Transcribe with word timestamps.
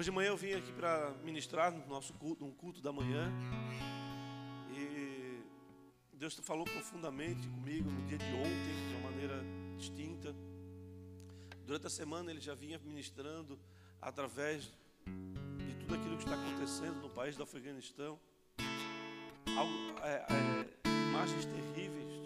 Hoje 0.00 0.08
de 0.08 0.16
manhã 0.16 0.28
eu 0.28 0.36
vim 0.38 0.54
aqui 0.54 0.72
para 0.72 1.10
ministrar 1.22 1.70
no 1.70 1.86
nosso 1.86 2.14
culto, 2.14 2.42
um 2.42 2.50
culto 2.50 2.80
da 2.80 2.90
manhã. 2.90 3.30
E 4.72 5.42
Deus 6.14 6.34
falou 6.42 6.64
profundamente 6.64 7.46
comigo 7.46 7.90
no 7.90 8.06
dia 8.06 8.16
de 8.16 8.24
ontem, 8.32 8.88
de 8.88 8.94
uma 8.94 9.10
maneira 9.10 9.44
distinta. 9.76 10.34
Durante 11.66 11.86
a 11.86 11.90
semana 11.90 12.30
ele 12.30 12.40
já 12.40 12.54
vinha 12.54 12.80
ministrando 12.82 13.60
através 14.00 14.72
de 15.58 15.74
tudo 15.80 15.94
aquilo 15.94 16.16
que 16.16 16.24
está 16.24 16.34
acontecendo 16.34 17.02
no 17.02 17.10
país 17.10 17.36
do 17.36 17.42
Afeganistão. 17.42 18.18
Algo, 19.54 20.00
é, 20.02 20.24
é, 20.32 20.90
imagens 21.10 21.44
terríveis, 21.44 22.22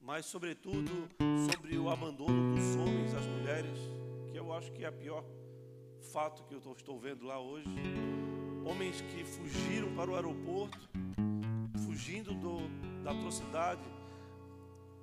mas 0.00 0.24
sobretudo 0.24 1.10
sobre 1.52 1.76
o 1.76 1.90
abandono 1.90 2.54
dos 2.54 2.76
homens 2.76 3.12
às 3.12 3.26
mulheres, 3.26 3.78
que 4.32 4.38
eu 4.38 4.50
acho 4.50 4.72
que 4.72 4.82
é 4.82 4.86
a 4.86 4.92
pior 4.92 5.22
fato 6.14 6.44
que 6.44 6.54
eu 6.54 6.60
estou 6.76 6.96
vendo 6.96 7.26
lá 7.26 7.40
hoje. 7.40 7.66
Homens 8.64 9.00
que 9.00 9.24
fugiram 9.24 9.92
para 9.96 10.08
o 10.08 10.14
aeroporto, 10.14 10.88
fugindo 11.84 12.32
do, 12.32 12.68
da 13.02 13.10
atrocidade, 13.10 13.82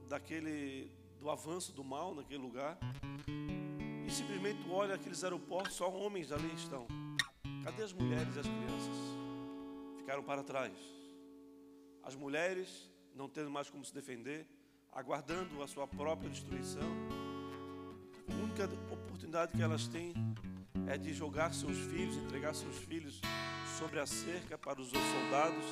daquele, 0.07 0.89
do 1.19 1.29
avanço 1.29 1.73
do 1.73 1.83
mal 1.83 2.15
naquele 2.15 2.41
lugar. 2.41 2.77
E 4.07 4.09
simplesmente 4.09 4.65
olha 4.69 4.95
aqueles 4.95 5.21
aeroportos, 5.21 5.73
só 5.73 5.91
homens 5.91 6.31
ali 6.31 6.49
estão. 6.53 6.87
Cadê 7.65 7.83
as 7.83 7.91
mulheres 7.91 8.33
e 8.37 8.39
as 8.39 8.47
crianças? 8.47 8.97
Ficaram 9.97 10.23
para 10.23 10.41
trás. 10.43 10.71
As 12.03 12.15
mulheres 12.15 12.89
não 13.13 13.27
tendo 13.27 13.51
mais 13.51 13.69
como 13.69 13.83
se 13.83 13.93
defender, 13.93 14.47
aguardando 14.93 15.61
a 15.61 15.67
sua 15.67 15.85
própria 15.85 16.29
destruição. 16.29 16.89
A 18.29 18.33
única 18.33 18.63
oportunidade 18.93 19.51
que 19.51 19.61
elas 19.61 19.89
têm 19.89 20.13
é 20.91 20.97
de 20.97 21.13
jogar 21.13 21.53
seus 21.53 21.77
filhos, 21.77 22.17
entregar 22.17 22.53
seus 22.53 22.77
filhos 22.79 23.21
sobre 23.79 23.97
a 23.97 24.05
cerca 24.05 24.57
para 24.57 24.81
os 24.81 24.89
soldados, 24.89 25.63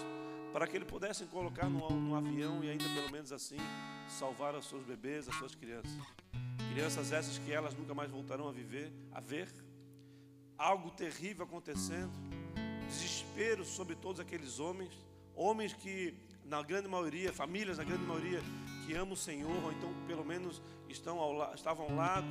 para 0.53 0.65
que 0.65 0.77
eles 0.77 0.87
pudessem 0.87 1.27
colocar 1.27 1.69
no, 1.69 1.89
no 1.89 2.15
avião 2.15 2.63
e 2.63 2.69
ainda 2.69 2.85
pelo 2.85 3.11
menos 3.11 3.33
assim 3.33 3.57
salvar 4.07 4.55
os 4.55 4.69
seus 4.69 4.81
bebês, 4.81 5.27
as 5.27 5.35
suas 5.35 5.53
crianças. 5.53 5.91
Crianças 6.71 7.11
essas 7.11 7.37
que 7.37 7.51
elas 7.51 7.75
nunca 7.75 7.93
mais 7.93 8.09
voltarão 8.09 8.47
a 8.47 8.53
viver, 8.53 8.93
a 9.11 9.19
ver. 9.19 9.49
Algo 10.57 10.89
terrível 10.89 11.43
acontecendo, 11.43 12.13
desespero 12.87 13.65
sobre 13.65 13.95
todos 13.95 14.21
aqueles 14.21 14.57
homens, 14.57 14.97
homens 15.35 15.73
que 15.73 16.13
na 16.45 16.63
grande 16.63 16.87
maioria, 16.87 17.33
famílias 17.33 17.77
na 17.77 17.83
grande 17.83 18.03
maioria 18.03 18.39
que 18.85 18.95
amam 18.95 19.15
o 19.15 19.17
Senhor, 19.17 19.63
ou 19.65 19.71
então 19.73 19.93
pelo 20.07 20.23
menos 20.23 20.61
estão 20.87 21.19
ao, 21.19 21.53
estavam 21.53 21.87
ao 21.87 21.93
lado 21.93 22.27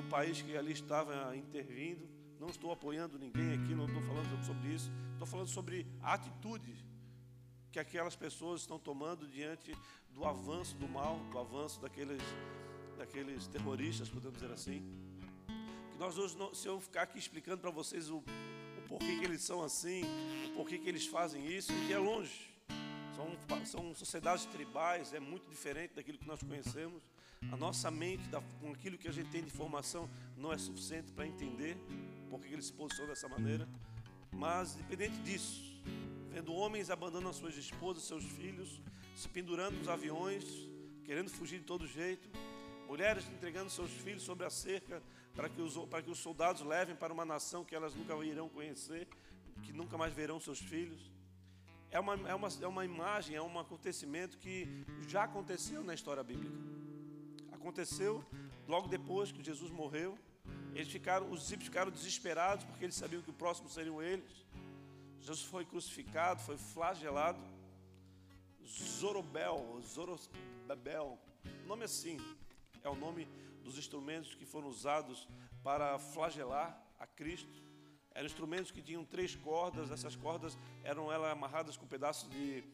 do 0.00 0.08
país 0.08 0.40
que 0.40 0.56
ali 0.56 0.72
estava 0.72 1.36
intervindo. 1.36 2.08
Não 2.38 2.48
estou 2.48 2.70
apoiando 2.70 3.18
ninguém 3.18 3.52
aqui, 3.54 3.74
não 3.74 3.86
estou 3.86 4.00
falando 4.02 4.44
sobre 4.44 4.68
isso. 4.68 4.92
Estou 5.12 5.26
falando 5.26 5.48
sobre 5.48 5.86
a 6.00 6.14
atitude 6.14 6.86
que 7.72 7.80
aquelas 7.80 8.14
pessoas 8.14 8.60
estão 8.60 8.78
tomando 8.78 9.26
diante 9.26 9.76
do 10.10 10.24
avanço 10.24 10.76
do 10.76 10.88
mal, 10.88 11.18
do 11.32 11.38
avanço 11.38 11.80
daqueles, 11.80 12.22
daqueles 12.96 13.48
terroristas, 13.48 14.08
podemos 14.08 14.38
dizer 14.40 14.52
assim. 14.52 14.84
Que 15.90 15.98
nós 15.98 16.16
hoje, 16.16 16.36
se 16.54 16.68
eu 16.68 16.80
ficar 16.80 17.02
aqui 17.02 17.18
explicando 17.18 17.60
para 17.60 17.70
vocês 17.70 18.08
o, 18.08 18.18
o 18.18 18.82
porquê 18.86 19.18
que 19.18 19.24
eles 19.24 19.42
são 19.42 19.64
assim, 19.64 20.02
o 20.46 20.54
porquê 20.54 20.78
que 20.78 20.88
eles 20.88 21.06
fazem 21.06 21.44
isso, 21.44 21.72
que 21.86 21.92
é 21.92 21.98
longe. 21.98 22.48
São, 23.16 23.66
são 23.66 23.94
sociedades 23.96 24.46
tribais, 24.46 25.12
é 25.12 25.18
muito 25.18 25.50
diferente 25.50 25.94
daquilo 25.94 26.18
que 26.18 26.26
nós 26.26 26.40
conhecemos. 26.40 27.02
A 27.50 27.56
nossa 27.56 27.90
mente, 27.90 28.28
com 28.60 28.72
aquilo 28.72 28.98
que 28.98 29.08
a 29.08 29.12
gente 29.12 29.30
tem 29.30 29.40
de 29.40 29.48
informação, 29.48 30.08
não 30.36 30.52
é 30.52 30.58
suficiente 30.58 31.10
para 31.12 31.26
entender 31.26 31.76
por 32.28 32.40
que 32.40 32.52
ele 32.52 32.62
se 32.62 32.72
posicionou 32.72 33.08
dessa 33.08 33.28
maneira. 33.28 33.66
Mas, 34.32 34.74
independente 34.74 35.16
disso, 35.22 35.80
vendo 36.30 36.52
homens 36.52 36.90
abandonando 36.90 37.30
as 37.30 37.36
suas 37.36 37.56
esposas, 37.56 38.02
seus 38.02 38.24
filhos, 38.24 38.80
se 39.16 39.28
pendurando 39.28 39.78
nos 39.78 39.88
aviões, 39.88 40.44
querendo 41.04 41.30
fugir 41.30 41.60
de 41.60 41.64
todo 41.64 41.86
jeito, 41.86 42.28
mulheres 42.86 43.24
entregando 43.28 43.70
seus 43.70 43.90
filhos 43.90 44.22
sobre 44.22 44.44
a 44.44 44.50
cerca 44.50 45.02
para 45.34 45.48
que 45.48 45.60
os, 45.60 45.76
para 45.86 46.02
que 46.02 46.10
os 46.10 46.18
soldados 46.18 46.62
levem 46.62 46.96
para 46.96 47.12
uma 47.12 47.24
nação 47.24 47.64
que 47.64 47.74
elas 47.74 47.94
nunca 47.94 48.14
irão 48.24 48.48
conhecer, 48.48 49.08
que 49.62 49.72
nunca 49.72 49.96
mais 49.96 50.12
verão 50.12 50.38
seus 50.38 50.58
filhos. 50.58 51.10
É 51.90 51.98
uma, 51.98 52.14
é, 52.28 52.34
uma, 52.34 52.48
é 52.60 52.66
uma 52.66 52.84
imagem, 52.84 53.36
é 53.36 53.42
um 53.42 53.58
acontecimento 53.58 54.36
que 54.36 54.84
já 55.06 55.24
aconteceu 55.24 55.82
na 55.82 55.94
história 55.94 56.22
bíblica 56.22 56.77
aconteceu 57.68 58.24
logo 58.66 58.88
depois 58.88 59.30
que 59.30 59.44
Jesus 59.44 59.70
morreu. 59.70 60.18
Eles 60.74 60.88
ficaram, 60.88 61.30
os 61.30 61.40
discípulos 61.40 61.66
ficaram 61.66 61.90
desesperados 61.90 62.64
porque 62.64 62.84
eles 62.84 62.94
sabiam 62.94 63.20
que 63.20 63.28
o 63.28 63.34
próximo 63.34 63.68
seriam 63.68 64.02
eles. 64.02 64.46
Jesus 65.20 65.42
foi 65.42 65.66
crucificado, 65.66 66.40
foi 66.40 66.56
flagelado. 66.56 67.38
Zorobel, 68.66 69.80
Zorobabel, 69.82 71.18
nome 71.66 71.84
assim, 71.84 72.18
é 72.82 72.88
o 72.88 72.94
nome 72.94 73.26
dos 73.62 73.76
instrumentos 73.78 74.34
que 74.34 74.46
foram 74.46 74.68
usados 74.68 75.28
para 75.62 75.98
flagelar 75.98 76.82
a 76.98 77.06
Cristo. 77.06 77.62
Eram 78.14 78.26
instrumentos 78.26 78.70
que 78.70 78.82
tinham 78.82 79.04
três 79.04 79.34
cordas, 79.34 79.90
essas 79.90 80.16
cordas 80.16 80.56
eram 80.82 81.12
elas 81.12 81.32
amarradas 81.32 81.76
com 81.76 81.86
pedaços 81.86 82.30
de, 82.30 82.64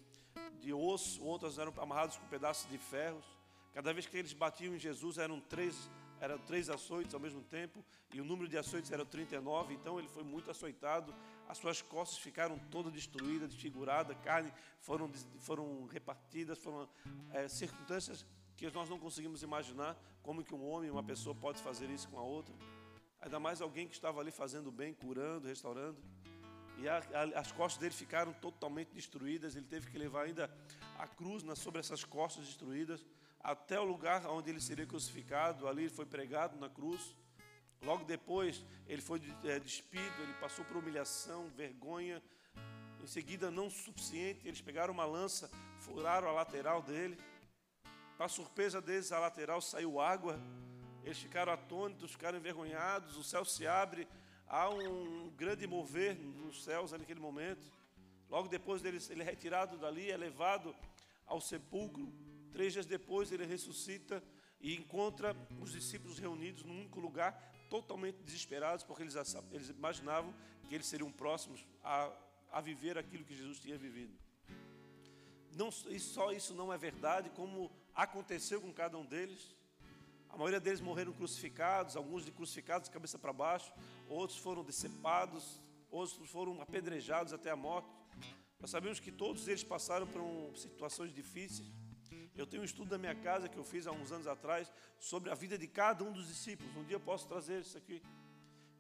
de 0.61 0.73
osso, 0.73 1.25
outras 1.25 1.59
eram 1.59 1.73
amarradas 1.79 2.17
com 2.17 2.27
pedaços 2.29 2.71
de 2.71 2.79
ferros. 2.79 3.25
Cada 3.75 3.93
vez 3.93 4.07
que 4.07 4.17
eles 4.17 4.33
batiam 4.33 4.73
em 4.73 4.79
Jesus, 4.79 5.19
eram 5.19 5.41
três, 5.41 5.91
eram 6.21 6.39
três 6.39 6.71
açoites 6.71 7.13
ao 7.13 7.19
mesmo 7.19 7.43
tempo, 7.43 7.85
e 8.13 8.21
o 8.21 8.25
número 8.25 8.49
de 8.49 8.57
açoites 8.57 8.93
era 8.93 9.05
39, 9.05 9.75
então 9.75 9.99
ele 9.99 10.07
foi 10.07 10.23
muito 10.23 10.49
açoitado, 10.49 11.13
as 11.49 11.59
suas 11.59 11.83
costas 11.83 12.19
ficaram 12.19 12.57
todas 12.71 12.93
destruídas, 12.93 13.53
desfiguradas, 13.53 14.17
carne 14.23 14.53
foram, 14.81 15.11
foram 15.41 15.87
repartidas, 15.87 16.57
foram 16.57 16.89
é, 17.33 17.49
circunstâncias 17.49 18.25
que 18.57 18.71
nós 18.71 18.89
não 18.89 18.97
conseguimos 18.97 19.43
imaginar 19.43 20.01
como 20.23 20.45
que 20.45 20.55
um 20.55 20.65
homem, 20.65 20.89
uma 20.89 21.03
pessoa 21.03 21.35
pode 21.35 21.61
fazer 21.61 21.91
isso 21.91 22.09
com 22.09 22.19
a 22.19 22.23
outra. 22.23 22.55
Ainda 23.21 23.41
mais 23.41 23.61
alguém 23.61 23.89
que 23.89 23.95
estava 23.95 24.21
ali 24.21 24.31
fazendo 24.31 24.71
bem, 24.71 24.95
curando, 24.95 25.49
restaurando. 25.49 25.99
E 26.79 26.89
a, 26.89 26.99
a, 26.99 27.41
as 27.41 27.51
costas 27.51 27.81
dele 27.81 27.95
ficaram 27.95 28.33
totalmente 28.35 28.91
destruídas. 28.93 29.57
Ele 29.57 29.67
teve 29.67 29.91
que 29.91 29.99
levar 29.99 30.23
ainda 30.23 30.49
a 30.97 31.09
cruz 31.09 31.43
na, 31.43 31.57
sobre 31.57 31.81
essas 31.81 32.05
costas 32.05 32.45
destruídas 32.47 33.05
até 33.45 33.79
o 33.79 33.85
lugar 33.85 34.27
onde 34.27 34.49
ele 34.49 34.61
seria 34.61 34.87
crucificado. 34.87 35.69
Ali 35.69 35.83
ele 35.83 35.91
foi 35.91 36.07
pregado 36.07 36.59
na 36.59 36.71
cruz. 36.71 37.15
Logo 37.83 38.03
depois, 38.05 38.65
ele 38.87 39.03
foi 39.03 39.21
é, 39.45 39.61
despido, 39.61 40.23
ele 40.23 40.33
passou 40.41 40.65
por 40.65 40.79
humilhação, 40.79 41.51
vergonha. 41.51 42.23
Em 43.03 43.07
seguida, 43.07 43.51
não 43.51 43.69
suficiente, 43.69 44.49
eles 44.49 44.63
pegaram 44.63 44.95
uma 44.95 45.05
lança, 45.05 45.51
furaram 45.77 46.27
a 46.27 46.33
lateral 46.33 46.81
dele. 46.81 47.19
Para 48.17 48.29
surpresa 48.29 48.81
deles, 48.81 49.13
a 49.13 49.19
lateral 49.19 49.61
saiu 49.61 50.01
água. 50.01 50.41
Eles 51.03 51.19
ficaram 51.19 51.53
atônitos, 51.53 52.13
ficaram 52.13 52.39
envergonhados. 52.39 53.19
O 53.19 53.23
céu 53.23 53.45
se 53.45 53.67
abre, 53.67 54.09
há 54.49 54.71
um 54.71 55.31
grande 55.37 55.67
mover 55.67 56.17
nos 56.17 56.65
céus 56.65 56.93
naquele 56.93 57.21
momento. 57.21 57.71
Logo 58.31 58.49
depois 58.49 58.81
dele, 58.81 58.99
ele 59.11 59.21
é 59.21 59.25
retirado 59.25 59.77
dali, 59.77 60.11
é 60.11 60.17
levado 60.17 60.75
ao 61.27 61.43
sepulcro. 61.43 62.11
Três 62.55 62.73
dias 62.73 62.87
depois 62.87 63.33
ele 63.33 63.45
ressuscita 63.45 64.23
e 64.61 64.77
encontra 64.77 65.37
os 65.61 65.73
discípulos 65.73 66.21
reunidos 66.21 66.63
num 66.63 66.79
único 66.79 67.01
lugar, 67.01 67.33
totalmente 67.69 68.23
desesperados, 68.23 68.85
porque 68.85 69.03
eles, 69.03 69.17
eles 69.51 69.71
imaginavam 69.71 70.33
que 70.69 70.75
eles 70.77 70.87
seriam 70.87 71.11
próximos 71.11 71.67
a, 71.83 72.13
a 72.53 72.61
viver 72.61 72.97
aquilo 72.97 73.25
que 73.25 73.37
Jesus 73.37 73.59
tinha 73.59 73.77
vivido. 73.77 74.17
Não, 75.57 75.69
e 75.89 75.99
só 75.99 76.31
isso 76.31 76.55
não 76.55 76.73
é 76.73 76.79
verdade, 76.79 77.29
como 77.31 77.73
aconteceu 77.93 78.61
com 78.61 78.73
cada 78.73 78.97
um 78.97 79.05
deles. 79.05 79.57
A 80.29 80.37
maioria 80.37 80.61
deles 80.61 80.81
morreram 80.81 81.13
crucificados, 81.13 81.97
alguns 81.97 82.25
de 82.25 82.31
crucificados 82.31 82.89
de 82.89 82.95
cabeça 82.95 83.19
para 83.19 83.33
baixo, 83.33 83.73
outros 84.09 84.39
foram 84.39 84.63
decepados, 84.63 85.61
outros 85.91 86.31
foram 86.31 86.63
apedrejados 86.63 87.33
até 87.33 87.51
a 87.51 87.57
morte. 87.57 87.89
Nós 88.61 88.71
sabemos 88.71 89.01
que 89.01 89.11
todos 89.11 89.49
eles 89.49 89.65
passaram 89.65 90.07
por 90.07 90.21
um, 90.21 90.55
situações 90.55 91.13
difíceis. 91.13 91.69
Eu 92.37 92.47
tenho 92.47 92.63
um 92.63 92.65
estudo 92.65 92.91
da 92.91 92.99
minha 92.99 93.15
casa 93.15 93.49
que 93.49 93.57
eu 93.57 93.63
fiz 93.63 93.87
há 93.87 93.93
uns 93.93 94.11
anos 94.11 94.27
atrás 94.27 94.73
sobre 94.99 95.31
a 95.31 95.35
vida 95.35 95.57
de 95.57 95.69
cada 95.69 96.03
um 96.03 96.13
dos 96.13 96.27
discípulos. 96.27 96.77
Um 96.77 96.83
dia 96.83 96.97
eu 96.97 97.01
posso 97.01 97.29
trazer 97.29 97.61
isso 97.61 97.79
aqui. 97.79 98.03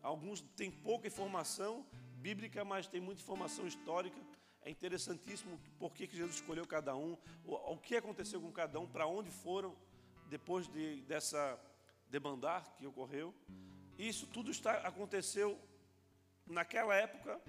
Alguns 0.02 0.40
têm 0.56 0.70
pouca 0.70 1.06
informação 1.06 1.86
bíblica, 2.16 2.64
mas 2.64 2.88
tem 2.88 3.00
muita 3.00 3.22
informação 3.22 3.64
histórica. 3.66 4.20
É 4.62 4.70
interessantíssimo 4.70 5.60
por 5.78 5.92
que 5.92 6.06
Jesus 6.06 6.36
escolheu 6.36 6.66
cada 6.66 6.96
um, 6.96 7.16
o, 7.44 7.76
que 7.76 7.96
aconteceu 7.96 8.40
com 8.40 8.50
cada 8.50 8.80
um, 8.80 8.88
para 8.88 9.06
onde 9.06 9.30
foram 9.30 9.76
depois 10.28 10.66
de, 10.66 11.02
dessa 11.02 11.58
demandar 12.10 12.74
que 12.76 12.86
ocorreu. 12.86 13.32
Isso 13.96 14.26
tudo 14.26 14.50
está, 14.50 14.72
aconteceu 14.78 15.56
naquela 16.46 16.94
época, 16.94 17.40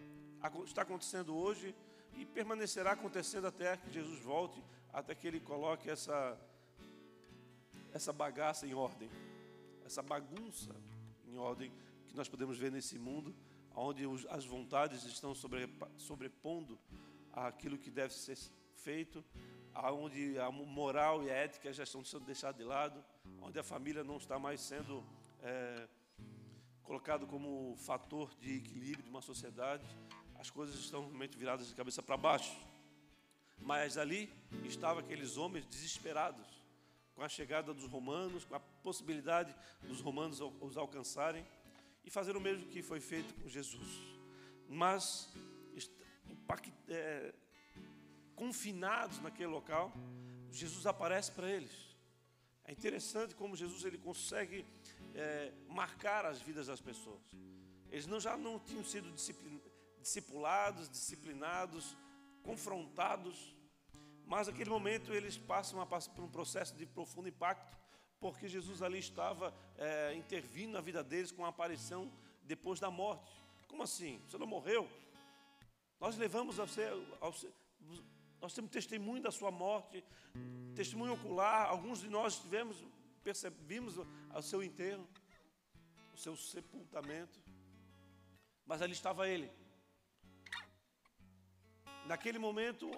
está 0.66 0.84
acontecendo 0.84 1.36
hoje 1.36 1.74
e 2.14 2.26
permanecerá 2.26 2.92
acontecendo 2.92 3.48
até 3.48 3.76
que 3.78 3.92
Jesus 3.92 4.20
volte 4.20 4.62
até 4.96 5.14
que 5.14 5.28
ele 5.28 5.42
coloque 5.42 5.90
essa, 5.90 6.40
essa 7.94 8.14
bagaça 8.14 8.66
em 8.66 8.74
ordem, 8.74 9.10
essa 9.86 10.02
bagunça 10.02 10.74
em 11.28 11.38
ordem 11.38 11.70
que 12.08 12.16
nós 12.16 12.30
podemos 12.30 12.58
ver 12.58 12.72
nesse 12.72 12.98
mundo, 12.98 13.36
onde 13.76 14.06
as 14.30 14.46
vontades 14.46 15.04
estão 15.04 15.34
sobrepondo 15.98 16.80
aquilo 17.34 17.78
que 17.78 17.92
deve 17.92 18.14
ser 18.14 18.38
feito, 18.74 19.22
onde 19.76 20.40
a 20.40 20.50
moral 20.50 21.22
e 21.22 21.30
a 21.30 21.34
ética 21.34 21.74
já 21.74 21.84
estão 21.84 22.02
sendo 22.02 22.24
deixadas 22.24 22.56
de 22.56 22.64
lado, 22.64 23.04
onde 23.42 23.60
a 23.60 23.64
família 23.64 24.02
não 24.02 24.16
está 24.16 24.40
mais 24.40 24.62
sendo 24.62 25.04
é, 25.44 25.90
colocado 26.84 27.28
como 27.28 27.76
fator 27.76 28.34
de 28.40 28.60
equilíbrio 28.60 29.04
de 29.04 29.10
uma 29.10 29.22
sociedade, 29.22 29.86
as 30.36 30.50
coisas 30.50 30.76
estão 30.76 31.02
realmente 31.02 31.38
viradas 31.38 31.68
de 31.68 31.76
cabeça 31.76 32.02
para 32.02 32.16
baixo. 32.16 32.56
Mas 33.66 33.98
ali 33.98 34.32
estavam 34.64 35.00
aqueles 35.00 35.38
homens 35.38 35.66
desesperados 35.66 36.46
com 37.16 37.24
a 37.24 37.28
chegada 37.28 37.74
dos 37.74 37.86
romanos, 37.86 38.46
com 38.46 38.54
a 38.54 38.60
possibilidade 38.60 39.56
dos 39.82 40.02
romanos 40.02 40.40
os 40.62 40.78
alcançarem 40.78 41.44
e 42.06 42.12
fazer 42.12 42.38
o 42.38 42.42
mesmo 42.42 42.68
que 42.68 42.84
foi 42.84 43.00
feito 43.00 43.34
com 43.42 43.50
Jesus. 43.50 43.90
Mas 44.70 45.34
é, 46.88 47.34
confinados 48.36 49.20
naquele 49.20 49.50
local, 49.50 49.92
Jesus 50.52 50.86
aparece 50.86 51.32
para 51.32 51.50
eles. 51.50 51.96
É 52.66 52.72
interessante 52.72 53.34
como 53.34 53.56
Jesus 53.56 53.84
ele 53.84 53.98
consegue 53.98 54.64
é, 55.16 55.52
marcar 55.68 56.24
as 56.26 56.40
vidas 56.40 56.68
das 56.68 56.82
pessoas. 56.82 57.24
Eles 57.90 58.06
não, 58.06 58.20
já 58.20 58.38
não 58.38 58.60
tinham 58.60 58.84
sido 58.84 59.12
discipulados, 60.02 60.88
disciplinados, 60.88 61.96
confrontados, 62.46 63.56
mas 64.26 64.48
naquele 64.48 64.70
momento 64.70 65.14
eles 65.14 65.38
passam 65.38 65.86
por 66.16 66.24
um 66.24 66.30
processo 66.30 66.76
de 66.76 66.86
profundo 66.86 67.28
impacto, 67.28 67.78
porque 68.20 68.48
Jesus 68.48 68.82
ali 68.82 69.00
estava 69.00 69.54
é, 69.78 70.14
intervindo 70.16 70.74
na 70.74 70.82
vida 70.82 71.04
deles 71.04 71.32
com 71.32 71.44
a 71.44 71.50
aparição 71.50 72.12
depois 72.44 72.80
da 72.80 72.90
morte. 72.90 73.32
Como 73.68 73.84
assim? 73.84 74.22
Você 74.28 74.38
não 74.38 74.48
morreu? 74.48 74.90
Nós 76.00 76.18
levamos 76.18 76.60
a 76.60 76.68
ser, 76.68 76.92
ao, 77.20 77.34
nós 78.40 78.54
temos 78.54 78.72
testemunho 78.72 79.22
da 79.22 79.32
sua 79.32 79.52
morte, 79.52 80.04
testemunho 80.76 81.14
ocular. 81.14 81.68
Alguns 81.68 82.02
de 82.02 82.10
nós 82.10 82.40
tivemos, 82.40 82.78
percebemos 83.24 83.98
o 83.98 84.42
seu 84.42 84.64
enterro, 84.64 85.08
o 86.14 86.18
seu 86.18 86.36
sepultamento. 86.36 87.40
Mas 88.66 88.82
ali 88.82 88.94
estava 88.94 89.28
ele. 89.28 89.52
Naquele 92.06 92.38
momento, 92.38 92.92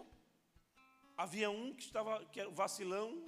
havia 1.15 1.49
um 1.49 1.73
que 1.73 1.83
estava, 1.83 2.25
que 2.25 2.39
era 2.41 2.49
o 2.49 2.53
vacilão, 2.53 3.23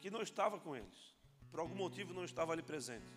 que 0.00 0.08
não 0.10 0.22
estava 0.22 0.58
com 0.58 0.76
eles. 0.76 1.14
Por 1.50 1.58
algum 1.60 1.74
motivo 1.74 2.14
não 2.14 2.24
estava 2.24 2.52
ali 2.52 2.62
presente. 2.62 3.12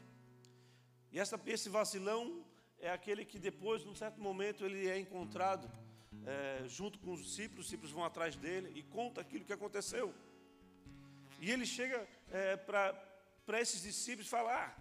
E 1.12 1.20
essa, 1.20 1.40
esse 1.46 1.70
vacilão 1.70 2.44
é 2.80 2.90
aquele 2.90 3.24
que 3.24 3.38
depois, 3.38 3.86
num 3.86 3.96
certo 3.96 4.20
momento, 4.20 4.66
ele 4.66 4.90
é 4.90 4.98
encontrado 4.98 5.72
é, 6.26 6.64
junto 6.68 6.98
com 7.00 7.14
os 7.14 7.24
discípulos, 7.24 7.60
os 7.60 7.66
discípulos 7.66 7.92
vão 7.92 8.04
atrás 8.04 8.36
dele 8.36 8.72
e 8.76 8.82
conta 8.82 9.22
aquilo 9.22 9.46
que 9.46 9.54
aconteceu. 9.54 10.14
E 11.40 11.52
ele 11.52 11.66
chega 11.66 12.08
é, 12.32 12.58
para 12.58 13.62
esses 13.62 13.84
discípulos 13.84 14.26
e 14.28 14.30
fala: 14.30 14.66
ah, 14.66 14.76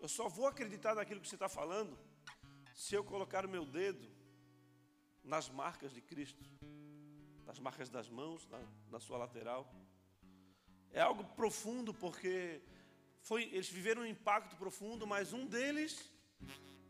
eu 0.00 0.08
só 0.08 0.28
vou 0.28 0.46
acreditar 0.46 0.94
naquilo 0.94 1.20
que 1.20 1.28
você 1.28 1.36
está 1.36 1.48
falando 1.48 1.98
se 2.74 2.94
eu 2.94 3.04
colocar 3.04 3.44
o 3.44 3.48
meu 3.48 3.66
dedo 3.66 4.17
nas 5.28 5.48
marcas 5.48 5.92
de 5.92 6.00
Cristo 6.00 6.44
nas 7.48 7.58
marcas 7.58 7.88
das 7.88 8.10
mãos, 8.10 8.46
na, 8.50 8.60
na 8.90 9.00
sua 9.00 9.16
lateral. 9.16 9.66
É 10.92 11.00
algo 11.00 11.24
profundo 11.24 11.94
porque 11.94 12.60
foi, 13.22 13.44
eles 13.44 13.70
viveram 13.70 14.02
um 14.02 14.06
impacto 14.06 14.54
profundo, 14.56 15.06
mas 15.06 15.32
um 15.32 15.46
deles 15.46 16.12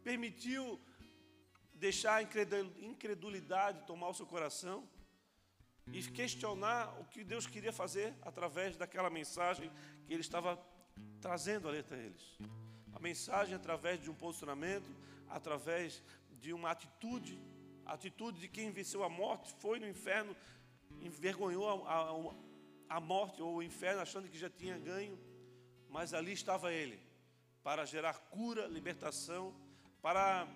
permitiu 0.03 0.81
deixar 1.73 2.17
a 2.17 2.23
incredulidade 2.23 3.87
tomar 3.87 4.09
o 4.09 4.15
seu 4.15 4.27
coração 4.27 4.89
e 5.93 6.03
questionar 6.03 7.01
o 7.01 7.05
que 7.05 7.23
Deus 7.23 7.47
queria 7.47 7.73
fazer 7.73 8.13
através 8.23 8.77
daquela 8.77 9.09
mensagem 9.09 9.71
que 10.05 10.13
ele 10.13 10.23
estava 10.23 10.61
trazendo 11.21 11.69
ali 11.69 11.79
até 11.79 11.97
eles. 11.97 12.37
A 12.93 12.99
mensagem 12.99 13.55
através 13.55 14.03
de 14.03 14.11
um 14.11 14.15
posicionamento, 14.15 14.91
através 15.29 16.03
de 16.33 16.53
uma 16.53 16.73
atitude 16.73 17.39
a 17.89 17.95
atitude 17.95 18.39
de 18.39 18.49
quem 18.49 18.71
venceu 18.71 19.03
a 19.03 19.09
morte 19.09 19.51
foi 19.61 19.81
no 19.81 19.89
inferno, 19.89 20.37
envergonhou 21.01 21.87
a, 21.87 21.95
a, 21.95 22.97
a 22.97 23.01
morte 23.01 23.41
ou 23.41 23.57
o 23.57 23.63
inferno, 23.63 24.03
achando 24.03 24.29
que 24.29 24.39
já 24.39 24.51
tinha 24.51 24.79
ganho, 24.79 25.19
mas 25.89 26.13
ali 26.13 26.33
estava 26.33 26.71
ele, 26.71 27.01
para 27.63 27.87
gerar 27.87 28.19
cura, 28.31 28.67
libertação, 28.67 29.55
para 30.03 30.47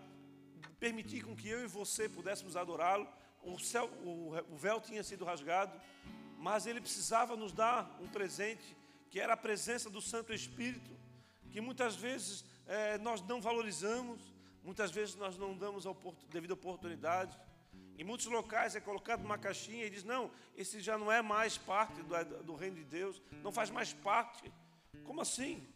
permitir 0.79 1.25
com 1.25 1.35
que 1.35 1.49
eu 1.49 1.65
e 1.65 1.67
você 1.67 2.07
pudéssemos 2.07 2.55
adorá-lo. 2.55 3.09
O, 3.43 3.59
céu, 3.59 3.87
o, 4.05 4.35
o 4.51 4.57
véu 4.57 4.79
tinha 4.79 5.03
sido 5.03 5.25
rasgado, 5.25 5.81
mas 6.39 6.67
ele 6.67 6.83
precisava 6.83 7.35
nos 7.35 7.53
dar 7.53 7.99
um 7.99 8.09
presente, 8.09 8.77
que 9.11 9.19
era 9.19 9.33
a 9.33 9.39
presença 9.39 9.89
do 9.89 10.03
Santo 10.03 10.35
Espírito, 10.35 10.91
que 11.51 11.63
muitas 11.63 11.97
vezes 11.97 12.45
é, 12.67 12.99
nós 12.99 13.23
não 13.23 13.41
valorizamos, 13.41 14.21
Muitas 14.63 14.91
vezes 14.91 15.17
nós 15.17 15.37
não 15.37 15.57
damos 15.57 15.87
a 15.87 15.95
devida 16.31 16.55
oportunidade. 16.55 17.39
Em 17.99 18.05
muitos 18.05 18.27
locais 18.27 18.75
é 18.75 18.81
colocado 18.81 19.23
numa 19.23 19.37
caixinha 19.37 19.85
e 19.85 19.91
diz: 19.91 20.05
não, 20.05 20.31
esse 20.57 20.81
já 20.81 20.97
não 20.97 21.11
é 21.11 21.21
mais 21.21 21.59
parte 21.59 22.01
do, 22.03 22.43
do 22.45 22.55
reino 22.55 22.77
de 22.77 22.85
Deus, 22.85 23.21
não 23.43 23.53
faz 23.53 23.71
mais 23.71 23.93
parte. 23.93 24.53
Como 25.05 25.21
assim? 25.21 25.67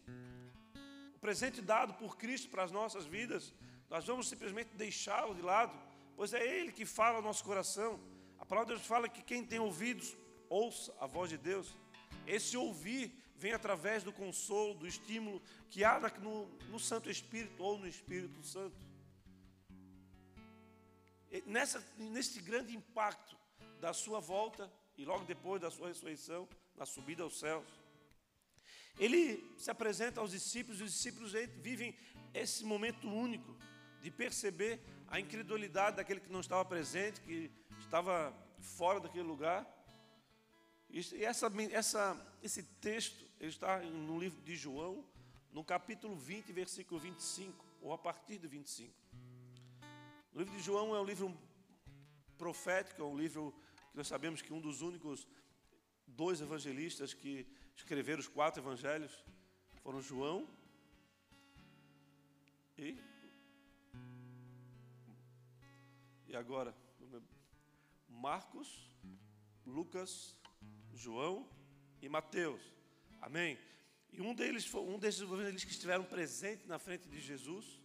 O 1.14 1.18
presente 1.18 1.60
dado 1.60 1.94
por 1.94 2.16
Cristo 2.16 2.48
para 2.48 2.62
as 2.62 2.70
nossas 2.70 3.04
vidas, 3.06 3.52
nós 3.90 4.04
vamos 4.06 4.28
simplesmente 4.28 4.70
deixá-lo 4.74 5.34
de 5.34 5.42
lado, 5.42 5.76
pois 6.14 6.32
é 6.32 6.44
Ele 6.44 6.72
que 6.72 6.86
fala 6.86 7.16
ao 7.16 7.22
nosso 7.22 7.42
coração. 7.42 7.98
A 8.38 8.46
palavra 8.46 8.74
de 8.74 8.78
Deus 8.78 8.86
fala 8.86 9.08
que 9.08 9.22
quem 9.22 9.44
tem 9.44 9.58
ouvidos, 9.58 10.16
ouça 10.48 10.94
a 11.00 11.06
voz 11.06 11.30
de 11.30 11.38
Deus. 11.38 11.74
Esse 12.26 12.56
ouvir 12.56 13.12
vem 13.38 13.52
através 13.52 14.02
do 14.02 14.12
consolo, 14.12 14.74
do 14.74 14.86
estímulo 14.86 15.42
que 15.70 15.84
há 15.84 16.00
no, 16.20 16.46
no 16.70 16.78
Santo 16.78 17.10
Espírito 17.10 17.62
ou 17.62 17.78
no 17.78 17.86
Espírito 17.86 18.42
Santo. 18.42 18.76
Nessa, 21.44 21.84
nesse 21.98 22.40
grande 22.40 22.74
impacto 22.74 23.36
da 23.80 23.92
sua 23.92 24.20
volta 24.20 24.72
e 24.96 25.04
logo 25.04 25.24
depois 25.24 25.60
da 25.60 25.70
sua 25.70 25.88
ressurreição, 25.88 26.48
na 26.76 26.86
subida 26.86 27.22
aos 27.22 27.38
céus, 27.38 27.66
ele 28.98 29.54
se 29.58 29.70
apresenta 29.70 30.20
aos 30.20 30.30
discípulos 30.30 30.80
e 30.80 30.84
os 30.84 30.92
discípulos 30.92 31.32
vivem 31.60 31.94
esse 32.32 32.64
momento 32.64 33.06
único 33.08 33.54
de 34.00 34.10
perceber 34.10 34.80
a 35.08 35.20
incredulidade 35.20 35.96
daquele 35.96 36.20
que 36.20 36.32
não 36.32 36.40
estava 36.40 36.64
presente, 36.64 37.20
que 37.20 37.50
estava 37.80 38.32
fora 38.60 39.00
daquele 39.00 39.24
lugar. 39.24 39.66
E 40.88 41.00
essa, 41.24 41.52
essa, 41.72 42.36
esse 42.42 42.62
texto 42.62 43.25
ele 43.38 43.50
está 43.50 43.80
no 43.80 44.18
livro 44.18 44.40
de 44.42 44.56
João, 44.56 45.04
no 45.52 45.64
capítulo 45.64 46.16
20, 46.16 46.52
versículo 46.52 47.00
25, 47.00 47.64
ou 47.80 47.92
a 47.92 47.98
partir 47.98 48.38
do 48.38 48.48
25. 48.48 48.94
O 50.32 50.38
livro 50.38 50.54
de 50.54 50.62
João 50.62 50.94
é 50.94 51.00
um 51.00 51.04
livro 51.04 51.36
profético, 52.36 53.02
é 53.02 53.04
um 53.04 53.16
livro 53.16 53.54
que 53.90 53.96
nós 53.96 54.06
sabemos 54.06 54.42
que 54.42 54.52
um 54.52 54.60
dos 54.60 54.82
únicos 54.82 55.26
dois 56.06 56.40
evangelistas 56.40 57.14
que 57.14 57.46
escreveram 57.74 58.20
os 58.20 58.28
quatro 58.28 58.62
evangelhos 58.62 59.24
foram 59.82 60.00
João 60.00 60.48
e 62.76 62.98
e 66.28 66.36
agora 66.36 66.74
Marcos, 68.08 68.90
Lucas, 69.64 70.38
João 70.92 71.48
e 72.00 72.08
Mateus. 72.08 72.60
Amém? 73.20 73.58
E 74.12 74.20
um 74.20 74.34
deles, 74.34 74.72
um 74.74 74.98
desses 74.98 75.20
evangelistas 75.20 75.64
que 75.64 75.70
estiveram 75.70 76.04
presentes 76.04 76.66
na 76.66 76.78
frente 76.78 77.08
de 77.08 77.20
Jesus 77.20 77.80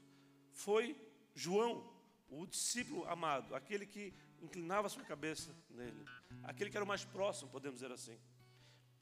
foi 0.54 0.96
João, 1.34 1.90
o 2.30 2.46
discípulo 2.46 3.06
amado, 3.08 3.54
aquele 3.56 3.86
que 3.86 4.14
inclinava 4.42 4.90
sua 4.90 5.04
cabeça 5.04 5.54
nele, 5.70 6.06
aquele 6.44 6.70
que 6.70 6.78
era 6.78 6.84
o 6.84 6.88
mais 6.88 7.04
próximo, 7.04 7.50
podemos 7.52 7.80
dizer 7.80 7.92
assim. 7.92 8.18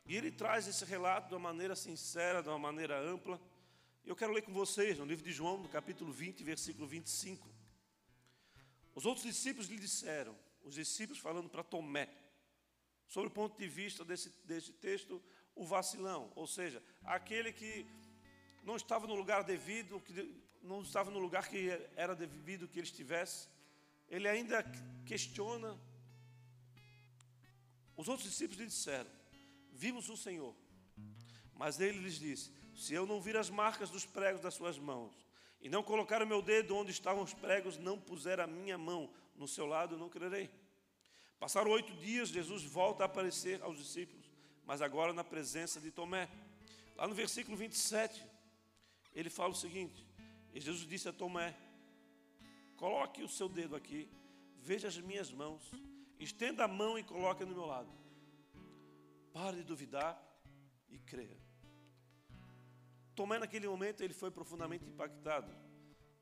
E 0.05 0.15
ele 0.15 0.31
traz 0.31 0.67
esse 0.67 0.83
relato 0.85 1.29
de 1.29 1.35
uma 1.35 1.39
maneira 1.51 1.75
sincera, 1.75 2.41
de 2.41 2.49
uma 2.49 2.57
maneira 2.57 2.99
ampla. 2.99 3.39
Eu 4.03 4.15
quero 4.15 4.33
ler 4.33 4.41
com 4.41 4.51
vocês 4.51 4.97
no 4.97 5.05
livro 5.05 5.23
de 5.23 5.31
João, 5.31 5.59
no 5.59 5.69
capítulo 5.69 6.11
20, 6.11 6.43
versículo 6.43 6.87
25. 6.87 7.47
Os 8.95 9.05
outros 9.05 9.25
discípulos 9.25 9.69
lhe 9.69 9.77
disseram, 9.77 10.35
os 10.63 10.75
discípulos 10.75 11.19
falando 11.19 11.47
para 11.47 11.63
Tomé, 11.63 12.09
sobre 13.07 13.29
o 13.29 13.31
ponto 13.31 13.57
de 13.57 13.67
vista 13.67 14.03
desse, 14.03 14.29
desse 14.45 14.73
texto, 14.73 15.21
o 15.59 15.65
vacilão, 15.65 16.31
ou 16.35 16.47
seja, 16.47 16.81
aquele 17.03 17.51
que 17.51 17.85
não 18.63 18.77
estava 18.77 19.05
no 19.05 19.13
lugar 19.13 19.43
devido, 19.43 19.99
que 19.99 20.13
não 20.61 20.81
estava 20.81 21.11
no 21.11 21.19
lugar 21.19 21.49
que 21.49 21.69
era 21.97 22.15
devido 22.15 22.65
que 22.65 22.79
ele 22.79 22.87
estivesse, 22.87 23.49
ele 24.07 24.27
ainda 24.27 24.63
questiona. 25.05 25.77
Os 27.97 28.07
outros 28.07 28.29
discípulos 28.29 28.59
lhe 28.61 28.67
disseram: 28.67 29.09
Vimos 29.73 30.07
o 30.07 30.15
Senhor. 30.15 30.55
Mas 31.53 31.77
ele 31.81 31.99
lhes 31.99 32.17
disse: 32.17 32.53
Se 32.73 32.93
eu 32.93 33.05
não 33.05 33.19
vir 33.19 33.35
as 33.35 33.49
marcas 33.49 33.89
dos 33.89 34.05
pregos 34.05 34.41
das 34.41 34.53
suas 34.53 34.79
mãos, 34.79 35.13
e 35.59 35.67
não 35.67 35.83
colocar 35.83 36.23
o 36.23 36.27
meu 36.27 36.41
dedo 36.41 36.73
onde 36.73 36.91
estavam 36.91 37.21
os 37.21 37.33
pregos, 37.33 37.77
não 37.77 37.99
puser 37.99 38.39
a 38.39 38.47
minha 38.47 38.77
mão 38.77 39.13
no 39.35 39.45
seu 39.45 39.65
lado, 39.65 39.97
não 39.97 40.07
crerei. 40.07 40.49
Passaram 41.37 41.69
oito 41.71 41.93
dias, 41.95 42.29
Jesus 42.29 42.63
volta 42.63 43.03
a 43.03 43.07
aparecer 43.07 43.61
aos 43.61 43.77
discípulos, 43.77 44.28
mas 44.69 44.83
agora 44.83 45.11
na 45.11 45.23
presença 45.23 45.81
de 45.81 45.89
Tomé. 45.89 46.29
Lá 46.95 47.07
no 47.07 47.15
versículo 47.15 47.57
27, 47.57 48.23
ele 49.15 49.27
fala 49.27 49.51
o 49.51 49.55
seguinte: 49.55 50.07
e 50.53 50.59
Jesus 50.61 50.87
disse 50.87 51.09
a 51.09 51.11
Tomé: 51.11 51.57
Coloque 52.77 53.23
o 53.23 53.27
seu 53.27 53.49
dedo 53.49 53.75
aqui, 53.75 54.07
veja 54.59 54.87
as 54.87 54.95
minhas 54.99 55.31
mãos, 55.31 55.71
estenda 56.19 56.65
a 56.65 56.67
mão 56.67 56.99
e 56.99 57.03
coloque 57.03 57.43
no 57.43 57.55
meu 57.55 57.65
lado. 57.65 57.91
Pare 59.33 59.57
de 59.57 59.63
duvidar 59.63 60.13
e 60.87 60.99
creia. 60.99 61.41
Tomé, 63.15 63.39
naquele 63.39 63.67
momento, 63.67 64.03
ele 64.03 64.13
foi 64.13 64.29
profundamente 64.29 64.85
impactado, 64.85 65.51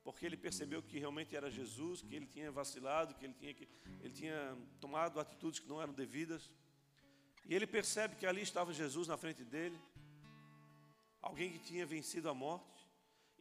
porque 0.06 0.26
ele 0.26 0.38
percebeu 0.38 0.82
que 0.82 0.98
realmente 0.98 1.36
era 1.36 1.52
Jesus, 1.52 2.02
que 2.02 2.16
ele 2.16 2.26
tinha 2.26 2.50
vacilado, 2.50 3.14
que 3.14 3.26
ele 3.26 3.34
tinha, 3.34 3.54
que, 3.54 3.68
ele 4.00 4.14
tinha 4.14 4.58
tomado 4.80 5.20
atitudes 5.20 5.60
que 5.60 5.68
não 5.68 5.82
eram 5.82 5.94
devidas. 5.94 6.50
E 7.48 7.56
ele 7.56 7.66
percebe 7.66 8.16
que 8.16 8.26
ali 8.26 8.42
estava 8.42 8.74
Jesus 8.74 9.08
na 9.08 9.18
frente 9.18 9.44
dele, 9.44 9.80
alguém 11.22 11.52
que 11.52 11.60
tinha 11.60 11.86
vencido 11.86 12.30
a 12.30 12.34
morte. 12.34 12.86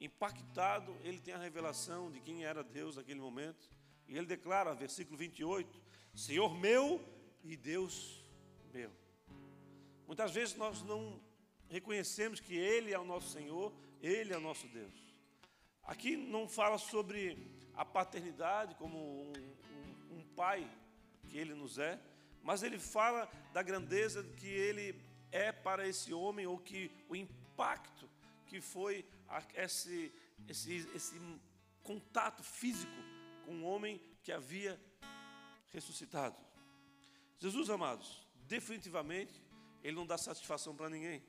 Impactado, 0.00 0.96
ele 1.02 1.18
tem 1.18 1.34
a 1.34 1.38
revelação 1.38 2.10
de 2.10 2.20
quem 2.20 2.44
era 2.44 2.62
Deus 2.62 2.96
naquele 2.96 3.20
momento. 3.20 3.68
E 4.06 4.16
ele 4.16 4.26
declara, 4.26 4.74
versículo 4.74 5.16
28, 5.16 5.82
Senhor 6.14 6.54
meu 6.56 7.00
e 7.42 7.56
Deus 7.56 8.22
meu. 8.72 8.92
Muitas 10.06 10.32
vezes 10.32 10.54
nós 10.54 10.82
não 10.82 11.20
reconhecemos 11.68 12.38
que 12.38 12.54
Ele 12.54 12.92
é 12.92 12.98
o 12.98 13.04
nosso 13.04 13.30
Senhor, 13.30 13.72
Ele 14.00 14.32
é 14.32 14.36
o 14.36 14.40
nosso 14.40 14.68
Deus. 14.68 14.94
Aqui 15.82 16.16
não 16.16 16.48
fala 16.48 16.78
sobre 16.78 17.50
a 17.74 17.84
paternidade 17.84 18.74
como 18.76 18.98
um, 18.98 19.32
um, 19.32 20.18
um 20.18 20.24
pai 20.34 20.68
que 21.24 21.36
Ele 21.36 21.54
nos 21.54 21.78
é, 21.78 22.00
mas 22.46 22.62
ele 22.62 22.78
fala 22.78 23.28
da 23.52 23.60
grandeza 23.60 24.22
que 24.22 24.46
Ele 24.46 24.94
é 25.32 25.50
para 25.50 25.86
esse 25.88 26.14
homem, 26.14 26.46
ou 26.46 26.56
que 26.56 26.92
o 27.08 27.16
impacto 27.16 28.08
que 28.46 28.60
foi 28.60 29.04
esse, 29.52 30.12
esse, 30.48 30.88
esse 30.94 31.20
contato 31.82 32.44
físico 32.44 33.02
com 33.44 33.52
um 33.52 33.64
homem 33.64 34.00
que 34.22 34.30
havia 34.30 34.80
ressuscitado. 35.72 36.36
Jesus, 37.40 37.68
amados, 37.68 38.24
definitivamente, 38.46 39.42
ele 39.82 39.96
não 39.96 40.06
dá 40.06 40.16
satisfação 40.16 40.76
para 40.76 40.88
ninguém. 40.88 41.20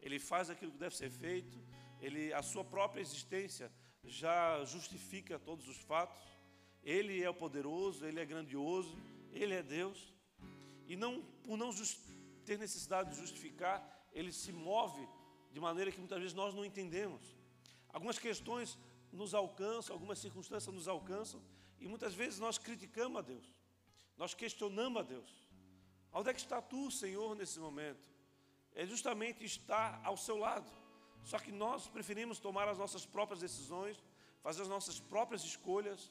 Ele 0.00 0.20
faz 0.20 0.48
aquilo 0.48 0.70
que 0.70 0.78
deve 0.78 0.96
ser 0.96 1.10
feito, 1.10 1.58
ele, 2.00 2.32
a 2.32 2.42
sua 2.42 2.64
própria 2.64 3.00
existência 3.00 3.68
já 4.04 4.64
justifica 4.64 5.40
todos 5.40 5.66
os 5.66 5.78
fatos. 5.78 6.22
Ele 6.84 7.20
é 7.20 7.28
o 7.28 7.34
poderoso, 7.34 8.06
ele 8.06 8.20
é 8.20 8.24
grandioso, 8.24 8.96
ele 9.32 9.52
é 9.52 9.60
Deus. 9.60 10.14
E 10.86 10.96
não, 10.96 11.22
por 11.42 11.56
não 11.56 11.70
ter 12.44 12.58
necessidade 12.58 13.10
de 13.10 13.16
justificar, 13.16 14.08
ele 14.12 14.32
se 14.32 14.52
move 14.52 15.06
de 15.50 15.60
maneira 15.60 15.90
que 15.90 15.98
muitas 15.98 16.18
vezes 16.18 16.34
nós 16.34 16.54
não 16.54 16.64
entendemos. 16.64 17.36
Algumas 17.88 18.18
questões 18.18 18.78
nos 19.12 19.34
alcançam, 19.34 19.94
algumas 19.94 20.18
circunstâncias 20.18 20.74
nos 20.74 20.88
alcançam, 20.88 21.42
e 21.80 21.88
muitas 21.88 22.14
vezes 22.14 22.38
nós 22.38 22.58
criticamos 22.58 23.18
a 23.18 23.22
Deus, 23.22 23.46
nós 24.16 24.34
questionamos 24.34 25.00
a 25.00 25.02
Deus. 25.02 25.46
Onde 26.12 26.30
é 26.30 26.34
que 26.34 26.40
está 26.40 26.62
tu, 26.62 26.90
Senhor, 26.90 27.34
nesse 27.34 27.58
momento? 27.58 28.08
É 28.74 28.86
justamente 28.86 29.44
estar 29.44 30.00
ao 30.04 30.16
seu 30.16 30.36
lado. 30.36 30.70
Só 31.24 31.38
que 31.38 31.52
nós 31.52 31.88
preferimos 31.88 32.38
tomar 32.38 32.68
as 32.68 32.78
nossas 32.78 33.04
próprias 33.04 33.40
decisões, 33.40 34.02
fazer 34.42 34.62
as 34.62 34.68
nossas 34.68 35.00
próprias 35.00 35.42
escolhas, 35.42 36.10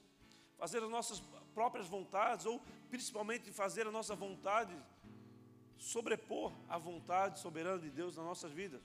fazer 0.58 0.84
as 0.84 0.90
nossas 0.90 1.22
próprias 1.54 1.88
vontades, 1.88 2.46
ou 2.46 2.62
principalmente 2.90 3.52
fazer 3.52 3.88
a 3.88 3.92
nossa 3.92 4.16
vontade 4.16 4.76
sobrepor 5.78 6.54
a 6.70 6.78
vontade 6.78 7.40
soberana 7.40 7.80
de 7.80 7.90
Deus 7.90 8.16
nas 8.16 8.26
nossas 8.26 8.52
vidas. 8.52 8.82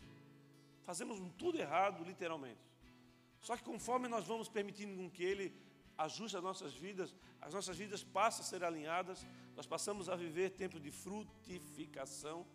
Fazemos 0.83 1.21
tudo 1.39 1.59
errado, 1.59 2.05
literalmente. 2.05 2.61
Só 3.41 3.57
que 3.57 3.63
conforme 3.63 4.09
nós 4.09 4.27
vamos 4.27 4.49
permitindo 4.49 4.97
com 4.97 5.11
que 5.11 5.23
Ele 5.23 5.55
ajuste 5.97 6.37
as 6.37 6.43
nossas 6.43 6.75
vidas, 6.75 7.15
as 7.41 7.55
nossas 7.55 7.77
vidas 7.77 8.03
passam 8.03 8.45
a 8.45 8.49
ser 8.49 8.65
alinhadas, 8.65 9.27
nós 9.57 9.67
passamos 9.67 10.09
a 10.09 10.17
viver 10.17 10.51
tempo 10.51 10.81
de 10.81 10.91
frutificação, 10.91 12.47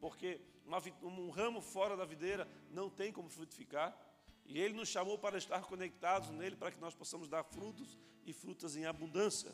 porque 0.00 0.40
uma, 0.66 0.82
um 1.02 1.30
ramo 1.30 1.60
fora 1.60 1.96
da 1.96 2.04
videira 2.04 2.48
não 2.70 2.90
tem 2.90 3.12
como 3.12 3.28
frutificar, 3.28 3.96
e 4.46 4.58
Ele 4.58 4.74
nos 4.74 4.88
chamou 4.88 5.18
para 5.18 5.38
estar 5.38 5.60
conectados 5.62 6.30
nele, 6.30 6.56
para 6.56 6.70
que 6.70 6.80
nós 6.80 6.94
possamos 6.94 7.28
dar 7.28 7.42
frutos 7.44 7.98
e 8.26 8.32
frutas 8.32 8.76
em 8.76 8.84
abundância. 8.84 9.52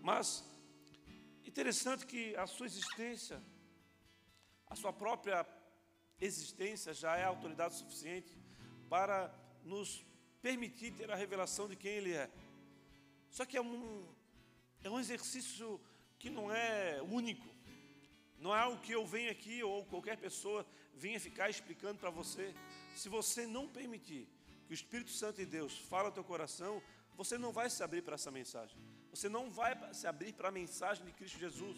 Mas, 0.00 0.44
interessante 1.44 2.06
que 2.06 2.34
a 2.36 2.46
sua 2.46 2.66
existência, 2.66 3.42
a 4.66 4.74
sua 4.74 4.92
própria 4.92 5.46
existência 6.20 6.94
já 6.94 7.16
é 7.16 7.24
autoridade 7.24 7.74
suficiente 7.74 8.36
para 8.88 9.32
nos 9.64 10.04
permitir 10.40 10.92
ter 10.92 11.10
a 11.10 11.16
revelação 11.16 11.68
de 11.68 11.76
quem 11.76 11.92
Ele 11.92 12.12
é. 12.12 12.30
Só 13.30 13.44
que 13.44 13.56
é 13.56 13.62
um, 13.62 14.06
é 14.82 14.90
um 14.90 15.00
exercício 15.00 15.80
que 16.18 16.30
não 16.30 16.52
é 16.52 17.02
único. 17.02 17.48
Não 18.38 18.54
é 18.54 18.60
algo 18.60 18.80
que 18.80 18.92
eu 18.92 19.06
venho 19.06 19.30
aqui 19.30 19.62
ou 19.62 19.84
qualquer 19.86 20.16
pessoa 20.16 20.66
venha 20.94 21.18
ficar 21.18 21.48
explicando 21.48 21.98
para 21.98 22.10
você. 22.10 22.54
Se 22.94 23.08
você 23.08 23.46
não 23.46 23.68
permitir 23.68 24.28
que 24.66 24.72
o 24.72 24.74
Espírito 24.74 25.10
Santo 25.10 25.36
de 25.36 25.46
Deus 25.46 25.76
fale 25.78 26.06
ao 26.06 26.12
teu 26.12 26.24
coração, 26.24 26.82
você 27.16 27.36
não 27.36 27.52
vai 27.52 27.68
se 27.68 27.82
abrir 27.82 28.02
para 28.02 28.14
essa 28.14 28.30
mensagem. 28.30 28.76
Você 29.10 29.28
não 29.28 29.50
vai 29.50 29.72
se 29.94 30.06
abrir 30.06 30.32
para 30.32 30.48
a 30.48 30.52
mensagem 30.52 31.04
de 31.04 31.12
Cristo 31.12 31.38
Jesus. 31.38 31.76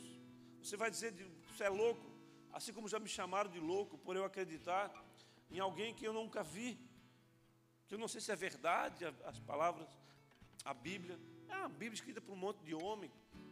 Você 0.63 0.77
vai 0.77 0.91
dizer, 0.91 1.13
você 1.49 1.65
é 1.65 1.69
louco, 1.69 2.07
assim 2.53 2.73
como 2.73 2.89
já 2.89 2.99
me 2.99 3.09
chamaram 3.09 3.51
de 3.51 3.61
louco 3.61 3.99
por 3.99 4.17
eu 4.17 4.25
acreditar 4.25 4.93
em 5.51 5.61
alguém 5.61 5.95
que 5.95 6.05
eu 6.05 6.13
nunca 6.13 6.43
vi, 6.43 6.79
que 7.87 7.95
eu 7.95 7.99
não 7.99 8.09
sei 8.09 8.21
se 8.21 8.33
é 8.33 8.37
verdade 8.37 9.05
as 9.25 9.39
palavras, 9.41 9.89
a 10.65 10.75
Bíblia. 10.75 11.19
É 11.49 11.57
uma 11.57 11.69
Bíblia 11.69 11.95
escrita 11.95 12.21
por 12.21 12.33
um 12.33 12.37
monte 12.37 12.63
de 12.65 12.75
homem. 12.75 13.11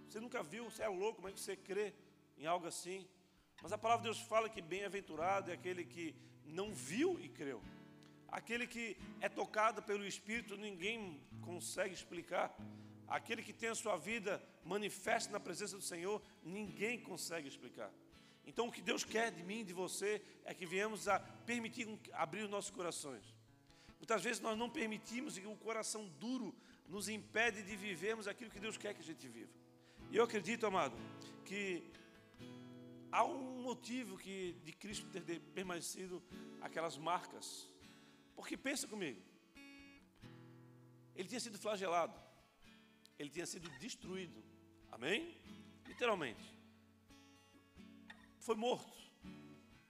Você 0.09 0.21
nunca 0.21 0.42
viu, 0.42 0.64
você 0.64 0.83
é 0.83 0.88
louco, 0.88 1.23
mas 1.23 1.38
você 1.38 1.56
crê 1.56 1.94
em 2.37 2.47
algo 2.47 2.66
assim. 2.66 3.06
Mas 3.62 3.73
a 3.73 3.78
palavra 3.78 4.02
de 4.02 4.09
Deus 4.09 4.21
fala 4.21 4.49
que 4.49 4.61
bem-aventurado 4.61 5.50
é 5.50 5.54
aquele 5.54 5.85
que 5.85 6.14
não 6.46 6.72
viu 6.72 7.18
e 7.20 7.28
creu. 7.28 7.62
Aquele 8.28 8.66
que 8.66 8.96
é 9.20 9.28
tocado 9.28 9.82
pelo 9.82 10.04
Espírito, 10.04 10.56
ninguém 10.56 11.20
consegue 11.40 11.94
explicar. 11.94 12.56
Aquele 13.06 13.42
que 13.42 13.52
tem 13.52 13.68
a 13.68 13.74
sua 13.74 13.96
vida 13.96 14.42
manifesta 14.64 15.32
na 15.32 15.38
presença 15.38 15.76
do 15.76 15.82
Senhor, 15.82 16.20
ninguém 16.42 16.98
consegue 16.98 17.46
explicar. 17.46 17.92
Então, 18.46 18.68
o 18.68 18.72
que 18.72 18.82
Deus 18.82 19.04
quer 19.04 19.30
de 19.30 19.42
mim 19.42 19.64
de 19.64 19.72
você 19.72 20.20
é 20.44 20.52
que 20.52 20.66
viemos 20.66 21.08
a 21.08 21.18
permitir 21.18 21.88
abrir 22.12 22.42
os 22.42 22.50
nossos 22.50 22.70
corações. 22.70 23.24
Muitas 23.98 24.22
vezes 24.22 24.40
nós 24.40 24.58
não 24.58 24.68
permitimos 24.68 25.38
e 25.38 25.46
o 25.46 25.56
coração 25.56 26.06
duro 26.20 26.54
nos 26.88 27.08
impede 27.08 27.62
de 27.62 27.74
vivermos 27.74 28.28
aquilo 28.28 28.50
que 28.50 28.60
Deus 28.60 28.76
quer 28.76 28.92
que 28.94 29.00
a 29.00 29.04
gente 29.04 29.26
viva. 29.28 29.50
E 30.10 30.16
eu 30.16 30.24
acredito, 30.24 30.66
amado, 30.66 30.94
que 31.44 31.82
há 33.14 33.25
um 33.25 33.62
motivo 33.62 34.18
que 34.18 34.56
de 34.64 34.73
Cristo 34.73 35.06
ter 35.09 35.40
permanecido 35.59 36.21
aquelas 36.61 36.99
marcas. 36.99 37.71
Porque 38.35 38.56
pensa 38.56 38.88
comigo, 38.88 39.23
ele 41.14 41.28
tinha 41.28 41.40
sido 41.40 41.56
flagelado, 41.56 42.18
ele 43.16 43.30
tinha 43.30 43.47
sido 43.47 43.68
destruído, 43.78 44.42
amém? 44.90 45.37
Literalmente 45.87 46.44
foi 48.40 48.56
morto 48.56 48.92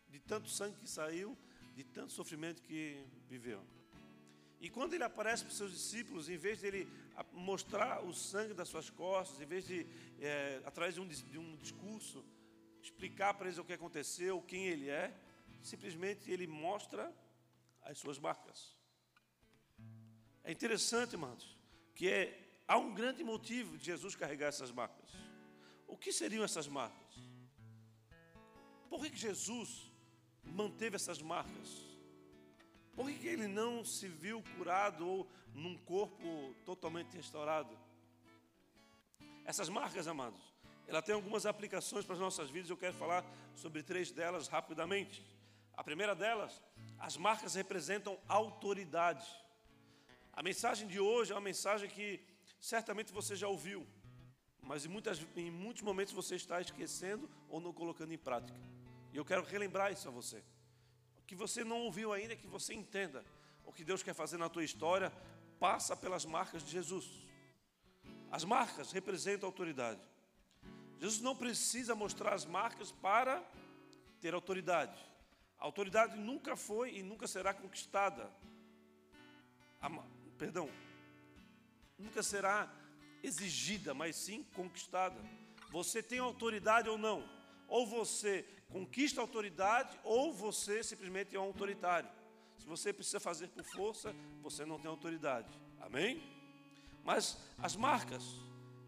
de 0.08 0.20
tanto 0.20 0.48
sangue 0.48 0.76
que 0.76 0.88
saiu, 0.88 1.36
de 1.74 1.82
tanto 1.82 2.12
sofrimento 2.12 2.62
que 2.62 3.04
viveu. 3.28 3.60
E 4.60 4.70
quando 4.70 4.94
ele 4.94 5.02
aparece 5.02 5.42
para 5.42 5.50
os 5.50 5.56
seus 5.56 5.72
discípulos, 5.72 6.28
em 6.28 6.36
vez 6.36 6.60
de 6.60 6.66
ele 6.68 6.88
mostrar 7.32 8.04
o 8.04 8.14
sangue 8.14 8.54
das 8.54 8.68
suas 8.68 8.88
costas, 8.90 9.40
em 9.40 9.46
vez 9.46 9.66
de, 9.66 9.84
é, 10.20 10.62
através 10.64 10.94
de 10.94 11.00
um, 11.00 11.08
de 11.08 11.38
um 11.38 11.56
discurso, 11.56 12.24
explicar 12.84 13.34
para 13.34 13.46
eles 13.46 13.58
o 13.58 13.64
que 13.64 13.72
aconteceu, 13.72 14.42
quem 14.42 14.66
ele 14.66 14.88
é, 14.90 15.14
simplesmente 15.62 16.30
ele 16.30 16.46
mostra 16.46 17.12
as 17.82 17.98
suas 17.98 18.18
marcas. 18.18 18.76
É 20.42 20.52
interessante, 20.52 21.12
irmãos, 21.12 21.58
que 21.94 22.08
é, 22.08 22.60
há 22.68 22.76
um 22.76 22.92
grande 22.92 23.24
motivo 23.24 23.78
de 23.78 23.86
Jesus 23.86 24.14
carregar 24.14 24.48
essas 24.48 24.70
marcas. 24.70 25.10
O 25.86 25.96
que 25.96 26.12
seriam 26.12 26.44
essas 26.44 26.68
marcas? 26.68 27.14
Por 28.90 29.02
que 29.02 29.16
Jesus 29.16 29.90
manteve 30.44 30.96
essas 30.96 31.22
marcas? 31.22 31.68
Por 32.94 33.10
que 33.10 33.26
ele 33.26 33.48
não 33.48 33.84
se 33.84 34.06
viu 34.06 34.42
curado 34.56 35.08
ou 35.08 35.30
num 35.54 35.76
corpo 35.78 36.54
totalmente 36.64 37.16
restaurado? 37.16 37.76
Essas 39.44 39.68
marcas, 39.68 40.06
amados, 40.06 40.53
ela 40.86 41.02
tem 41.02 41.14
algumas 41.14 41.46
aplicações 41.46 42.04
para 42.04 42.14
as 42.14 42.20
nossas 42.20 42.50
vidas. 42.50 42.70
Eu 42.70 42.76
quero 42.76 42.94
falar 42.94 43.24
sobre 43.54 43.82
três 43.82 44.10
delas 44.10 44.48
rapidamente. 44.48 45.24
A 45.76 45.82
primeira 45.82 46.14
delas, 46.14 46.62
as 46.98 47.16
marcas 47.16 47.54
representam 47.54 48.18
autoridade. 48.28 49.26
A 50.32 50.42
mensagem 50.42 50.86
de 50.86 51.00
hoje 51.00 51.32
é 51.32 51.34
uma 51.34 51.40
mensagem 51.40 51.88
que 51.88 52.20
certamente 52.60 53.12
você 53.12 53.36
já 53.36 53.48
ouviu, 53.48 53.86
mas 54.60 54.84
em, 54.84 54.88
muitas, 54.88 55.20
em 55.36 55.50
muitos 55.50 55.82
momentos 55.82 56.14
você 56.14 56.36
está 56.36 56.60
esquecendo 56.60 57.28
ou 57.48 57.60
não 57.60 57.72
colocando 57.72 58.12
em 58.12 58.18
prática. 58.18 58.58
E 59.12 59.16
eu 59.16 59.24
quero 59.24 59.44
relembrar 59.44 59.92
isso 59.92 60.08
a 60.08 60.10
você. 60.10 60.42
O 61.18 61.22
que 61.26 61.34
você 61.34 61.64
não 61.64 61.82
ouviu 61.82 62.12
ainda, 62.12 62.36
que 62.36 62.46
você 62.46 62.74
entenda 62.74 63.24
o 63.64 63.72
que 63.72 63.84
Deus 63.84 64.02
quer 64.02 64.14
fazer 64.14 64.36
na 64.36 64.48
tua 64.48 64.64
história, 64.64 65.12
passa 65.58 65.96
pelas 65.96 66.24
marcas 66.24 66.62
de 66.62 66.70
Jesus. 66.70 67.08
As 68.30 68.44
marcas 68.44 68.92
representam 68.92 69.46
autoridade. 69.46 70.00
Jesus 71.00 71.20
não 71.20 71.36
precisa 71.36 71.94
mostrar 71.94 72.32
as 72.32 72.44
marcas 72.44 72.90
para 72.90 73.42
ter 74.20 74.34
autoridade. 74.34 74.98
A 75.58 75.64
autoridade 75.64 76.16
nunca 76.16 76.56
foi 76.56 76.96
e 76.96 77.02
nunca 77.02 77.26
será 77.26 77.52
conquistada. 77.52 78.30
A, 79.80 79.90
perdão, 80.38 80.68
nunca 81.98 82.22
será 82.22 82.72
exigida, 83.22 83.94
mas 83.94 84.16
sim 84.16 84.44
conquistada. 84.54 85.20
Você 85.70 86.02
tem 86.02 86.18
autoridade 86.18 86.88
ou 86.88 86.98
não? 86.98 87.28
Ou 87.68 87.86
você 87.86 88.46
conquista 88.68 89.20
autoridade, 89.20 89.98
ou 90.02 90.32
você 90.32 90.82
simplesmente 90.82 91.34
é 91.34 91.40
um 91.40 91.44
autoritário. 91.44 92.10
Se 92.58 92.66
você 92.66 92.92
precisa 92.92 93.20
fazer 93.20 93.48
por 93.48 93.64
força, 93.64 94.14
você 94.42 94.64
não 94.64 94.78
tem 94.78 94.90
autoridade. 94.90 95.48
Amém? 95.80 96.22
Mas 97.04 97.38
as 97.58 97.76
marcas, 97.76 98.22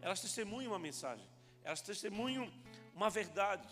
elas 0.01 0.21
testemunham 0.21 0.71
uma 0.71 0.79
mensagem, 0.79 1.27
elas 1.67 1.81
testemunham 1.81 2.49
uma 2.95 3.09
verdade, 3.09 3.67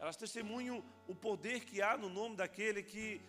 elas 0.00 0.16
testemunham 0.16 0.84
o 1.06 1.14
poder 1.14 1.64
que 1.64 1.80
há 1.80 1.96
no 1.96 2.08
nome 2.08 2.34
daquele 2.34 2.82
que, 2.82 3.20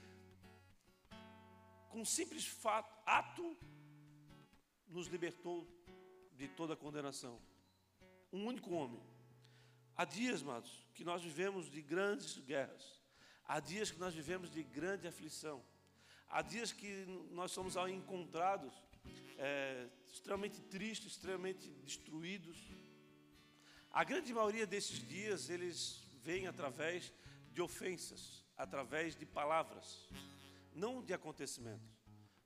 com 1.92 2.04
simples 2.04 2.48
fato, 2.48 2.92
ato, 3.06 3.56
nos 4.88 5.06
libertou 5.06 5.68
de 6.36 6.48
toda 6.48 6.76
condenação. 6.76 7.40
Um 8.34 8.48
único 8.48 8.72
homem. 8.74 9.00
Há 9.96 10.04
dias, 10.04 10.42
amados, 10.42 10.84
que 10.96 11.04
nós 11.04 11.22
vivemos 11.22 11.70
de 11.70 11.84
grandes 11.84 12.40
guerras. 12.40 13.00
Há 13.48 13.60
dias 13.60 13.92
que 13.92 14.00
nós 14.00 14.16
vivemos 14.16 14.50
de 14.50 14.64
grande 14.64 15.08
aflição. 15.08 15.64
Há 16.28 16.42
dias 16.42 16.72
que 16.72 17.06
nós 17.30 17.52
somos 17.52 17.76
encontrados 17.76 18.74
é, 19.38 19.88
extremamente 20.08 20.60
tristes, 20.62 21.12
extremamente 21.12 21.70
destruídos. 21.86 22.58
A 23.98 24.04
grande 24.04 24.32
maioria 24.32 24.68
desses 24.68 25.00
dias, 25.08 25.50
eles 25.50 26.04
vêm 26.24 26.46
através 26.46 27.12
de 27.52 27.64
ofensas, 27.64 28.46
através 28.56 29.16
de 29.16 29.26
palavras, 29.26 30.08
não 30.72 31.02
de 31.02 31.16
acontecimentos. 31.16 31.90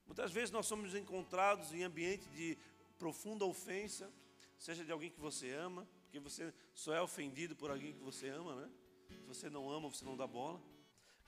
Muitas 0.06 0.32
vezes 0.32 0.50
nós 0.50 0.64
somos 0.64 0.94
encontrados 0.94 1.74
em 1.74 1.82
ambiente 1.82 2.26
de 2.30 2.56
profunda 2.98 3.44
ofensa, 3.44 4.10
seja 4.56 4.82
de 4.82 4.90
alguém 4.90 5.10
que 5.10 5.20
você 5.20 5.50
ama, 5.50 5.86
porque 6.04 6.18
você 6.18 6.54
só 6.72 6.94
é 6.94 7.02
ofendido 7.02 7.54
por 7.54 7.70
alguém 7.70 7.92
que 7.92 8.02
você 8.02 8.28
ama, 8.30 8.54
né? 8.54 8.70
Se 9.10 9.26
você 9.26 9.50
não 9.50 9.70
ama, 9.70 9.90
você 9.90 10.06
não 10.06 10.16
dá 10.16 10.26
bola. 10.26 10.58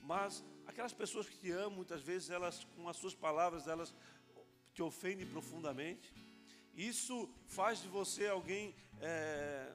Mas 0.00 0.43
aquelas 0.66 0.95
pessoas 0.95 1.28
que 1.28 1.37
te 1.37 1.50
amam, 1.50 1.73
muitas 1.73 2.00
vezes 2.00 2.31
elas, 2.31 2.64
com 2.75 2.88
as 2.88 2.97
suas 2.97 3.14
palavras, 3.14 3.69
elas 3.69 3.95
te 4.73 4.83
ofendem 4.83 5.26
profundamente. 5.26 6.14
Isso 6.75 7.28
faz 7.47 7.83
de 7.83 7.88
você 7.88 8.26
alguém 8.26 8.75
é, 9.02 9.71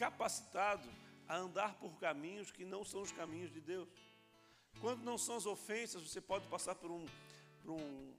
capacitado 0.00 0.88
a 1.28 1.36
andar 1.36 1.74
por 1.74 1.92
caminhos 1.98 2.50
que 2.50 2.64
não 2.64 2.82
são 2.82 3.02
os 3.02 3.12
caminhos 3.12 3.52
de 3.52 3.60
Deus. 3.60 3.86
Quando 4.80 5.02
não 5.02 5.18
são 5.18 5.36
as 5.36 5.44
ofensas, 5.44 6.00
você 6.02 6.22
pode 6.22 6.46
passar 6.46 6.74
por 6.74 6.90
um, 6.90 7.04
por 7.62 7.72
um 7.72 8.14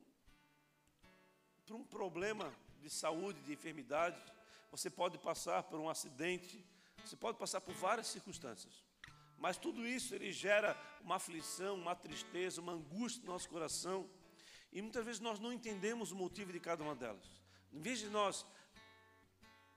por 1.66 1.76
um 1.76 1.84
problema 1.84 2.54
de 2.82 2.90
saúde, 2.90 3.42
de 3.42 3.54
enfermidade, 3.54 4.22
você 4.70 4.90
pode 4.90 5.18
passar 5.18 5.64
por 5.64 5.80
um 5.80 5.90
acidente, 5.90 6.64
você 7.04 7.16
pode 7.16 7.38
passar 7.38 7.62
por 7.62 7.74
várias 7.74 8.08
circunstâncias. 8.08 8.84
Mas 9.38 9.58
tudo 9.58 9.88
isso 9.88 10.14
ele 10.14 10.32
gera 10.32 10.78
uma 11.02 11.16
aflição, 11.16 11.76
uma 11.76 11.96
tristeza, 11.96 12.62
uma 12.62 12.74
angústia 12.74 13.24
no 13.26 13.32
nosso 13.32 13.50
coração. 13.50 14.08
E 14.72 14.82
muitas 14.82 15.04
vezes 15.04 15.22
nós 15.22 15.40
não 15.40 15.52
entendemos 15.52 16.12
o 16.12 16.16
motivo 16.16 16.52
de 16.52 16.60
cada 16.60 16.84
uma 16.84 16.94
delas. 16.94 17.26
Em 17.72 17.80
vez 17.80 18.00
de 18.00 18.10
nós 18.10 18.46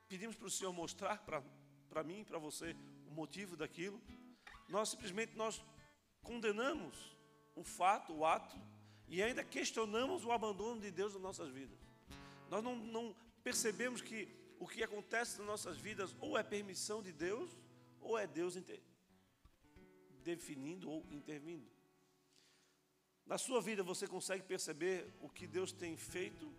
pedimos 0.09 0.37
para 0.37 0.49
o 0.49 0.51
Senhor 0.51 0.73
mostrar 0.73 1.19
para 1.25 1.43
mim 2.03 2.21
e 2.21 2.25
para 2.25 2.39
você 2.39 2.75
o 3.07 3.11
motivo 3.11 3.57
daquilo, 3.57 4.01
nós 4.69 4.89
simplesmente 4.89 5.37
nós 5.37 5.63
condenamos 6.23 7.17
o 7.55 7.63
fato, 7.63 8.13
o 8.13 8.25
ato, 8.25 8.57
e 9.07 9.23
ainda 9.23 9.45
questionamos 9.45 10.25
o 10.25 10.33
abandono 10.33 10.81
de 10.81 10.91
Deus 10.91 11.13
nas 11.13 11.23
nossas 11.23 11.51
vidas. 11.51 11.79
Nós 12.51 12.65
não, 12.65 12.75
não 12.77 13.15
percebemos 13.43 14.01
que 14.01 14.29
o 14.59 14.67
que 14.67 14.83
acontece 14.83 15.39
nas 15.39 15.47
nossas 15.47 15.77
vidas 15.77 16.17
ou 16.21 16.39
é 16.39 16.43
permissão 16.43 17.03
de 17.03 17.13
Deus, 17.13 17.51
ou 18.01 18.19
é 18.19 18.27
Deus 18.27 18.57
definindo 20.23 20.91
ou 20.91 21.07
intervindo. 21.11 21.71
Na 23.27 23.39
sua 23.39 23.61
vida 23.61 23.83
você 23.83 24.07
consegue 24.07 24.43
perceber 24.43 25.15
o 25.21 25.29
que 25.29 25.47
Deus 25.47 25.73
tem 25.73 25.97
feito, 25.97 26.53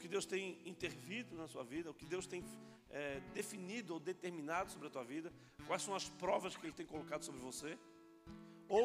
que 0.00 0.08
Deus 0.08 0.26
tem 0.26 0.58
intervido 0.64 1.36
na 1.36 1.46
sua 1.46 1.62
vida, 1.62 1.90
o 1.90 1.94
que 1.94 2.06
Deus 2.06 2.26
tem 2.26 2.42
é, 2.90 3.20
definido 3.34 3.94
ou 3.94 4.00
determinado 4.00 4.70
sobre 4.70 4.88
a 4.88 4.90
tua 4.90 5.04
vida, 5.04 5.32
quais 5.66 5.82
são 5.82 5.94
as 5.94 6.08
provas 6.08 6.56
que 6.56 6.66
Ele 6.66 6.72
tem 6.72 6.86
colocado 6.86 7.22
sobre 7.22 7.40
você, 7.40 7.78
ou 8.68 8.84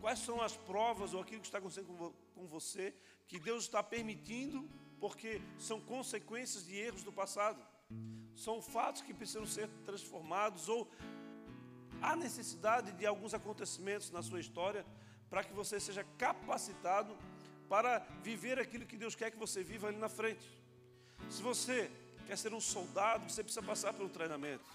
quais 0.00 0.18
são 0.18 0.40
as 0.40 0.56
provas 0.56 1.14
ou 1.14 1.20
aquilo 1.20 1.40
que 1.40 1.46
está 1.46 1.58
acontecendo 1.58 2.14
com 2.34 2.46
você 2.46 2.94
que 3.26 3.38
Deus 3.38 3.64
está 3.64 3.82
permitindo 3.82 4.68
porque 5.00 5.40
são 5.58 5.80
consequências 5.80 6.66
de 6.66 6.76
erros 6.76 7.02
do 7.02 7.12
passado. 7.12 7.60
São 8.34 8.60
fatos 8.60 9.02
que 9.02 9.14
precisam 9.14 9.46
ser 9.46 9.68
transformados 9.84 10.68
ou 10.68 10.90
há 12.00 12.14
necessidade 12.16 12.92
de 12.92 13.06
alguns 13.06 13.32
acontecimentos 13.32 14.10
na 14.10 14.22
sua 14.22 14.40
história 14.40 14.84
para 15.30 15.42
que 15.44 15.52
você 15.52 15.80
seja 15.80 16.04
capacitado 16.18 17.16
para 17.72 18.00
viver 18.22 18.58
aquilo 18.58 18.84
que 18.84 18.98
Deus 18.98 19.14
quer 19.14 19.30
que 19.30 19.38
você 19.38 19.64
viva 19.64 19.88
ali 19.88 19.96
na 19.96 20.10
frente. 20.10 20.46
Se 21.30 21.40
você 21.40 21.90
quer 22.26 22.36
ser 22.36 22.52
um 22.52 22.60
soldado, 22.60 23.30
você 23.30 23.42
precisa 23.42 23.64
passar 23.64 23.94
pelo 23.94 24.10
treinamento. 24.10 24.68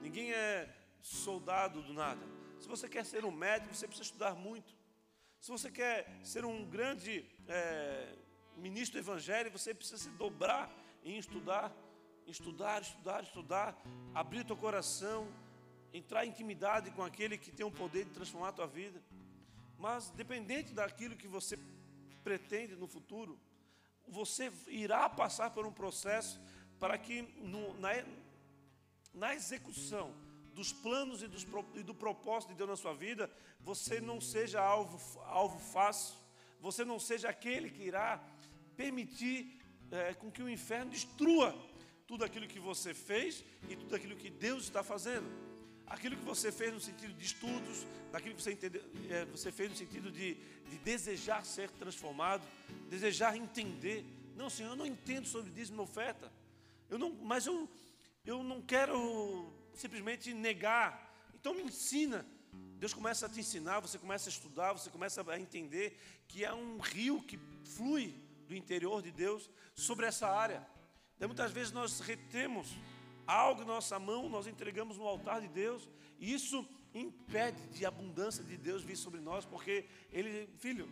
Ninguém 0.00 0.32
é 0.32 0.66
soldado 1.02 1.82
do 1.82 1.92
nada. 1.92 2.24
Se 2.58 2.66
você 2.66 2.88
quer 2.88 3.04
ser 3.04 3.22
um 3.26 3.30
médico, 3.30 3.74
você 3.74 3.86
precisa 3.86 4.08
estudar 4.08 4.34
muito. 4.34 4.74
Se 5.38 5.50
você 5.50 5.70
quer 5.70 6.08
ser 6.24 6.46
um 6.46 6.64
grande 6.64 7.22
é, 7.46 8.14
ministro 8.56 8.98
do 8.98 9.04
Evangelho, 9.04 9.50
você 9.50 9.74
precisa 9.74 9.98
se 9.98 10.08
dobrar 10.16 10.74
em 11.04 11.18
estudar, 11.18 11.70
estudar, 12.26 12.80
estudar, 12.80 13.22
estudar, 13.24 13.82
abrir 14.14 14.42
teu 14.46 14.56
coração, 14.56 15.28
entrar 15.92 16.24
em 16.24 16.30
intimidade 16.30 16.90
com 16.92 17.04
aquele 17.04 17.36
que 17.36 17.52
tem 17.52 17.66
o 17.66 17.70
poder 17.70 18.06
de 18.06 18.12
transformar 18.12 18.48
a 18.48 18.52
tua 18.52 18.66
vida. 18.66 19.02
Mas, 19.78 20.08
dependente 20.08 20.72
daquilo 20.72 21.14
que 21.14 21.28
você 21.28 21.58
pretende 22.28 22.76
no 22.76 22.86
futuro, 22.86 23.40
você 24.06 24.52
irá 24.66 25.08
passar 25.08 25.48
por 25.48 25.64
um 25.64 25.72
processo 25.72 26.38
para 26.78 26.98
que 26.98 27.22
no, 27.22 27.72
na, 27.80 27.88
na 29.14 29.34
execução 29.34 30.14
dos 30.52 30.70
planos 30.70 31.22
e, 31.22 31.26
dos, 31.26 31.46
e 31.74 31.82
do 31.82 31.94
propósito 31.94 32.50
de 32.50 32.56
Deus 32.56 32.68
na 32.68 32.76
sua 32.76 32.92
vida, 32.92 33.30
você 33.60 33.98
não 33.98 34.20
seja 34.20 34.60
alvo, 34.60 34.98
alvo 35.22 35.58
fácil, 35.58 36.16
você 36.60 36.84
não 36.84 36.98
seja 36.98 37.30
aquele 37.30 37.70
que 37.70 37.82
irá 37.82 38.22
permitir 38.76 39.58
é, 39.90 40.12
com 40.12 40.30
que 40.30 40.42
o 40.42 40.50
inferno 40.50 40.90
destrua 40.90 41.56
tudo 42.06 42.26
aquilo 42.26 42.46
que 42.46 42.60
você 42.60 42.92
fez 42.92 43.42
e 43.70 43.74
tudo 43.74 43.96
aquilo 43.96 44.16
que 44.16 44.28
Deus 44.28 44.64
está 44.64 44.82
fazendo. 44.82 45.47
Aquilo 45.90 46.16
que 46.16 46.24
você 46.24 46.52
fez 46.52 46.72
no 46.72 46.80
sentido 46.80 47.12
de 47.14 47.24
estudos, 47.24 47.86
daquilo 48.12 48.34
que 48.34 48.42
você, 48.42 48.52
entende, 48.52 48.80
é, 49.10 49.24
você 49.26 49.50
fez 49.50 49.70
no 49.70 49.76
sentido 49.76 50.10
de, 50.10 50.34
de 50.34 50.78
desejar 50.78 51.44
ser 51.44 51.70
transformado, 51.70 52.46
desejar 52.88 53.36
entender. 53.36 54.04
Não, 54.36 54.50
Senhor, 54.50 54.70
eu 54.70 54.76
não 54.76 54.86
entendo 54.86 55.26
sobre 55.26 55.50
dízimo 55.50 55.80
e 55.80 55.84
oferta. 55.84 56.30
Eu 56.90 56.98
não, 56.98 57.10
mas 57.22 57.46
eu, 57.46 57.68
eu 58.24 58.42
não 58.42 58.60
quero 58.60 59.52
simplesmente 59.74 60.32
negar. 60.34 61.14
Então 61.34 61.54
me 61.54 61.62
ensina. 61.62 62.26
Deus 62.78 62.94
começa 62.94 63.26
a 63.26 63.28
te 63.28 63.40
ensinar, 63.40 63.80
você 63.80 63.98
começa 63.98 64.28
a 64.28 64.32
estudar, 64.32 64.72
você 64.72 64.88
começa 64.90 65.24
a 65.28 65.40
entender 65.40 65.98
que 66.28 66.44
é 66.44 66.52
um 66.52 66.78
rio 66.78 67.22
que 67.22 67.38
flui 67.64 68.14
do 68.46 68.54
interior 68.54 69.02
de 69.02 69.10
Deus 69.10 69.50
sobre 69.74 70.06
essa 70.06 70.28
área. 70.28 70.66
Muitas 71.20 71.50
vezes 71.50 71.72
nós 71.72 71.98
retemos 72.00 72.68
algo 73.28 73.62
em 73.62 73.66
nossa 73.66 73.98
mão, 73.98 74.28
nós 74.28 74.46
entregamos 74.46 74.96
no 74.96 75.06
altar 75.06 75.40
de 75.42 75.48
Deus, 75.48 75.88
e 76.18 76.32
isso 76.32 76.66
impede 76.94 77.60
de 77.68 77.84
abundância 77.84 78.42
de 78.42 78.56
Deus 78.56 78.82
vir 78.82 78.96
sobre 78.96 79.20
nós, 79.20 79.44
porque 79.44 79.86
Ele, 80.10 80.48
filho, 80.56 80.90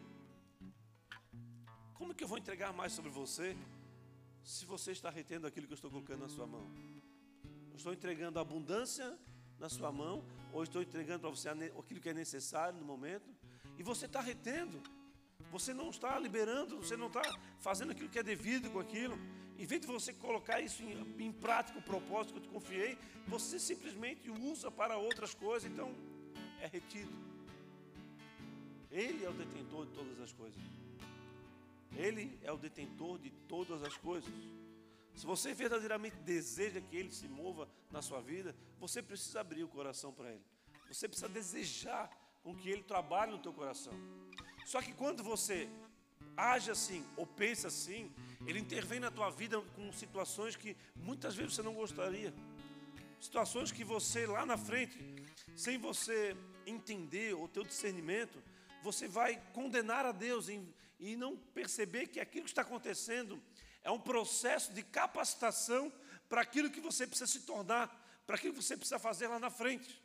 como 1.94 2.14
que 2.14 2.22
eu 2.22 2.28
vou 2.28 2.36
entregar 2.36 2.72
mais 2.74 2.92
sobre 2.92 3.10
você 3.10 3.56
se 4.44 4.66
você 4.66 4.92
está 4.92 5.08
retendo 5.08 5.46
aquilo 5.46 5.66
que 5.66 5.72
eu 5.72 5.76
estou 5.76 5.90
colocando 5.90 6.20
na 6.20 6.28
sua 6.28 6.46
mão? 6.46 6.70
Eu 7.70 7.76
estou 7.76 7.92
entregando 7.92 8.38
abundância 8.38 9.18
na 9.58 9.70
sua 9.70 9.90
mão, 9.90 10.22
ou 10.52 10.62
estou 10.62 10.82
entregando 10.82 11.20
para 11.20 11.30
você 11.30 11.48
aquilo 11.48 12.00
que 12.00 12.10
é 12.10 12.14
necessário 12.14 12.78
no 12.78 12.84
momento, 12.84 13.34
e 13.78 13.82
você 13.82 14.04
está 14.04 14.20
retendo. 14.20 14.82
Você 15.50 15.72
não 15.72 15.88
está 15.90 16.18
liberando, 16.18 16.76
você 16.76 16.96
não 16.96 17.06
está 17.06 17.22
fazendo 17.60 17.92
aquilo 17.92 18.08
que 18.08 18.18
é 18.18 18.22
devido 18.22 18.70
com 18.70 18.78
aquilo. 18.78 19.16
Em 19.58 19.64
vez 19.64 19.80
de 19.80 19.86
você 19.86 20.12
colocar 20.12 20.60
isso 20.60 20.82
em, 20.82 21.24
em 21.26 21.32
prática, 21.32 21.78
o 21.78 21.82
propósito 21.82 22.32
que 22.32 22.38
eu 22.38 22.42
te 22.42 22.48
confiei, 22.48 22.98
você 23.26 23.58
simplesmente 23.58 24.30
usa 24.30 24.70
para 24.70 24.98
outras 24.98 25.34
coisas, 25.34 25.70
então 25.70 25.94
é 26.60 26.66
retido. 26.66 27.12
Ele 28.90 29.24
é 29.24 29.30
o 29.30 29.32
detentor 29.32 29.86
de 29.86 29.92
todas 29.92 30.20
as 30.20 30.32
coisas. 30.32 30.62
Ele 31.94 32.38
é 32.42 32.52
o 32.52 32.58
detentor 32.58 33.18
de 33.18 33.30
todas 33.48 33.82
as 33.82 33.96
coisas. 33.96 34.32
Se 35.14 35.24
você 35.24 35.54
verdadeiramente 35.54 36.16
deseja 36.16 36.80
que 36.80 36.94
Ele 36.94 37.10
se 37.10 37.26
mova 37.26 37.66
na 37.90 38.02
sua 38.02 38.20
vida, 38.20 38.54
você 38.78 39.02
precisa 39.02 39.40
abrir 39.40 39.64
o 39.64 39.68
coração 39.68 40.12
para 40.12 40.30
Ele. 40.30 40.44
Você 40.88 41.08
precisa 41.08 41.28
desejar 41.28 42.10
com 42.42 42.54
que 42.54 42.68
Ele 42.68 42.82
trabalhe 42.82 43.32
no 43.32 43.38
teu 43.38 43.52
coração. 43.52 43.94
Só 44.66 44.82
que 44.82 44.92
quando 44.92 45.22
você 45.22 45.68
age 46.36 46.70
assim 46.70 47.04
ou 47.16 47.26
pensa 47.26 47.68
assim, 47.68 48.12
Ele 48.46 48.60
intervém 48.60 49.00
na 49.00 49.10
tua 49.10 49.28
vida 49.30 49.60
com 49.74 49.92
situações 49.92 50.54
que 50.54 50.76
muitas 50.94 51.34
vezes 51.34 51.54
você 51.54 51.62
não 51.62 51.74
gostaria. 51.74 52.32
Situações 53.20 53.72
que 53.72 53.82
você 53.82 54.26
lá 54.26 54.46
na 54.46 54.56
frente, 54.56 54.96
sem 55.56 55.78
você 55.78 56.36
entender 56.64 57.34
o 57.34 57.48
discernimento, 57.64 58.42
você 58.82 59.08
vai 59.08 59.42
condenar 59.52 60.06
a 60.06 60.12
Deus 60.12 60.48
em, 60.48 60.72
e 61.00 61.16
não 61.16 61.36
perceber 61.36 62.06
que 62.06 62.20
aquilo 62.20 62.44
que 62.44 62.50
está 62.50 62.62
acontecendo 62.62 63.42
é 63.82 63.90
um 63.90 63.98
processo 63.98 64.72
de 64.72 64.82
capacitação 64.82 65.92
para 66.28 66.40
aquilo 66.40 66.70
que 66.70 66.80
você 66.80 67.06
precisa 67.06 67.30
se 67.30 67.40
tornar, 67.40 67.88
para 68.26 68.36
aquilo 68.36 68.54
que 68.54 68.62
você 68.62 68.76
precisa 68.76 68.98
fazer 68.98 69.26
lá 69.28 69.38
na 69.38 69.50
frente. 69.50 70.00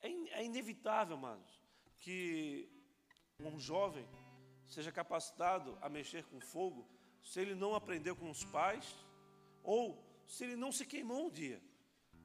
É, 0.00 0.08
in, 0.08 0.28
é 0.30 0.44
inevitável, 0.44 1.16
amados, 1.16 1.62
que 2.00 2.68
um 3.40 3.58
jovem 3.58 4.06
seja 4.66 4.90
capacitado 4.90 5.78
a 5.80 5.88
mexer 5.88 6.24
com 6.24 6.40
fogo 6.40 6.88
se 7.24 7.40
ele 7.40 7.54
não 7.54 7.74
aprendeu 7.74 8.14
com 8.14 8.30
os 8.30 8.44
pais 8.44 8.94
ou 9.62 9.98
se 10.26 10.44
ele 10.44 10.56
não 10.56 10.70
se 10.70 10.84
queimou 10.84 11.26
um 11.26 11.30
dia. 11.30 11.60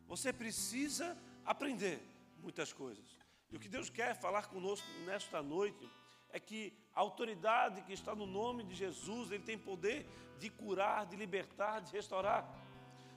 Você 0.08 0.34
precisa 0.34 1.18
aprender 1.46 2.00
muitas 2.42 2.74
coisas. 2.74 3.18
E 3.50 3.56
o 3.56 3.60
que 3.60 3.70
Deus 3.70 3.90
quer 3.90 4.16
falar 4.16 4.48
conosco 4.48 4.88
nesta 5.06 5.42
noite 5.42 5.90
é 6.32 6.40
que 6.40 6.74
a 6.94 7.00
autoridade 7.00 7.82
que 7.84 7.94
está 7.94 8.14
no 8.14 8.28
nome 8.28 8.64
de 8.64 8.76
Jesus, 8.76 9.32
ele 9.32 9.44
tem 9.44 9.58
poder 9.58 10.06
de 10.38 10.50
curar, 10.50 11.06
de 11.06 11.16
libertar, 11.16 11.80
de 11.80 11.92
restaurar. 11.92 12.48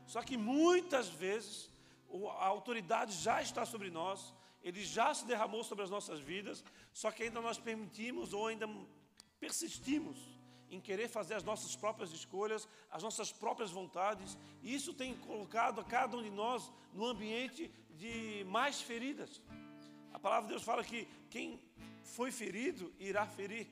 Só 0.06 0.22
que 0.22 0.36
muitas 0.36 1.08
vezes 1.08 1.70
a 2.38 2.46
autoridade 2.46 3.12
já 3.12 3.42
está 3.42 3.66
sobre 3.66 3.90
nós, 3.90 4.34
ele 4.62 4.84
já 4.84 5.12
se 5.12 5.26
derramou 5.26 5.64
sobre 5.64 5.84
as 5.84 5.90
nossas 5.90 6.20
vidas, 6.20 6.64
só 6.92 7.10
que 7.10 7.24
ainda 7.24 7.40
nós 7.40 7.58
permitimos 7.58 8.32
ou 8.32 8.46
ainda 8.46 8.68
persistimos 9.40 10.31
em 10.72 10.80
querer 10.80 11.06
fazer 11.06 11.34
as 11.34 11.44
nossas 11.44 11.76
próprias 11.76 12.10
escolhas, 12.12 12.66
as 12.90 13.02
nossas 13.02 13.30
próprias 13.30 13.70
vontades, 13.70 14.38
e 14.62 14.74
isso 14.74 14.94
tem 14.94 15.14
colocado 15.14 15.80
a 15.80 15.84
cada 15.84 16.16
um 16.16 16.22
de 16.22 16.30
nós 16.30 16.72
no 16.94 17.04
ambiente 17.06 17.70
de 17.90 18.44
mais 18.48 18.80
feridas. 18.80 19.40
A 20.12 20.18
palavra 20.18 20.48
de 20.48 20.54
Deus 20.54 20.64
fala 20.64 20.82
que 20.82 21.06
quem 21.28 21.60
foi 22.02 22.32
ferido 22.32 22.92
irá 22.98 23.26
ferir. 23.26 23.66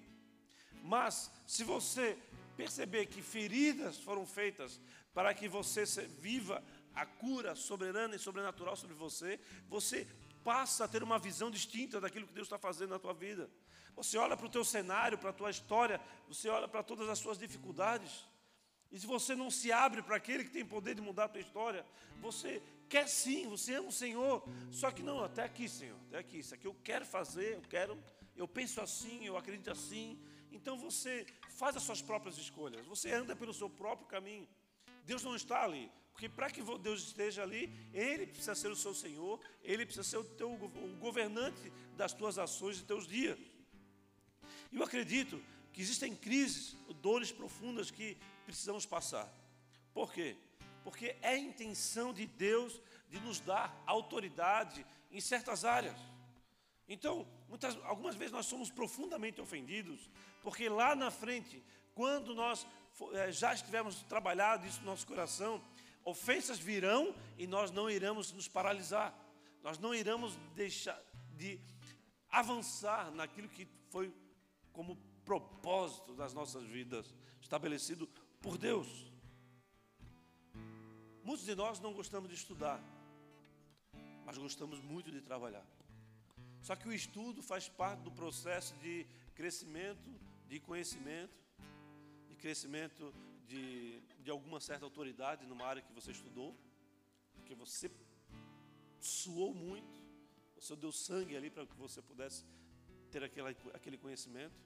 Mas 0.83 1.31
se 1.47 1.65
você 1.65 2.19
perceber 2.57 3.07
que 3.07 3.23
feridas 3.23 3.97
foram 3.99 4.27
feitas 4.27 4.79
para 5.15 5.33
que 5.33 5.49
você 5.49 5.85
viva 6.07 6.63
a 6.95 7.07
cura 7.07 7.55
soberana 7.55 8.15
e 8.15 8.19
sobrenatural 8.19 8.77
sobre 8.77 8.95
você, 8.95 9.41
você 9.69 10.07
passa 10.45 10.85
a 10.85 10.89
ter 10.89 11.03
uma 11.03 11.19
visão 11.19 11.51
distinta 11.51 12.01
daquilo 12.01 12.27
que 12.27 12.35
Deus 12.35 12.47
está 12.47 12.59
fazendo 12.59 12.91
na 12.91 12.99
tua 12.99 13.15
vida. 13.15 13.51
Você 13.97 14.17
olha 14.17 14.37
para 14.37 14.47
o 14.47 14.51
teu 14.51 14.65
cenário, 14.65 15.19
para 15.19 15.31
a 15.31 15.33
tua 15.33 15.51
história, 15.51 16.01
você 16.29 16.49
olha 16.49 16.69
para 16.69 16.83
todas 16.83 17.09
as 17.09 17.19
suas 17.19 17.39
dificuldades. 17.39 18.27
E 18.91 18.99
se 18.99 19.07
você 19.07 19.35
não 19.35 19.51
se 19.51 19.71
abre 19.71 20.03
para 20.03 20.17
aquele 20.17 20.45
que 20.45 20.51
tem 20.51 20.65
poder 20.65 20.95
de 20.95 21.01
mudar 21.01 21.25
a 21.25 21.29
tua 21.29 21.41
história, 21.41 21.87
você 22.21 22.63
quer 22.89 23.09
sim, 23.09 23.47
você 23.49 23.75
ama 23.75 23.89
o 23.89 23.93
Senhor, 23.93 24.43
só 24.71 24.91
que 24.91 25.03
não, 25.03 25.23
até 25.23 25.45
aqui, 25.45 25.69
Senhor, 25.69 25.97
até 26.09 26.19
aqui, 26.19 26.39
isso 26.41 26.55
aqui 26.55 26.67
eu 26.67 26.77
quero 26.83 27.07
fazer, 27.07 27.55
eu 27.55 27.63
quero, 27.63 27.97
eu 28.37 28.49
penso 28.49 28.81
assim, 28.81 29.25
eu 29.25 29.37
acredito 29.37 29.71
assim. 29.71 30.19
Então 30.51 30.77
você 30.77 31.25
faz 31.51 31.77
as 31.77 31.85
suas 31.85 32.03
próprias 32.03 32.37
escolhas, 32.37 32.85
você 32.87 33.13
anda 33.13 33.37
pelo 33.37 33.55
seu 33.55 33.71
próprio 33.71 34.09
caminho. 34.09 34.49
Deus 35.05 35.23
não 35.23 35.37
está 35.37 35.63
ali, 35.63 35.91
porque 36.13 36.29
para 36.29 36.51
que 36.51 36.61
Deus 36.79 37.05
esteja 37.05 37.43
ali, 37.45 37.73
Ele 37.95 38.27
precisa 38.27 38.57
ser 38.57 38.69
o 38.69 38.77
seu 38.77 38.93
Senhor, 38.93 39.41
Ele 39.63 39.87
precisa 39.87 40.03
ser 40.03 40.19
o 40.19 40.25
teu 40.25 40.53
o 40.53 40.97
governante 40.99 41.73
das 41.97 42.13
tuas 42.13 42.39
ações 42.39 42.81
e 42.81 42.85
teus 42.85 43.07
dias. 43.07 43.39
E 44.71 44.77
eu 44.77 44.85
acredito 44.85 45.43
que 45.73 45.81
existem 45.81 46.15
crises, 46.15 46.77
dores 47.01 47.33
profundas 47.33 47.91
que 47.91 48.17
precisamos 48.45 48.87
passar. 48.87 49.33
Por 49.93 50.13
quê? 50.13 50.37
porque 50.83 51.17
é 51.23 51.31
a 51.31 51.39
intenção 51.39 52.13
de 52.13 52.27
Deus 52.27 52.81
de 53.09 53.21
nos 53.21 53.41
dar 53.41 53.83
autoridade 53.87 54.85
em 55.11 55.21
certas 55.21 55.65
áreas. 55.65 55.99
Então, 56.89 57.27
muitas, 57.49 57.77
algumas 57.85 58.15
vezes 58.17 58.33
nós 58.33 58.47
somos 58.47 58.71
profundamente 58.71 59.41
ofendidos, 59.41 60.11
porque 60.43 60.69
lá 60.69 60.95
na 60.95 61.11
frente, 61.11 61.63
quando 61.95 62.35
nós 62.35 62.67
é, 63.13 63.31
já 63.31 63.55
estivermos 63.55 64.03
trabalhado 64.03 64.67
isso 64.67 64.81
no 64.81 64.87
nosso 64.87 65.07
coração, 65.07 65.63
ofensas 66.05 66.59
virão 66.59 67.15
e 67.39 67.47
nós 67.47 67.71
não 67.71 67.89
iremos 67.89 68.33
nos 68.33 68.49
paralisar, 68.49 69.15
nós 69.63 69.79
não 69.79 69.95
iremos 69.95 70.37
deixar 70.55 71.01
de 71.37 71.61
avançar 72.29 73.11
naquilo 73.13 73.49
que 73.49 73.69
foi 73.91 74.13
como 74.73 74.97
propósito 75.25 76.15
das 76.15 76.33
nossas 76.33 76.65
vidas, 76.65 77.15
estabelecido 77.41 78.09
por 78.41 78.57
Deus. 78.59 78.89
Muitos 81.23 81.45
de 81.45 81.55
nós 81.55 81.79
não 81.81 81.93
gostamos 81.93 82.29
de 82.29 82.35
estudar, 82.35 82.83
mas 84.25 84.39
gostamos 84.39 84.81
muito 84.81 85.11
de 85.11 85.21
trabalhar. 85.21 85.67
Só 86.63 86.77
que 86.77 86.89
o 86.89 86.93
estudo 86.93 87.43
faz 87.43 87.69
parte 87.69 88.01
do 88.01 88.11
processo 88.11 88.75
de 88.77 89.07
crescimento, 89.35 90.11
de 90.47 90.61
conhecimento, 90.61 91.35
de 92.29 92.35
crescimento 92.35 93.15
de, 93.47 94.01
de 94.23 94.31
alguma 94.31 94.61
certa 94.61 94.85
autoridade 94.85 95.47
numa 95.47 95.67
área 95.67 95.83
que 95.83 95.93
você 95.93 96.11
estudou, 96.13 96.57
porque 97.35 97.55
você 97.55 97.91
suou 99.01 99.55
muito, 99.55 100.01
você 100.55 100.77
deu 100.77 100.93
sangue 100.93 101.37
ali 101.37 101.51
para 101.51 101.67
que 101.67 101.77
você 101.77 102.03
pudesse 102.03 102.45
ter 103.11 103.23
aquela, 103.25 103.51
aquele 103.75 103.99
conhecimento. 103.99 104.59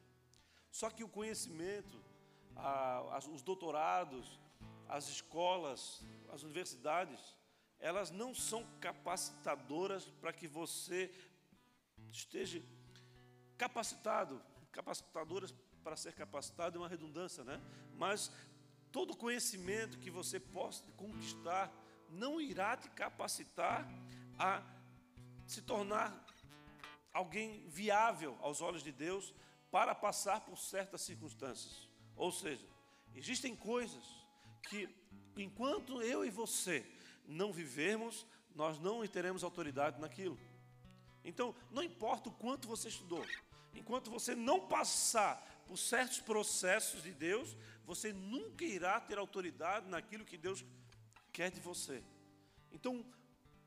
Só 0.71 0.91
que 0.91 1.05
o 1.05 1.09
conhecimento, 1.09 2.03
a, 2.57 3.19
os 3.33 3.43
doutorados, 3.43 4.39
as 4.89 5.09
escolas, 5.09 6.03
as 6.33 6.43
universidades, 6.43 7.37
elas 7.79 8.11
não 8.11 8.35
são 8.35 8.65
capacitadoras 8.81 10.05
para 10.21 10.33
que 10.33 10.47
você 10.47 11.13
esteja 12.11 12.63
capacitado, 13.57 14.43
capacitadoras 14.73 15.55
para 15.83 15.97
ser 15.97 16.15
capacitado 16.15 16.77
é 16.77 16.81
uma 16.81 16.89
redundância, 16.89 17.45
né? 17.45 17.61
Mas 17.97 18.33
todo 18.91 19.17
conhecimento 19.17 19.99
que 19.99 20.11
você 20.11 20.41
possa 20.41 20.83
conquistar 20.93 21.71
não 22.09 22.41
irá 22.41 22.77
te 22.77 22.89
capacitar 22.91 23.87
a 24.39 24.63
se 25.47 25.61
tornar 25.63 26.24
alguém 27.15 27.65
viável 27.69 28.37
aos 28.43 28.61
olhos 28.61 28.83
de 28.83 28.91
Deus 28.91 29.33
para 29.71 29.95
passar 29.95 30.41
por 30.41 30.59
certas 30.59 31.03
circunstâncias. 31.03 31.89
Ou 32.17 32.33
seja, 32.33 32.67
existem 33.15 33.55
coisas 33.55 34.05
que 34.69 34.89
enquanto 35.37 36.03
eu 36.03 36.25
e 36.25 36.31
você 36.31 36.85
não 37.27 37.53
vivermos, 37.53 38.27
nós 38.55 38.79
não 38.81 39.07
teremos 39.07 39.45
autoridade 39.45 40.01
naquilo. 40.01 40.39
Então, 41.25 41.55
não 41.71 41.83
importa 41.83 42.29
o 42.29 42.33
quanto 42.33 42.69
você 42.69 42.89
estudou, 42.89 43.25
enquanto 43.75 44.11
você 44.11 44.35
não 44.35 44.67
passar 44.67 45.43
por 45.67 45.79
certos 45.79 46.21
processos 46.21 47.03
de 47.03 47.13
Deus, 47.13 47.57
você 47.87 48.13
nunca 48.13 48.65
irá 48.65 49.01
ter 49.01 49.19
autoridade 49.19 49.89
naquilo 49.89 50.25
que 50.25 50.37
Deus 50.37 50.65
quer 51.33 51.51
de 51.51 51.61
você. 51.61 52.03
Então, 52.71 53.05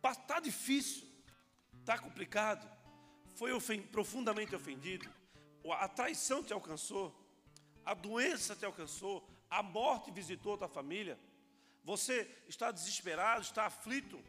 está 0.05 0.39
difícil, 0.39 1.07
está 1.79 1.97
complicado, 1.97 2.76
foi 3.37 3.53
ofend, 3.53 3.83
profundamente 3.87 4.55
ofendido, 4.55 5.07
a 5.71 5.87
traição 5.87 6.43
te 6.43 6.51
alcançou, 6.53 7.05
a 7.85 7.93
doença 7.93 8.55
te 8.55 8.65
alcançou, 8.65 9.15
a 9.49 9.61
morte 9.61 10.09
visitou 10.11 10.55
a 10.55 10.57
tua 10.57 10.67
família, 10.67 11.19
você 11.83 12.29
está 12.47 12.71
desesperado, 12.71 13.41
está 13.41 13.65
aflito. 13.67 14.19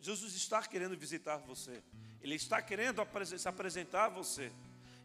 Jesus 0.00 0.34
está 0.34 0.62
querendo 0.62 0.96
visitar 0.96 1.38
você. 1.38 1.82
Ele 2.20 2.34
está 2.34 2.60
querendo 2.60 3.00
se 3.24 3.48
apresentar 3.48 4.04
a 4.06 4.08
você. 4.08 4.52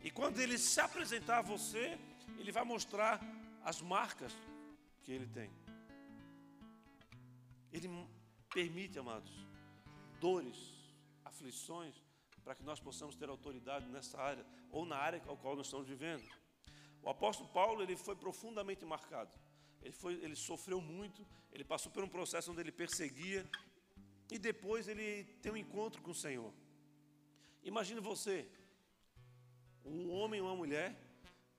E 0.03 0.11
quando 0.11 0.39
ele 0.39 0.57
se 0.57 0.81
apresentar 0.81 1.37
a 1.37 1.41
você, 1.41 1.97
ele 2.37 2.51
vai 2.51 2.65
mostrar 2.65 3.21
as 3.63 3.81
marcas 3.81 4.33
que 5.01 5.11
ele 5.11 5.27
tem. 5.27 5.49
Ele 7.71 7.87
permite, 8.53 8.99
amados, 8.99 9.31
dores, 10.19 10.57
aflições, 11.23 12.02
para 12.43 12.55
que 12.55 12.63
nós 12.63 12.79
possamos 12.79 13.15
ter 13.15 13.29
autoridade 13.29 13.87
nessa 13.87 14.21
área, 14.21 14.45
ou 14.69 14.85
na 14.85 14.97
área 14.97 15.21
ao 15.27 15.37
qual 15.37 15.55
nós 15.55 15.67
estamos 15.67 15.87
vivendo. 15.87 16.23
O 17.01 17.09
apóstolo 17.09 17.49
Paulo 17.49 17.81
ele 17.81 17.95
foi 17.95 18.15
profundamente 18.15 18.85
marcado. 18.85 19.31
Ele, 19.81 19.91
foi, 19.91 20.13
ele 20.15 20.35
sofreu 20.35 20.79
muito, 20.79 21.25
ele 21.51 21.63
passou 21.63 21.91
por 21.91 22.03
um 22.03 22.07
processo 22.07 22.51
onde 22.51 22.61
ele 22.61 22.71
perseguia 22.71 23.49
e 24.31 24.37
depois 24.37 24.87
ele 24.87 25.25
tem 25.41 25.51
um 25.51 25.57
encontro 25.57 26.01
com 26.01 26.11
o 26.11 26.15
Senhor. 26.15 26.53
Imagine 27.63 27.99
você, 27.99 28.47
um 29.83 30.09
homem 30.11 30.41
ou 30.41 30.47
uma 30.47 30.55
mulher, 30.55 30.95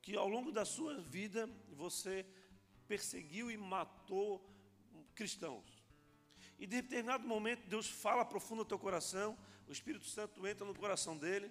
que 0.01 0.17
ao 0.17 0.29
longo 0.29 0.51
da 0.51 0.65
sua 0.65 1.01
vida 1.01 1.47
você 1.69 2.27
perseguiu 2.87 3.51
e 3.51 3.57
matou 3.57 4.45
cristãos. 5.15 5.83
E 6.59 6.67
de 6.67 6.81
determinado 6.83 7.27
momento 7.27 7.67
Deus 7.67 7.89
fala 7.89 8.25
profundo 8.25 8.59
no 8.61 8.65
teu 8.65 8.79
coração, 8.79 9.37
o 9.69 9.73
Espírito 9.73 10.07
Santo 10.07 10.47
entra 10.47 10.65
no 10.65 10.75
coração 10.75 11.17
dele 11.17 11.51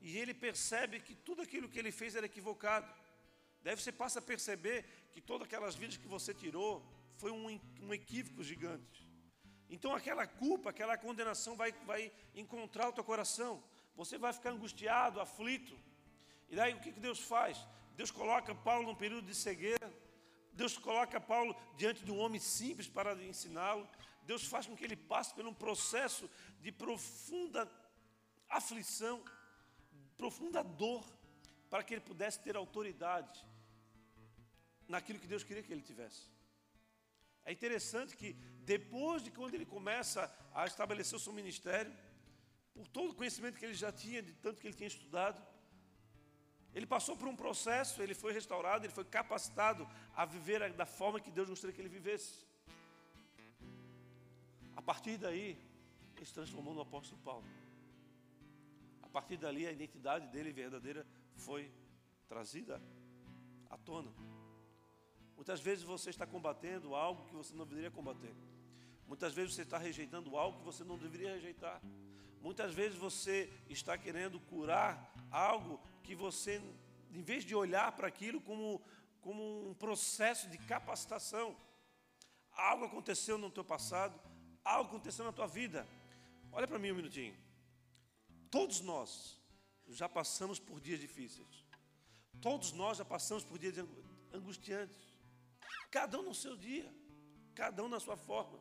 e 0.00 0.18
ele 0.18 0.34
percebe 0.34 1.00
que 1.00 1.14
tudo 1.14 1.42
aquilo 1.42 1.68
que 1.68 1.78
ele 1.78 1.92
fez 1.92 2.16
era 2.16 2.26
equivocado. 2.26 2.92
Deve 3.62 3.80
você 3.80 3.92
passa 3.92 4.18
a 4.18 4.22
perceber 4.22 4.84
que 5.12 5.20
todas 5.20 5.46
aquelas 5.46 5.74
vidas 5.74 5.96
que 5.96 6.08
você 6.08 6.34
tirou 6.34 6.84
foi 7.16 7.30
um, 7.30 7.60
um 7.80 7.94
equívoco 7.94 8.42
gigante. 8.42 9.08
Então 9.70 9.94
aquela 9.94 10.26
culpa, 10.26 10.70
aquela 10.70 10.98
condenação 10.98 11.56
vai, 11.56 11.72
vai 11.86 12.12
encontrar 12.34 12.88
o 12.88 12.92
teu 12.92 13.04
coração. 13.04 13.62
Você 13.94 14.18
vai 14.18 14.32
ficar 14.32 14.50
angustiado, 14.50 15.20
aflito. 15.20 15.78
E 16.50 16.56
daí 16.56 16.74
o 16.74 16.80
que, 16.80 16.92
que 16.92 17.00
Deus 17.00 17.20
faz? 17.20 17.56
Deus 17.96 18.10
coloca 18.10 18.54
Paulo 18.54 18.88
num 18.88 18.94
período 18.94 19.26
de 19.26 19.34
cegueira. 19.34 19.92
Deus 20.52 20.76
coloca 20.76 21.20
Paulo 21.20 21.56
diante 21.76 22.04
de 22.04 22.10
um 22.10 22.18
homem 22.18 22.40
simples 22.40 22.88
para 22.88 23.14
ensiná-lo. 23.24 23.88
Deus 24.26 24.44
faz 24.46 24.66
com 24.66 24.76
que 24.76 24.84
ele 24.84 24.96
passe 24.96 25.34
por 25.34 25.46
um 25.46 25.54
processo 25.54 26.28
de 26.60 26.70
profunda 26.70 27.70
aflição, 28.48 29.22
profunda 30.16 30.62
dor, 30.62 31.04
para 31.70 31.82
que 31.82 31.94
ele 31.94 32.00
pudesse 32.00 32.38
ter 32.40 32.56
autoridade 32.56 33.44
naquilo 34.88 35.18
que 35.18 35.26
Deus 35.26 35.42
queria 35.42 35.62
que 35.62 35.72
ele 35.72 35.82
tivesse. 35.82 36.30
É 37.44 37.52
interessante 37.52 38.16
que 38.16 38.34
depois 38.74 39.22
de 39.22 39.30
quando 39.30 39.54
ele 39.54 39.66
começa 39.66 40.32
a 40.54 40.66
estabelecer 40.66 41.16
o 41.16 41.20
seu 41.20 41.32
ministério, 41.32 41.92
por 42.74 42.86
todo 42.86 43.10
o 43.10 43.14
conhecimento 43.14 43.58
que 43.58 43.64
ele 43.64 43.74
já 43.74 43.90
tinha, 43.90 44.22
de 44.22 44.32
tanto 44.34 44.60
que 44.60 44.66
ele 44.66 44.76
tinha 44.76 44.86
estudado, 44.86 45.42
ele 46.74 46.86
passou 46.86 47.16
por 47.16 47.28
um 47.28 47.36
processo, 47.36 48.02
ele 48.02 48.14
foi 48.14 48.32
restaurado, 48.32 48.84
ele 48.84 48.92
foi 48.92 49.04
capacitado 49.04 49.88
a 50.14 50.24
viver 50.24 50.72
da 50.72 50.86
forma 50.86 51.20
que 51.20 51.30
Deus 51.30 51.48
gostaria 51.48 51.74
que 51.74 51.80
ele 51.80 51.88
vivesse. 51.88 52.46
A 54.76 54.82
partir 54.82 55.16
daí, 55.18 55.58
ele 56.16 56.26
se 56.26 56.32
transformou 56.32 56.74
no 56.74 56.80
apóstolo 56.80 57.20
Paulo. 57.22 57.44
A 59.02 59.08
partir 59.08 59.36
dali, 59.36 59.66
a 59.66 59.72
identidade 59.72 60.26
dele 60.28 60.52
verdadeira 60.52 61.06
foi 61.36 61.70
trazida 62.28 62.80
à 63.68 63.76
tona. 63.76 64.12
Muitas 65.36 65.60
vezes 65.60 65.82
você 65.82 66.10
está 66.10 66.26
combatendo 66.26 66.94
algo 66.94 67.24
que 67.26 67.34
você 67.34 67.54
não 67.54 67.66
deveria 67.66 67.90
combater. 67.90 68.34
Muitas 69.08 69.34
vezes 69.34 69.54
você 69.54 69.62
está 69.62 69.76
rejeitando 69.76 70.36
algo 70.36 70.58
que 70.60 70.64
você 70.64 70.84
não 70.84 70.96
deveria 70.96 71.34
rejeitar. 71.34 71.82
Muitas 72.40 72.72
vezes 72.72 72.96
você 72.96 73.52
está 73.68 73.98
querendo 73.98 74.40
curar 74.40 75.12
algo 75.30 75.80
que 76.02 76.14
você, 76.14 76.62
em 77.12 77.22
vez 77.22 77.44
de 77.44 77.54
olhar 77.54 77.92
para 77.92 78.08
aquilo 78.08 78.40
como, 78.40 78.80
como 79.20 79.68
um 79.68 79.74
processo 79.74 80.48
de 80.48 80.58
capacitação, 80.58 81.56
algo 82.52 82.84
aconteceu 82.84 83.36
no 83.36 83.50
teu 83.50 83.64
passado, 83.64 84.18
algo 84.64 84.90
aconteceu 84.90 85.24
na 85.24 85.32
tua 85.32 85.46
vida. 85.46 85.86
Olha 86.52 86.66
para 86.66 86.78
mim 86.78 86.92
um 86.92 86.96
minutinho. 86.96 87.36
Todos 88.50 88.80
nós 88.80 89.40
já 89.88 90.08
passamos 90.08 90.58
por 90.58 90.80
dias 90.80 91.00
difíceis. 91.00 91.66
Todos 92.40 92.72
nós 92.72 92.98
já 92.98 93.04
passamos 93.04 93.44
por 93.44 93.58
dias 93.58 93.74
angustiantes. 94.32 95.00
Cada 95.90 96.18
um 96.18 96.22
no 96.22 96.34
seu 96.34 96.56
dia, 96.56 96.92
cada 97.54 97.82
um 97.84 97.88
na 97.88 98.00
sua 98.00 98.16
forma. 98.16 98.58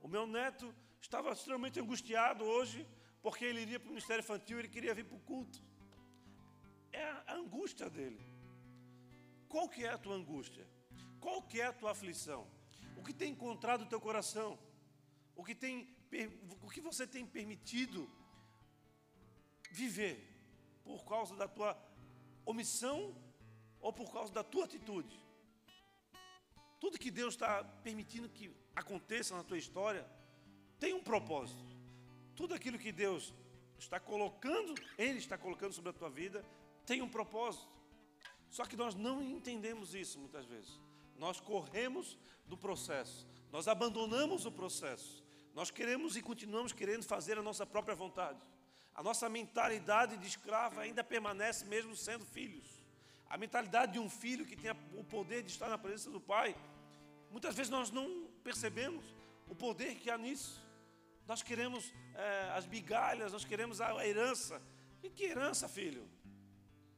O 0.00 0.08
meu 0.08 0.26
neto 0.26 0.74
estava 1.00 1.32
extremamente 1.32 1.80
angustiado 1.80 2.44
hoje 2.44 2.86
porque 3.22 3.44
ele 3.44 3.62
iria 3.62 3.78
para 3.78 3.88
o 3.88 3.90
ministério 3.90 4.22
infantil, 4.22 4.58
ele 4.58 4.68
queria 4.68 4.94
vir 4.94 5.04
para 5.04 5.16
o 5.16 5.20
culto. 5.20 5.62
É 6.92 7.04
a 7.04 7.34
angústia 7.34 7.88
dele. 7.90 8.20
Qual 9.48 9.68
que 9.68 9.84
é 9.84 9.90
a 9.90 9.98
tua 9.98 10.14
angústia? 10.14 10.66
Qual 11.20 11.42
que 11.42 11.60
é 11.60 11.66
a 11.66 11.72
tua 11.72 11.90
aflição? 11.90 12.46
O 12.96 13.02
que 13.02 13.12
tem 13.12 13.32
encontrado 13.32 13.82
o 13.82 13.86
teu 13.86 14.00
coração? 14.00 14.58
O 15.40 15.42
que, 15.42 15.54
tem, 15.54 15.88
o 16.60 16.68
que 16.68 16.82
você 16.82 17.06
tem 17.06 17.24
permitido 17.24 18.06
viver 19.70 20.14
por 20.84 21.02
causa 21.06 21.34
da 21.34 21.48
tua 21.48 21.82
omissão 22.44 23.16
ou 23.80 23.90
por 23.90 24.12
causa 24.12 24.30
da 24.34 24.44
tua 24.44 24.66
atitude? 24.66 25.18
Tudo 26.78 26.98
que 26.98 27.10
Deus 27.10 27.32
está 27.32 27.64
permitindo 27.64 28.28
que 28.28 28.54
aconteça 28.76 29.34
na 29.34 29.42
tua 29.42 29.56
história 29.56 30.06
tem 30.78 30.92
um 30.92 31.02
propósito. 31.02 31.64
Tudo 32.36 32.52
aquilo 32.54 32.78
que 32.78 32.92
Deus 32.92 33.32
está 33.78 33.98
colocando, 33.98 34.74
Ele 34.98 35.20
está 35.20 35.38
colocando 35.38 35.72
sobre 35.72 35.88
a 35.88 35.94
tua 35.94 36.10
vida, 36.10 36.44
tem 36.84 37.00
um 37.00 37.08
propósito. 37.08 37.66
Só 38.50 38.66
que 38.66 38.76
nós 38.76 38.94
não 38.94 39.22
entendemos 39.22 39.94
isso 39.94 40.18
muitas 40.18 40.44
vezes. 40.44 40.78
Nós 41.16 41.40
corremos 41.40 42.18
do 42.44 42.58
processo, 42.58 43.26
nós 43.50 43.66
abandonamos 43.68 44.44
o 44.44 44.52
processo, 44.52 45.29
nós 45.54 45.70
queremos 45.70 46.16
e 46.16 46.22
continuamos 46.22 46.72
querendo 46.72 47.04
fazer 47.04 47.38
a 47.38 47.42
nossa 47.42 47.66
própria 47.66 47.94
vontade. 47.94 48.38
A 48.94 49.02
nossa 49.02 49.28
mentalidade 49.28 50.16
de 50.16 50.26
escravo 50.26 50.80
ainda 50.80 51.02
permanece 51.02 51.64
mesmo 51.64 51.96
sendo 51.96 52.24
filhos. 52.24 52.66
A 53.28 53.36
mentalidade 53.36 53.92
de 53.92 53.98
um 53.98 54.10
filho 54.10 54.44
que 54.44 54.56
tem 54.56 54.70
o 54.94 55.04
poder 55.04 55.42
de 55.42 55.50
estar 55.50 55.68
na 55.68 55.78
presença 55.78 56.10
do 56.10 56.20
pai. 56.20 56.56
Muitas 57.30 57.54
vezes 57.54 57.70
nós 57.70 57.90
não 57.90 58.26
percebemos 58.42 59.04
o 59.48 59.54
poder 59.54 59.94
que 59.96 60.10
há 60.10 60.18
nisso. 60.18 60.64
Nós 61.26 61.42
queremos 61.42 61.92
é, 62.14 62.50
as 62.56 62.66
migalhas, 62.66 63.32
nós 63.32 63.44
queremos 63.44 63.80
a 63.80 64.06
herança. 64.06 64.60
E 65.02 65.08
que 65.08 65.24
herança, 65.24 65.68
filho? 65.68 66.08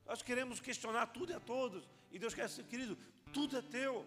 Nós 0.07 0.23
queremos 0.23 0.61
questionar 0.61 1.07
tudo 1.07 1.33
e 1.33 1.35
a 1.35 1.41
todos. 1.41 1.89
E 2.11 2.19
Deus 2.19 2.35
quer 2.35 2.47
dizer, 2.47 2.65
querido, 2.65 2.97
tudo 3.33 3.59
é 3.59 3.63
teu. 3.63 4.07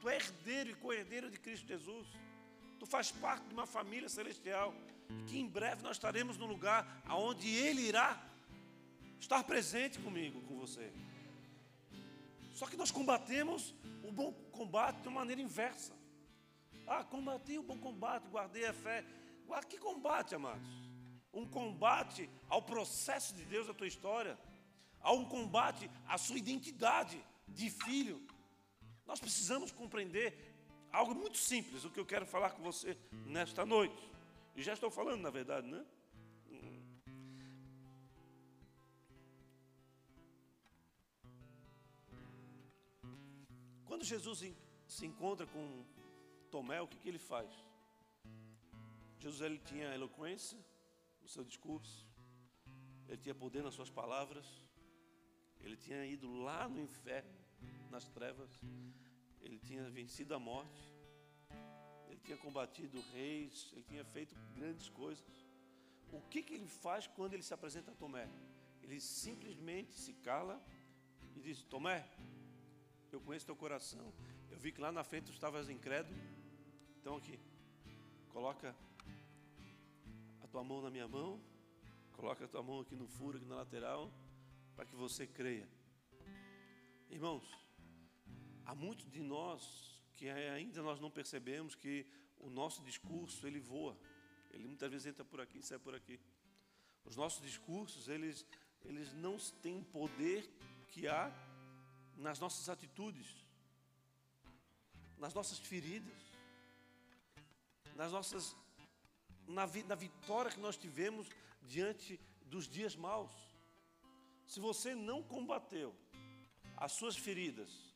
Tu 0.00 0.08
é 0.08 0.16
herdeiro 0.16 0.70
e 0.70 0.74
co-herdeiro 0.74 1.30
de 1.30 1.38
Cristo 1.38 1.66
Jesus. 1.66 2.08
Tu 2.80 2.86
faz 2.86 3.12
parte 3.12 3.44
de 3.46 3.52
uma 3.52 3.66
família 3.66 4.08
celestial. 4.08 4.74
Que 5.26 5.38
em 5.38 5.46
breve 5.46 5.82
nós 5.82 5.96
estaremos 5.96 6.38
no 6.38 6.46
lugar 6.46 7.02
aonde 7.06 7.48
Ele 7.48 7.82
irá 7.82 8.20
estar 9.18 9.44
presente 9.44 9.98
comigo, 9.98 10.40
com 10.42 10.56
você. 10.56 10.90
Só 12.54 12.66
que 12.66 12.76
nós 12.76 12.90
combatemos 12.90 13.74
o 14.02 14.10
bom 14.10 14.32
combate 14.50 15.02
de 15.02 15.08
uma 15.08 15.20
maneira 15.20 15.42
inversa. 15.42 15.92
Ah, 16.86 17.04
combati 17.04 17.58
o 17.58 17.62
bom 17.62 17.76
combate, 17.76 18.28
guardei 18.28 18.66
a 18.66 18.72
fé. 18.72 19.04
Que 19.68 19.78
combate, 19.78 20.34
amados? 20.34 20.68
Um 21.34 21.44
combate 21.44 22.30
ao 22.48 22.62
processo 22.62 23.34
de 23.34 23.44
Deus 23.44 23.66
da 23.66 23.74
tua 23.74 23.86
história, 23.86 24.38
a 25.00 25.12
um 25.12 25.24
combate 25.24 25.90
à 26.08 26.16
sua 26.16 26.38
identidade 26.38 27.22
de 27.46 27.68
filho. 27.68 28.26
Nós 29.06 29.20
precisamos 29.20 29.70
compreender 29.70 30.49
algo 30.92 31.14
muito 31.14 31.38
simples, 31.38 31.84
o 31.84 31.90
que 31.90 32.00
eu 32.00 32.06
quero 32.06 32.26
falar 32.26 32.50
com 32.50 32.62
você 32.62 32.96
nesta 33.26 33.64
noite. 33.64 34.10
E 34.56 34.62
já 34.62 34.72
estou 34.72 34.90
falando, 34.90 35.22
na 35.22 35.30
verdade, 35.30 35.66
né? 35.66 35.84
Quando 43.86 44.04
Jesus 44.04 44.44
se 44.86 45.06
encontra 45.06 45.46
com 45.46 45.84
Tomé, 46.50 46.80
o 46.80 46.88
que, 46.88 46.98
que 46.98 47.08
ele 47.08 47.18
faz? 47.18 47.50
Jesus 49.18 49.42
ele 49.42 49.58
tinha 49.58 49.94
eloquência 49.94 50.58
no 51.20 51.28
seu 51.28 51.44
discurso, 51.44 52.08
ele 53.06 53.18
tinha 53.18 53.34
poder 53.34 53.62
nas 53.62 53.74
suas 53.74 53.90
palavras, 53.90 54.46
ele 55.60 55.76
tinha 55.76 56.04
ido 56.06 56.32
lá 56.42 56.66
no 56.66 56.80
inferno, 56.80 57.38
nas 57.90 58.08
trevas, 58.08 58.50
ele 59.40 59.58
tinha 59.58 59.88
vencido 59.90 60.34
a 60.34 60.38
morte, 60.38 60.82
ele 62.08 62.20
tinha 62.20 62.36
combatido 62.36 63.00
reis, 63.12 63.70
ele 63.72 63.82
tinha 63.82 64.04
feito 64.04 64.34
grandes 64.54 64.88
coisas. 64.88 65.24
O 66.12 66.20
que, 66.20 66.42
que 66.42 66.54
ele 66.54 66.66
faz 66.66 67.06
quando 67.06 67.34
ele 67.34 67.42
se 67.42 67.54
apresenta 67.54 67.92
a 67.92 67.94
Tomé? 67.94 68.28
Ele 68.82 69.00
simplesmente 69.00 69.94
se 69.94 70.12
cala 70.14 70.60
e 71.36 71.40
diz: 71.40 71.62
Tomé, 71.62 72.04
eu 73.12 73.20
conheço 73.20 73.46
teu 73.46 73.56
coração. 73.56 74.12
Eu 74.50 74.58
vi 74.58 74.72
que 74.72 74.80
lá 74.80 74.90
na 74.90 75.04
frente 75.04 75.26
tu 75.26 75.32
estavas 75.32 75.68
incrédulo, 75.68 76.18
então 77.00 77.16
aqui, 77.16 77.38
coloca 78.28 78.74
a 80.42 80.46
tua 80.48 80.64
mão 80.64 80.82
na 80.82 80.90
minha 80.90 81.06
mão, 81.06 81.40
coloca 82.12 82.44
a 82.44 82.48
tua 82.48 82.62
mão 82.62 82.80
aqui 82.80 82.96
no 82.96 83.06
furo, 83.06 83.38
aqui 83.38 83.46
na 83.46 83.56
lateral, 83.56 84.12
para 84.74 84.84
que 84.84 84.96
você 84.96 85.26
creia. 85.26 85.68
Irmãos, 87.08 87.44
há 88.64 88.74
muitos 88.74 89.10
de 89.10 89.20
nós 89.20 90.00
que 90.14 90.28
ainda 90.28 90.82
nós 90.82 91.00
não 91.00 91.10
percebemos 91.10 91.74
que 91.74 92.06
o 92.38 92.50
nosso 92.50 92.82
discurso 92.82 93.46
ele 93.46 93.60
voa. 93.60 93.96
Ele 94.50 94.66
muitas 94.66 94.90
vezes 94.90 95.06
entra 95.06 95.24
por 95.24 95.40
aqui 95.40 95.58
e 95.58 95.62
sai 95.62 95.78
por 95.78 95.94
aqui. 95.94 96.20
Os 97.04 97.16
nossos 97.16 97.42
discursos, 97.42 98.08
eles, 98.08 98.46
eles 98.84 99.12
não 99.14 99.36
têm 99.62 99.78
o 99.78 99.84
poder 99.84 100.48
que 100.88 101.08
há 101.08 101.32
nas 102.16 102.38
nossas 102.38 102.68
atitudes, 102.68 103.28
nas 105.16 105.32
nossas 105.32 105.58
feridas, 105.58 106.20
nas 107.94 108.12
nossas 108.12 108.56
na, 109.46 109.66
na 109.86 109.94
vitória 109.94 110.50
que 110.50 110.60
nós 110.60 110.76
tivemos 110.76 111.28
diante 111.62 112.18
dos 112.46 112.68
dias 112.68 112.96
maus. 112.96 113.32
Se 114.46 114.60
você 114.60 114.94
não 114.94 115.22
combateu 115.22 115.94
as 116.76 116.92
suas 116.92 117.16
feridas, 117.16 117.89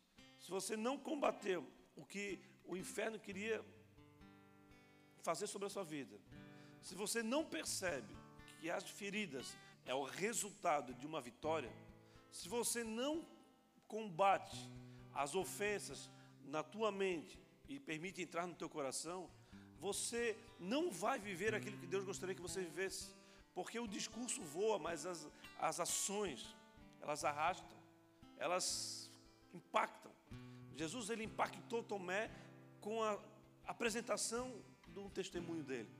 se 0.44 0.50
você 0.50 0.76
não 0.76 0.98
combateu 0.98 1.66
o 1.96 2.04
que 2.04 2.38
o 2.66 2.76
inferno 2.76 3.18
queria 3.18 3.64
fazer 5.22 5.46
sobre 5.46 5.66
a 5.68 5.70
sua 5.70 5.82
vida, 5.82 6.20
se 6.82 6.94
você 6.94 7.22
não 7.22 7.42
percebe 7.42 8.14
que 8.60 8.68
as 8.70 8.84
feridas 8.84 9.56
é 9.86 9.94
o 9.94 10.02
resultado 10.02 10.92
de 10.92 11.06
uma 11.06 11.18
vitória, 11.18 11.72
se 12.30 12.46
você 12.46 12.84
não 12.84 13.26
combate 13.88 14.70
as 15.14 15.34
ofensas 15.34 16.10
na 16.44 16.62
tua 16.62 16.92
mente 16.92 17.42
e 17.66 17.80
permite 17.80 18.20
entrar 18.20 18.46
no 18.46 18.54
teu 18.54 18.68
coração, 18.68 19.30
você 19.78 20.36
não 20.60 20.90
vai 20.90 21.18
viver 21.18 21.54
aquilo 21.54 21.78
que 21.78 21.86
Deus 21.86 22.04
gostaria 22.04 22.34
que 22.34 22.42
você 22.42 22.60
vivesse. 22.60 23.14
Porque 23.54 23.78
o 23.78 23.88
discurso 23.88 24.42
voa, 24.42 24.78
mas 24.78 25.06
as, 25.06 25.26
as 25.58 25.80
ações, 25.80 26.54
elas 27.00 27.24
arrastam, 27.24 27.78
elas 28.36 29.10
impactam. 29.54 30.13
Jesus 30.74 31.10
ele 31.10 31.24
impactou 31.24 31.82
Tomé 31.82 32.30
com 32.80 33.02
a 33.02 33.18
apresentação 33.66 34.62
do 34.88 35.08
testemunho 35.10 35.62
dele. 35.62 35.90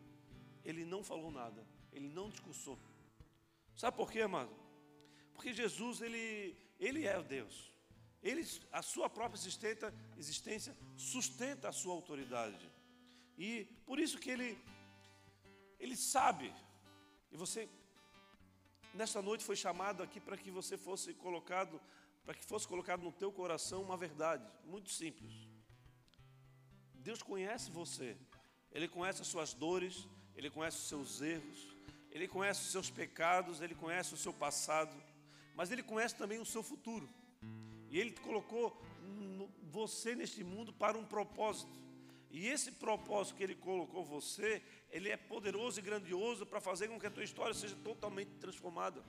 Ele 0.65 0.85
não 0.85 1.03
falou 1.05 1.31
nada, 1.31 1.67
ele 1.93 2.09
não 2.09 2.31
discursou. 2.31 2.79
Sabe 3.77 3.97
por 3.97 4.11
quê, 4.11 4.21
amado? 4.23 4.55
Porque 5.35 5.53
Jesus 5.53 6.01
ele, 6.01 6.57
ele 6.79 7.07
é 7.07 7.23
Deus. 7.23 7.73
Ele, 8.23 8.43
a 8.73 8.81
sua 8.81 9.11
própria 9.11 9.39
existência, 9.39 9.93
existência 10.17 10.77
sustenta 10.97 11.69
a 11.69 11.73
sua 11.73 11.93
autoridade. 11.93 12.71
E 13.37 13.65
por 13.85 13.99
isso 13.99 14.19
que 14.19 14.31
ele, 14.31 14.59
ele 15.79 15.97
sabe. 15.97 16.55
E 17.31 17.37
você, 17.37 17.69
nesta 18.95 19.21
noite, 19.21 19.45
foi 19.45 19.57
chamado 19.57 20.03
aqui 20.03 20.21
para 20.21 20.39
que 20.39 20.51
você 20.51 20.79
fosse 20.79 21.13
colocado, 21.13 21.79
para 22.25 22.35
que 22.35 22.45
fosse 22.45 22.67
colocado 22.67 23.03
no 23.03 23.13
teu 23.13 23.31
coração 23.31 23.83
uma 23.83 23.97
verdade 23.97 24.47
muito 24.65 24.91
simples. 24.91 25.33
Deus 26.95 27.23
conhece 27.23 27.71
você. 27.71 28.17
Ele 28.73 28.89
conhece 28.89 29.23
as 29.23 29.29
suas 29.29 29.53
dores, 29.53 30.09
ele 30.35 30.51
conhece 30.51 30.79
os 30.79 30.89
seus 30.89 31.21
erros, 31.21 31.77
ele 32.11 32.27
conhece 32.27 32.63
os 32.63 32.73
seus 32.73 32.91
pecados, 32.91 33.61
ele 33.61 33.75
conhece 33.75 34.15
o 34.15 34.17
seu 34.17 34.33
passado, 34.33 34.95
mas 35.55 35.71
ele 35.71 35.83
conhece 35.83 36.17
também 36.17 36.41
o 36.41 36.47
seu 36.47 36.63
futuro. 36.63 37.09
E 37.91 38.01
ele 38.01 38.13
colocou 38.13 38.77
você 39.71 40.15
neste 40.15 40.43
mundo 40.43 40.73
para 40.73 40.97
um 40.97 41.05
propósito. 41.05 41.85
E 42.31 42.49
esse 42.49 42.73
propósito 42.73 43.37
que 43.37 43.45
Ele 43.45 43.55
colocou 43.55 44.05
você, 44.05 44.63
Ele 44.91 45.09
é 45.09 45.17
poderoso 45.17 45.79
e 45.79 45.83
grandioso 45.83 46.45
para 46.45 46.61
fazer 46.61 46.89
com 46.89 46.99
que 46.99 47.07
a 47.07 47.11
tua 47.11 47.23
história 47.23 47.55
seja 47.55 47.77
totalmente 47.77 48.33
transformada. 48.41 49.03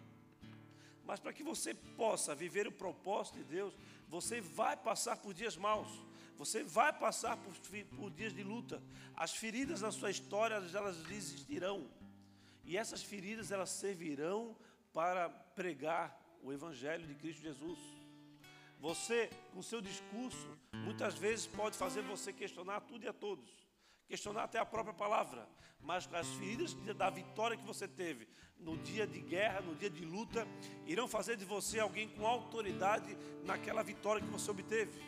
Mas 1.05 1.19
para 1.19 1.33
que 1.33 1.43
você 1.43 1.73
possa 1.73 2.33
viver 2.33 2.67
o 2.67 2.71
propósito 2.71 3.37
de 3.37 3.43
Deus, 3.43 3.73
você 4.07 4.41
vai 4.41 4.75
passar 4.75 5.17
por 5.17 5.33
dias 5.33 5.55
maus. 5.55 5.89
Você 6.37 6.63
vai 6.63 6.91
passar 6.91 7.37
por, 7.37 7.53
por 7.95 8.11
dias 8.11 8.33
de 8.33 8.43
luta. 8.43 8.81
As 9.15 9.33
feridas 9.33 9.81
na 9.81 9.91
sua 9.91 10.11
história, 10.11 10.55
elas 10.55 11.09
existirão. 11.09 11.87
E 12.65 12.77
essas 12.77 13.03
feridas, 13.03 13.51
elas 13.51 13.69
servirão 13.69 14.55
para 14.91 15.29
pregar 15.29 16.19
o 16.41 16.51
Evangelho 16.51 17.07
de 17.07 17.15
Cristo 17.15 17.41
Jesus. 17.41 17.79
Você, 18.79 19.29
com 19.53 19.61
seu 19.61 19.81
discurso, 19.81 20.47
muitas 20.73 21.15
vezes 21.15 21.47
pode 21.47 21.77
fazer 21.77 22.01
você 22.01 22.33
questionar 22.33 22.81
tudo 22.81 23.05
e 23.05 23.07
a 23.07 23.13
todos, 23.13 23.49
questionar 24.07 24.43
até 24.43 24.59
a 24.59 24.65
própria 24.65 24.93
palavra, 24.93 25.47
mas 25.79 26.07
as 26.13 26.27
feridas 26.33 26.73
da 26.95 27.09
vitória 27.09 27.57
que 27.57 27.65
você 27.65 27.87
teve 27.87 28.27
no 28.65 28.75
dia 28.77 29.05
de 29.05 29.21
guerra, 29.21 29.61
no 29.61 29.75
dia 29.75 29.89
de 29.89 30.03
luta, 30.03 30.47
irão 30.87 31.07
fazer 31.07 31.37
de 31.37 31.45
você 31.45 31.79
alguém 31.79 32.09
com 32.09 32.25
autoridade 32.25 33.15
naquela 33.43 33.83
vitória 33.83 34.21
que 34.21 34.27
você 34.27 34.49
obteve. 34.49 34.99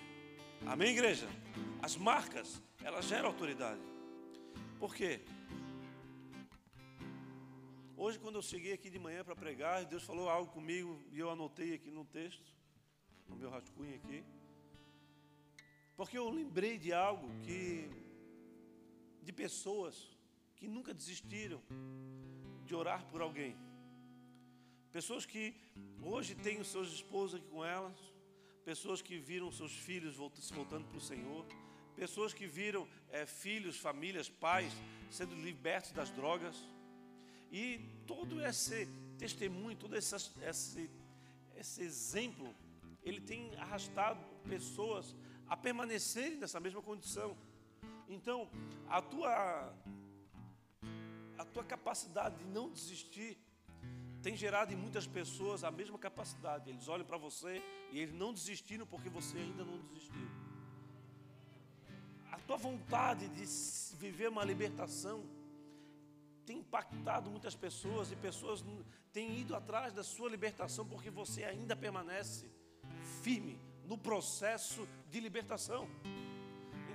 Amém, 0.65 0.91
igreja? 0.91 1.27
As 1.81 1.97
marcas, 1.97 2.61
elas 2.83 3.05
geram 3.05 3.29
autoridade. 3.29 3.81
Por 4.79 4.93
quê? 4.93 5.21
Hoje, 7.97 8.19
quando 8.19 8.35
eu 8.35 8.43
cheguei 8.43 8.73
aqui 8.73 8.91
de 8.91 8.99
manhã 8.99 9.23
para 9.23 9.35
pregar, 9.35 9.83
Deus 9.85 10.03
falou 10.03 10.29
algo 10.29 10.51
comigo 10.51 11.01
e 11.11 11.17
eu 11.19 11.31
anotei 11.31 11.73
aqui 11.73 11.89
no 11.89 12.05
texto 12.05 12.55
no 13.27 13.35
meu 13.35 13.49
rascunho 13.49 13.95
aqui. 13.95 14.23
Porque 15.95 16.17
eu 16.17 16.29
lembrei 16.29 16.77
de 16.77 16.93
algo 16.93 17.27
que 17.41 17.89
de 19.23 19.33
pessoas 19.33 20.15
que 20.55 20.67
nunca 20.67 20.93
desistiram 20.93 21.61
de 22.67 22.75
orar 22.75 23.03
por 23.11 23.21
alguém. 23.21 23.55
Pessoas 24.91 25.25
que 25.25 25.55
hoje 26.03 26.35
têm 26.35 26.59
os 26.59 26.67
seus 26.67 26.91
esposos 26.93 27.35
aqui 27.35 27.49
com 27.49 27.63
elas, 27.63 27.97
pessoas 28.65 29.01
que 29.01 29.17
viram 29.17 29.51
seus 29.51 29.71
filhos 29.71 30.15
se 30.39 30.53
voltando 30.53 30.85
para 30.87 30.97
o 30.97 31.01
Senhor, 31.01 31.45
pessoas 31.95 32.33
que 32.33 32.45
viram 32.45 32.87
é, 33.09 33.25
filhos, 33.25 33.77
famílias, 33.77 34.29
pais 34.29 34.71
sendo 35.09 35.35
libertos 35.35 35.91
das 35.91 36.09
drogas. 36.09 36.55
E 37.51 37.79
todo 38.05 38.43
esse 38.45 38.87
testemunho, 39.17 39.77
todo 39.77 39.95
esse, 39.95 40.15
esse, 40.41 40.89
esse 41.55 41.81
exemplo 41.81 42.53
ele 43.03 43.21
tem 43.21 43.55
arrastado 43.55 44.19
pessoas 44.49 45.15
a 45.47 45.55
permanecerem 45.55 46.37
nessa 46.37 46.59
mesma 46.59 46.81
condição. 46.81 47.37
Então, 48.09 48.49
a 48.89 49.01
tua, 49.01 49.73
a 51.37 51.45
tua 51.45 51.63
capacidade 51.63 52.37
de 52.37 52.45
não 52.45 52.69
desistir 52.69 53.37
tem 54.21 54.35
gerado 54.35 54.73
em 54.73 54.75
muitas 54.75 55.07
pessoas 55.07 55.63
a 55.63 55.71
mesma 55.71 55.97
capacidade. 55.97 56.69
Eles 56.69 56.87
olham 56.87 57.05
para 57.05 57.17
você 57.17 57.61
e 57.91 57.99
eles 57.99 58.13
não 58.13 58.33
desistiram 58.33 58.85
porque 58.85 59.09
você 59.09 59.37
ainda 59.37 59.63
não 59.63 59.77
desistiu. 59.79 60.27
A 62.31 62.39
tua 62.39 62.57
vontade 62.57 63.27
de 63.29 63.45
viver 63.97 64.29
uma 64.29 64.43
libertação 64.43 65.23
tem 66.45 66.59
impactado 66.59 67.29
muitas 67.29 67.55
pessoas 67.55 68.11
e 68.11 68.15
pessoas 68.15 68.63
têm 69.11 69.39
ido 69.39 69.55
atrás 69.55 69.93
da 69.93 70.03
sua 70.03 70.29
libertação 70.29 70.85
porque 70.85 71.09
você 71.09 71.43
ainda 71.43 71.75
permanece 71.75 72.49
firme 73.21 73.59
no 73.85 73.97
processo 73.97 74.87
de 75.09 75.19
libertação. 75.19 75.87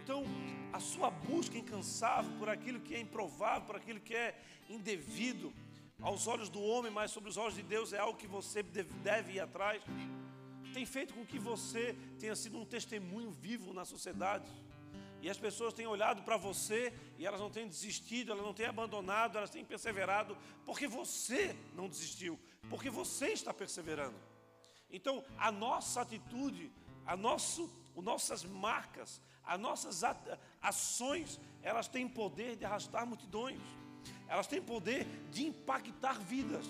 Então, 0.03 0.25
a 0.73 0.81
sua 0.81 1.11
busca 1.11 1.57
incansável 1.57 2.33
por 2.39 2.49
aquilo 2.49 2.81
que 2.81 2.95
é 2.95 3.01
improvável, 3.01 3.67
por 3.67 3.77
aquilo 3.77 4.01
que 4.01 4.15
é 4.15 4.37
indevido 4.69 5.53
aos 6.01 6.27
olhos 6.27 6.49
do 6.49 6.61
homem, 6.61 6.91
mas 6.91 7.13
sobre 7.13 7.31
os 7.31 7.37
olhos 7.37 7.55
de 7.55 7.63
Deus 7.63 7.93
é 7.93 7.99
algo 7.99 8.19
que 8.19 8.27
você 8.27 8.63
deve 8.63 9.35
ir 9.35 9.41
atrás, 9.41 9.81
tem 10.75 10.85
feito 10.85 11.15
com 11.15 11.25
que 11.25 11.39
você 11.39 11.95
tenha 12.19 12.35
sido 12.35 12.59
um 12.59 12.65
testemunho 12.65 13.31
vivo 13.31 13.73
na 13.73 13.85
sociedade. 13.85 14.51
E 15.21 15.31
as 15.31 15.39
pessoas 15.39 15.73
têm 15.73 15.87
olhado 15.87 16.23
para 16.25 16.37
você 16.37 16.93
e 17.17 17.25
elas 17.25 17.41
não 17.41 17.49
têm 17.49 17.69
desistido, 17.69 18.33
elas 18.33 18.45
não 18.45 18.53
têm 18.53 18.67
abandonado, 18.67 19.39
elas 19.39 19.51
têm 19.51 19.65
perseverado, 19.65 20.37
porque 20.67 20.89
você 20.89 21.55
não 21.77 21.89
desistiu, 21.89 22.41
porque 22.69 22.91
você 22.91 23.29
está 23.29 23.55
perseverando. 23.55 24.17
Então, 24.91 25.25
a 25.39 25.53
nossa 25.53 26.01
atitude, 26.01 26.73
a 27.07 27.17
nosso, 27.17 27.71
as 27.97 28.05
nossas 28.05 28.45
marcas, 28.45 29.21
as 29.45 29.61
nossas 29.61 30.03
ações, 30.61 31.41
elas 31.63 31.89
têm 31.89 32.09
poder 32.09 32.57
de 32.57 32.65
arrastar 32.65 33.07
multidões. 33.07 33.61
Elas 34.27 34.47
têm 34.47 34.63
poder 34.63 35.07
de 35.31 35.45
impactar 35.45 36.19
vidas. 36.21 36.67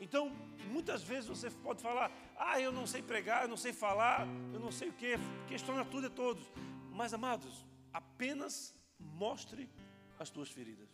Então, 0.00 0.30
muitas 0.70 1.02
vezes 1.02 1.28
você 1.28 1.50
pode 1.50 1.82
falar: 1.82 2.10
"Ah, 2.36 2.60
eu 2.60 2.72
não 2.72 2.86
sei 2.86 3.02
pregar, 3.02 3.42
eu 3.42 3.48
não 3.48 3.56
sei 3.56 3.72
falar, 3.72 4.26
eu 4.52 4.60
não 4.60 4.70
sei 4.70 4.88
o 4.88 4.92
que", 4.92 5.14
questiona 5.46 5.84
tudo 5.84 6.06
e 6.06 6.10
todos. 6.10 6.44
Mas 6.92 7.14
amados, 7.14 7.64
apenas 7.92 8.74
mostre 8.98 9.70
as 10.18 10.30
tuas 10.30 10.50
feridas. 10.50 10.88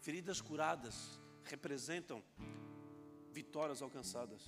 Feridas 0.00 0.40
curadas 0.40 1.20
representam 1.44 2.22
vitórias 3.30 3.82
alcançadas. 3.82 4.42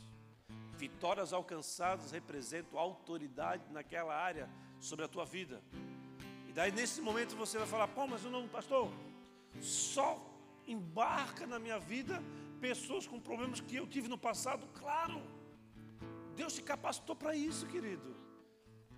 Vitórias 0.81 1.35
alcançadas 1.35 2.11
representam 2.11 2.78
autoridade 2.78 3.70
naquela 3.70 4.14
área 4.14 4.49
sobre 4.78 5.05
a 5.05 5.09
tua 5.09 5.26
vida. 5.26 5.62
E 6.49 6.53
daí 6.53 6.72
nesse 6.72 7.03
momento 7.03 7.37
você 7.37 7.59
vai 7.59 7.66
falar: 7.66 7.87
pô, 7.89 8.07
mas 8.07 8.24
eu 8.24 8.31
não, 8.31 8.49
pastor, 8.49 8.91
só 9.61 10.11
embarca 10.66 11.47
na 11.47 11.59
minha 11.59 11.78
vida 11.78 12.22
pessoas 12.62 13.07
com 13.07 13.20
problemas 13.20 13.61
que 13.61 13.76
eu 13.76 13.87
tive 13.87 14.09
no 14.09 14.16
passado. 14.16 14.66
Claro, 14.68 15.20
Deus 16.35 16.55
te 16.55 16.62
capacitou 16.62 17.14
para 17.14 17.37
isso, 17.37 17.66
querido. 17.66 18.16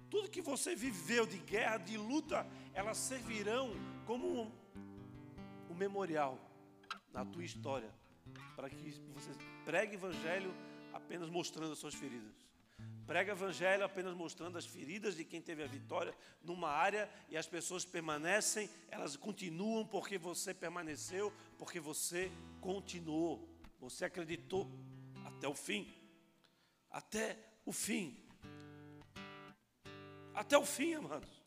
Tudo 0.08 0.30
que 0.30 0.40
você 0.40 0.76
viveu 0.76 1.26
de 1.26 1.38
guerra, 1.38 1.78
de 1.78 1.96
luta, 1.96 2.46
elas 2.74 2.96
servirão 2.96 3.72
como 4.06 4.42
um, 4.42 5.74
memorial 5.74 6.38
na 7.12 7.24
tua 7.24 7.42
história 7.42 7.92
para 8.54 8.70
que 8.70 9.02
você 9.12 9.32
pregue 9.64 9.96
o 9.96 9.98
evangelho 9.98 10.54
apenas 10.92 11.28
mostrando 11.28 11.72
as 11.72 11.78
suas 11.78 11.94
feridas. 11.94 12.34
prega 13.06 13.32
evangelho 13.32 13.84
apenas 13.84 14.14
mostrando 14.14 14.56
as 14.56 14.66
feridas 14.66 15.16
de 15.16 15.24
quem 15.24 15.40
teve 15.40 15.62
a 15.62 15.66
vitória 15.66 16.14
numa 16.42 16.68
área 16.68 17.10
e 17.28 17.36
as 17.36 17.46
pessoas 17.46 17.84
permanecem, 17.84 18.70
elas 18.88 19.16
continuam 19.16 19.86
porque 19.86 20.16
você 20.18 20.54
permaneceu, 20.54 21.32
porque 21.58 21.80
você 21.80 22.30
continuou, 22.60 23.48
você 23.80 24.04
acreditou 24.04 24.70
até 25.24 25.48
o 25.48 25.54
fim. 25.54 25.92
Até 26.90 27.36
o 27.66 27.72
fim. 27.72 28.16
Até 30.34 30.56
o 30.56 30.64
fim, 30.64 30.94
amados. 30.94 31.42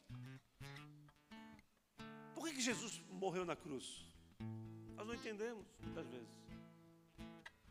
Por 2.34 2.46
que, 2.46 2.56
que 2.56 2.62
Jesus 2.62 3.02
morreu 3.10 3.46
na 3.46 3.56
cruz? 3.56 4.06
Nós 4.96 5.08
não 5.08 5.16
entendemos 5.16 5.66
muitas 5.82 6.08
vezes. 6.08 6.45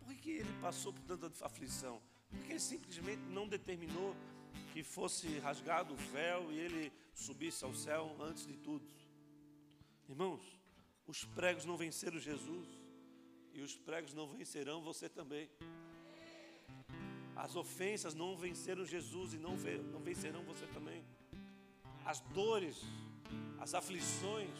Por 0.04 0.14
que, 0.14 0.30
ele 0.30 0.52
passou 0.60 0.92
por 0.92 1.02
tanta 1.02 1.30
aflição? 1.44 2.00
Porque 2.30 2.52
ele 2.52 2.60
simplesmente 2.60 3.22
não 3.30 3.48
determinou 3.48 4.14
que 4.72 4.82
fosse 4.82 5.38
rasgado 5.38 5.94
o 5.94 5.96
véu 5.96 6.52
e 6.52 6.58
ele 6.58 6.92
subisse 7.14 7.64
ao 7.64 7.74
céu 7.74 8.16
antes 8.20 8.46
de 8.46 8.56
tudo. 8.56 8.84
Irmãos, 10.08 10.42
os 11.06 11.24
pregos 11.24 11.64
não 11.64 11.76
venceram 11.76 12.18
Jesus 12.18 12.68
e 13.52 13.60
os 13.60 13.76
pregos 13.76 14.12
não 14.12 14.26
vencerão 14.28 14.82
você 14.82 15.08
também. 15.08 15.48
As 17.36 17.56
ofensas 17.56 18.14
não 18.14 18.36
venceram 18.36 18.84
Jesus 18.84 19.34
e 19.34 19.38
não 19.38 19.56
vencerão 20.00 20.42
você 20.44 20.66
também. 20.66 21.04
As 22.04 22.20
dores, 22.20 22.82
as 23.58 23.74
aflições 23.74 24.50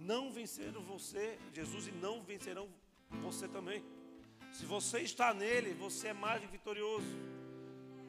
não 0.00 0.32
venceram 0.32 0.82
você, 0.82 1.38
Jesus, 1.52 1.86
e 1.86 1.92
não 1.92 2.22
vencerão 2.22 2.68
você 3.22 3.46
também. 3.46 3.84
Se 4.52 4.64
você 4.66 5.00
está 5.00 5.32
nele, 5.32 5.72
você 5.74 6.08
é 6.08 6.12
mais 6.12 6.42
vitorioso. 6.50 7.06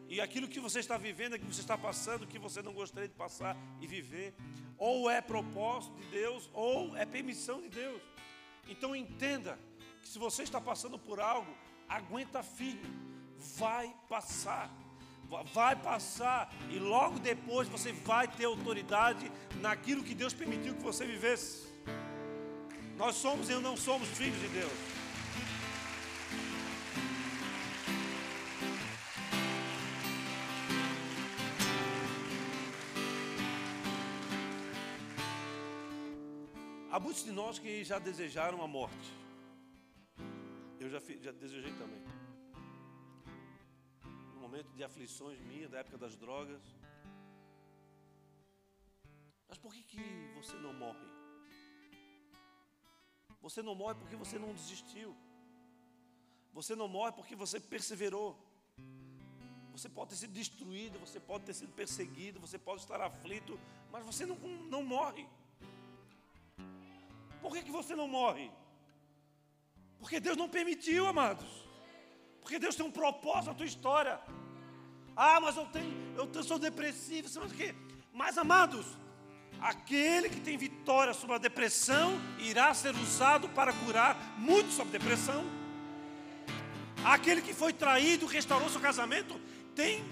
E 0.10 0.20
aquilo 0.20 0.48
que 0.48 0.60
você 0.60 0.80
está 0.80 0.98
vivendo, 0.98 1.36
aquilo 1.36 1.50
que 1.50 1.56
você 1.56 1.62
está 1.62 1.78
passando, 1.78 2.28
que 2.28 2.38
você 2.38 2.62
não 2.62 2.74
gostaria 2.74 3.08
de 3.08 3.16
passar 3.16 3.56
e 3.80 3.88
viver, 3.88 4.34
ou 4.78 5.10
é 5.10 5.22
propósito 5.22 5.96
de 5.96 6.08
Deus, 6.08 6.50
ou 6.54 6.98
é 6.98 7.06
permissão 7.06 7.62
de 7.62 7.70
Deus. 7.70 8.02
Então 8.68 8.96
entenda 8.96 9.58
que 10.02 10.10
se 10.10 10.20
você 10.20 10.44
está 10.44 10.60
passando 10.60 11.00
por 11.00 11.20
algo, 11.20 11.56
aguenta 11.88 12.44
firme, 12.44 12.90
vai 13.58 13.94
passar. 14.10 14.70
Vai 15.54 15.78
passar 15.78 16.54
e 16.70 16.78
logo 16.78 17.18
depois 17.18 17.70
você 17.70 17.94
vai 17.94 18.28
ter 18.28 18.44
autoridade 18.44 19.32
naquilo 19.62 20.04
que 20.04 20.14
Deus 20.14 20.34
permitiu 20.34 20.76
que 20.76 20.84
você 20.84 21.06
vivesse. 21.06 21.72
Nós 22.98 23.16
somos 23.16 23.50
e 23.50 23.54
não 23.56 23.78
somos 23.78 24.10
filhos 24.10 24.40
de 24.42 24.50
Deus. 24.50 25.01
Muitos 37.02 37.24
de 37.24 37.32
nós 37.32 37.58
que 37.58 37.84
já 37.84 37.98
desejaram 38.00 38.62
a 38.62 38.68
morte. 38.68 39.10
Eu 40.80 40.90
já, 40.90 41.00
já 41.00 41.32
desejei 41.32 41.74
também. 41.74 42.02
No 44.36 44.40
momento 44.40 44.70
de 44.78 44.84
aflições 44.84 45.40
minha, 45.42 45.68
da 45.68 45.80
época 45.80 45.98
das 45.98 46.16
drogas. 46.16 46.62
Mas 49.50 49.58
por 49.58 49.74
que, 49.74 49.84
que 49.84 50.04
você 50.36 50.56
não 50.66 50.74
morre? 50.74 51.08
Você 53.42 53.62
não 53.64 53.74
morre 53.74 53.96
porque 53.96 54.16
você 54.16 54.38
não 54.38 54.54
desistiu. 54.54 55.16
Você 56.54 56.76
não 56.76 56.88
morre 56.88 57.12
porque 57.14 57.36
você 57.36 57.60
perseverou. 57.60 58.38
Você 59.72 59.90
pode 59.90 60.12
ter 60.12 60.18
sido 60.18 60.34
destruído, 60.34 61.00
você 61.00 61.20
pode 61.20 61.46
ter 61.46 61.54
sido 61.54 61.74
perseguido, 61.74 62.40
você 62.40 62.60
pode 62.60 62.82
estar 62.82 63.02
aflito, 63.02 63.60
mas 63.92 64.06
você 64.06 64.26
não, 64.26 64.36
não 64.76 64.84
morre. 64.84 65.28
Por 67.42 67.52
que, 67.54 67.64
que 67.64 67.72
você 67.72 67.96
não 67.96 68.08
morre? 68.08 68.52
Porque 70.00 70.20
Deus 70.20 70.38
não 70.38 70.50
permitiu, 70.50 71.08
amados. 71.08 71.50
Porque 72.42 72.58
Deus 72.58 72.76
tem 72.76 72.86
um 72.86 72.92
propósito 72.92 73.48
na 73.48 73.54
tua 73.54 73.66
história. 73.66 74.20
Ah, 75.16 75.40
mas 75.40 75.58
eu 75.58 75.66
tenho, 75.68 75.92
eu 76.16 76.44
sou 76.44 76.58
depressivo, 76.58 77.28
você 77.28 77.40
o 77.40 77.50
quê? 77.50 77.76
Mas, 78.14 78.38
amados, 78.38 78.86
aquele 79.60 80.30
que 80.30 80.40
tem 80.40 80.58
vitória 80.58 81.14
sobre 81.14 81.36
a 81.36 81.40
depressão 81.40 82.20
irá 82.40 82.74
ser 82.74 82.96
usado 82.96 83.48
para 83.50 83.74
curar 83.74 84.16
muito 84.38 84.72
sobre 84.72 84.98
depressão. 84.98 85.44
Aquele 87.04 87.42
que 87.42 87.54
foi 87.54 87.74
traído, 87.74 88.26
restaurou 88.26 88.70
seu 88.70 88.82
casamento, 88.82 89.40
tem 89.76 90.04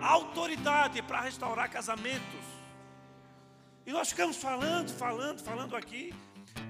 autoridade 0.00 1.02
para 1.02 1.20
restaurar 1.20 1.70
casamentos. 1.70 2.44
E 3.86 3.92
nós 3.92 4.08
ficamos 4.08 4.36
falando, 4.36 4.90
falando, 4.90 5.42
falando 5.42 5.76
aqui. 5.76 6.12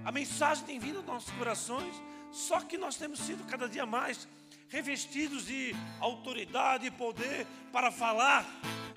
A 0.06 0.12
mensagem 0.12 0.64
tem 0.64 0.78
vindo 0.78 0.98
aos 0.98 1.04
nossos 1.04 1.32
corações, 1.32 2.00
só 2.30 2.60
que 2.60 2.78
nós 2.78 2.94
temos 2.94 3.18
sido 3.18 3.44
cada 3.44 3.68
dia 3.68 3.84
mais 3.84 4.28
revestidos 4.68 5.46
de 5.46 5.74
autoridade 5.98 6.86
e 6.86 6.92
poder 6.92 7.44
para 7.72 7.90
falar, 7.90 8.46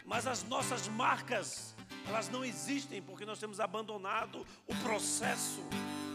mas 0.06 0.28
as 0.28 0.44
nossas 0.44 0.88
marcas, 0.88 1.76
elas 2.08 2.30
não 2.30 2.46
existem 2.46 3.02
porque 3.02 3.26
nós 3.26 3.40
temos 3.40 3.60
abandonado 3.60 4.46
o 4.68 4.76
processo. 4.84 5.64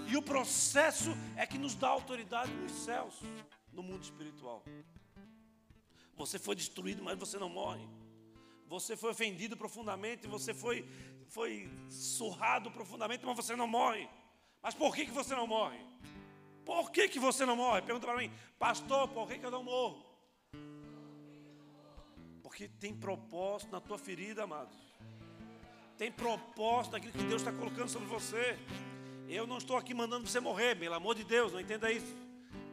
E 0.07 0.17
o 0.17 0.23
processo 0.23 1.11
é 1.37 1.45
que 1.45 1.59
nos 1.59 1.75
dá 1.75 1.89
autoridade 1.89 2.53
nos 2.53 2.85
céus, 2.85 3.17
no 3.73 3.83
mundo 3.83 4.05
espiritual. 4.05 4.63
Você 6.15 6.39
foi 6.39 6.55
destruído, 6.55 7.03
mas 7.03 7.19
você 7.19 7.37
não 7.37 7.49
morre. 7.49 7.85
Você 8.69 8.97
foi 8.97 9.11
ofendido 9.11 9.57
profundamente, 9.57 10.29
você 10.29 10.55
foi, 10.55 10.89
foi 11.31 11.69
surrado 11.91 12.71
profundamente, 12.71 13.27
mas 13.27 13.35
você 13.35 13.57
não 13.57 13.67
morre. 13.67 14.09
Mas 14.65 14.75
por 14.75 14.97
que, 14.97 15.05
que 15.05 15.13
você 15.13 15.37
não 15.37 15.47
morre? 15.47 15.79
Por 16.65 16.91
que, 16.91 17.07
que 17.07 17.19
você 17.19 17.45
não 17.45 17.55
morre? 17.55 17.83
Pergunta 17.83 18.07
para 18.07 18.17
mim, 18.17 18.33
pastor, 18.59 19.07
por 19.09 19.29
que, 19.29 19.39
que 19.39 19.45
eu 19.45 19.51
não 19.51 19.63
morro? 19.63 20.03
Porque 22.43 22.67
tem 22.81 22.95
propósito 22.95 23.71
na 23.71 23.81
tua 23.81 23.99
ferida, 23.99 24.45
amados. 24.45 24.75
Tem 25.99 26.11
propósito 26.11 26.93
naquilo 26.93 27.13
que 27.13 27.25
Deus 27.25 27.43
está 27.43 27.53
colocando 27.53 27.91
sobre 27.91 28.09
você. 28.09 28.59
Eu 29.29 29.47
não 29.47 29.59
estou 29.59 29.77
aqui 29.77 29.93
mandando 29.93 30.27
você 30.27 30.41
morrer, 30.41 30.75
pelo 30.75 30.95
amor 30.95 31.15
de 31.15 31.25
Deus, 31.25 31.53
não 31.53 31.61
entenda 31.61 31.93
isso. 31.93 32.17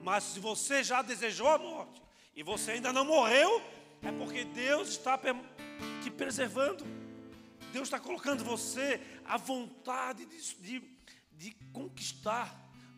Mas 0.01 0.23
se 0.23 0.39
você 0.39 0.85
já 0.85 1.01
desejou 1.01 1.49
a 1.49 1.57
morte 1.57 2.01
e 2.33 2.41
você 2.41 2.71
ainda 2.71 2.93
não 2.93 3.03
morreu, 3.03 3.61
é 4.01 4.13
porque 4.13 4.45
Deus 4.45 4.87
está 4.87 5.19
te 6.01 6.09
preservando. 6.09 6.85
Deus 7.73 7.87
está 7.87 7.99
colocando 7.99 8.45
você 8.45 9.01
à 9.25 9.35
vontade 9.35 10.25
de, 10.25 10.55
de 10.55 11.00
de 11.41 11.49
conquistar, 11.73 12.47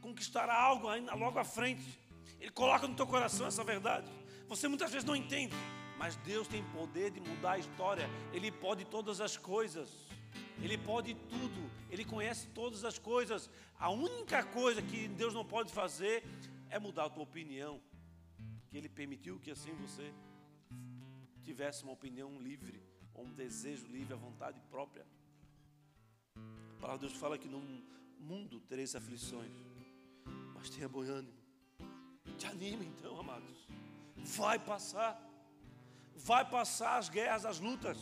conquistar 0.02 0.50
algo 0.50 0.90
ainda 0.90 1.14
logo 1.14 1.40
à 1.40 1.46
frente. 1.46 1.98
Ele 2.42 2.52
coloca 2.52 2.86
no 2.86 2.94
teu 2.94 3.08
coração 3.08 3.48
essa 3.48 3.64
verdade. 3.64 4.12
Você 4.50 4.68
muitas 4.68 4.92
vezes 4.92 5.08
não 5.08 5.16
entende, 5.16 5.56
mas 5.98 6.18
Deus 6.18 6.46
tem 6.46 6.62
poder 6.72 7.10
de 7.12 7.22
mudar 7.22 7.54
a 7.54 7.58
história. 7.58 8.06
Ele 8.34 8.52
pode 8.52 8.84
todas 8.84 9.22
as 9.22 9.38
coisas. 9.38 9.90
Ele 10.62 10.78
pode 10.78 11.14
tudo. 11.34 11.72
Ele 11.90 12.04
conhece 12.04 12.48
todas 12.48 12.84
as 12.84 13.00
coisas. 13.00 13.50
A 13.80 13.90
única 13.90 14.44
coisa 14.44 14.82
que 14.82 15.08
Deus 15.08 15.34
não 15.34 15.46
pode 15.46 15.72
fazer 15.72 16.22
é 16.70 16.78
mudar 16.78 17.06
a 17.06 17.10
tua 17.10 17.24
opinião. 17.24 17.82
Que 18.68 18.78
Ele 18.78 18.90
permitiu 18.90 19.40
que 19.40 19.52
assim 19.52 19.74
você 19.76 20.14
tivesse 21.44 21.84
uma 21.84 21.94
opinião 21.94 22.42
livre, 22.42 22.84
ou 23.14 23.24
um 23.26 23.34
desejo 23.34 23.88
livre, 23.88 24.14
a 24.14 24.18
vontade 24.18 24.60
própria. 24.70 25.06
A 26.36 26.82
palavra 26.82 27.00
de 27.00 27.08
Deus 27.08 27.18
fala 27.18 27.38
que 27.38 27.48
não 27.48 27.64
mundo 28.24 28.60
tereis 28.62 28.96
aflições, 28.96 29.52
mas 30.56 30.70
tenha 30.70 30.88
bom 30.88 31.02
ânimo. 31.02 31.38
Te 32.38 32.48
anima 32.48 32.84
então, 32.84 33.20
amados. 33.20 33.68
Vai 34.16 34.58
passar. 34.58 35.22
Vai 36.16 36.50
passar 36.50 36.98
as 36.98 37.10
guerras, 37.10 37.46
as 37.46 37.60
lutas. 37.60 37.98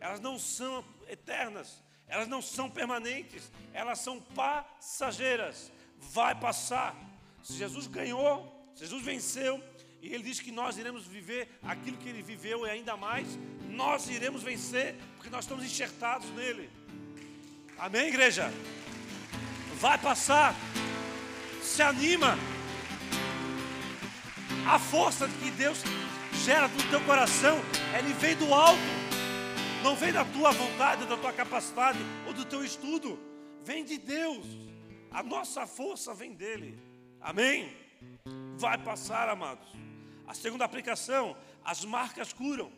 Elas 0.00 0.20
não 0.20 0.38
são 0.38 0.84
eternas, 1.08 1.82
elas 2.08 2.26
não 2.26 2.42
são 2.42 2.68
permanentes, 2.68 3.52
elas 3.72 4.00
são 4.00 4.20
passageiras. 4.20 5.70
Vai 5.96 6.34
passar. 6.38 6.96
Se 7.42 7.54
Jesus 7.54 7.86
ganhou, 7.86 8.52
Jesus 8.74 9.02
venceu, 9.04 9.62
e 10.00 10.12
Ele 10.12 10.24
diz 10.24 10.40
que 10.40 10.50
nós 10.50 10.76
iremos 10.76 11.06
viver 11.06 11.48
aquilo 11.62 11.96
que 11.96 12.08
Ele 12.08 12.22
viveu 12.22 12.66
e 12.66 12.70
ainda 12.70 12.96
mais, 12.96 13.38
nós 13.68 14.08
iremos 14.08 14.42
vencer, 14.42 14.96
porque 15.14 15.30
nós 15.30 15.44
estamos 15.44 15.64
enxertados 15.64 16.28
nele. 16.30 16.68
Amém, 17.78 18.08
igreja? 18.08 18.50
Vai 19.82 19.98
passar. 19.98 20.54
Se 21.60 21.82
anima. 21.82 22.38
A 24.64 24.78
força 24.78 25.26
que 25.26 25.50
Deus 25.50 25.82
gera 26.44 26.68
no 26.68 26.82
teu 26.88 27.00
coração, 27.04 27.58
ele 27.98 28.12
vem 28.14 28.36
do 28.36 28.54
alto. 28.54 28.80
Não 29.82 29.96
vem 29.96 30.12
da 30.12 30.24
tua 30.24 30.52
vontade, 30.52 31.04
da 31.04 31.16
tua 31.16 31.32
capacidade 31.32 31.98
ou 32.28 32.32
do 32.32 32.44
teu 32.44 32.64
estudo. 32.64 33.18
Vem 33.64 33.84
de 33.84 33.98
Deus. 33.98 34.46
A 35.10 35.20
nossa 35.20 35.66
força 35.66 36.14
vem 36.14 36.32
dele. 36.32 36.80
Amém? 37.20 37.76
Vai 38.56 38.78
passar, 38.78 39.28
amados. 39.28 39.68
A 40.28 40.32
segunda 40.32 40.64
aplicação, 40.64 41.36
as 41.64 41.84
marcas 41.84 42.32
curam. 42.32 42.70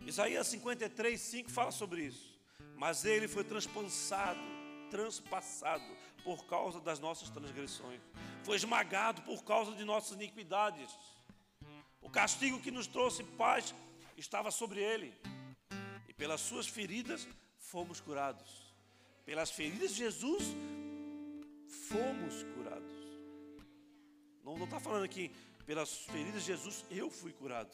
Isaías 0.00 0.46
53, 0.46 1.20
5 1.20 1.50
fala 1.50 1.70
sobre 1.70 2.04
isso. 2.04 2.34
Mas 2.78 3.04
ele 3.04 3.28
foi 3.28 3.44
transpassado, 3.44 4.40
transpassado 4.90 5.84
por 6.24 6.44
causa 6.46 6.80
das 6.80 6.98
nossas 6.98 7.28
transgressões. 7.30 8.00
Foi 8.42 8.56
esmagado 8.56 9.22
por 9.22 9.44
causa 9.44 9.72
de 9.72 9.84
nossas 9.84 10.12
iniquidades. 10.12 10.90
O 12.00 12.10
castigo 12.10 12.60
que 12.60 12.70
nos 12.70 12.86
trouxe 12.86 13.22
paz 13.22 13.74
estava 14.16 14.50
sobre 14.50 14.80
ele. 14.80 15.14
E 16.08 16.14
pelas 16.14 16.40
suas 16.40 16.66
feridas 16.66 17.28
fomos 17.58 18.00
curados. 18.00 18.74
Pelas 19.24 19.50
feridas 19.50 19.90
de 19.90 19.96
Jesus 19.96 20.42
fomos 21.88 22.42
curados. 22.54 22.94
Não 24.42 24.62
está 24.64 24.78
falando 24.78 25.04
aqui, 25.04 25.30
pelas 25.66 25.98
feridas 25.98 26.42
de 26.42 26.46
Jesus 26.48 26.84
eu 26.90 27.10
fui 27.10 27.32
curado. 27.32 27.70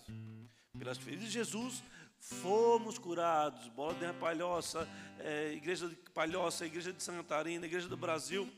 Pelas 0.78 0.98
feridas 0.98 1.26
de 1.26 1.32
Jesus 1.32 1.82
fomos 2.21 2.99
curados. 2.99 3.68
Bola 3.68 3.95
de 3.95 4.12
Palhoça, 4.18 4.89
é, 5.18 5.53
Igreja 5.53 5.89
de 5.89 5.97
Palhoça, 5.97 6.66
Igreja 6.66 6.93
de 6.93 7.03
Santa 7.03 7.23
Igreja 7.66 7.89
do 7.89 7.97
Brasil, 7.97 8.49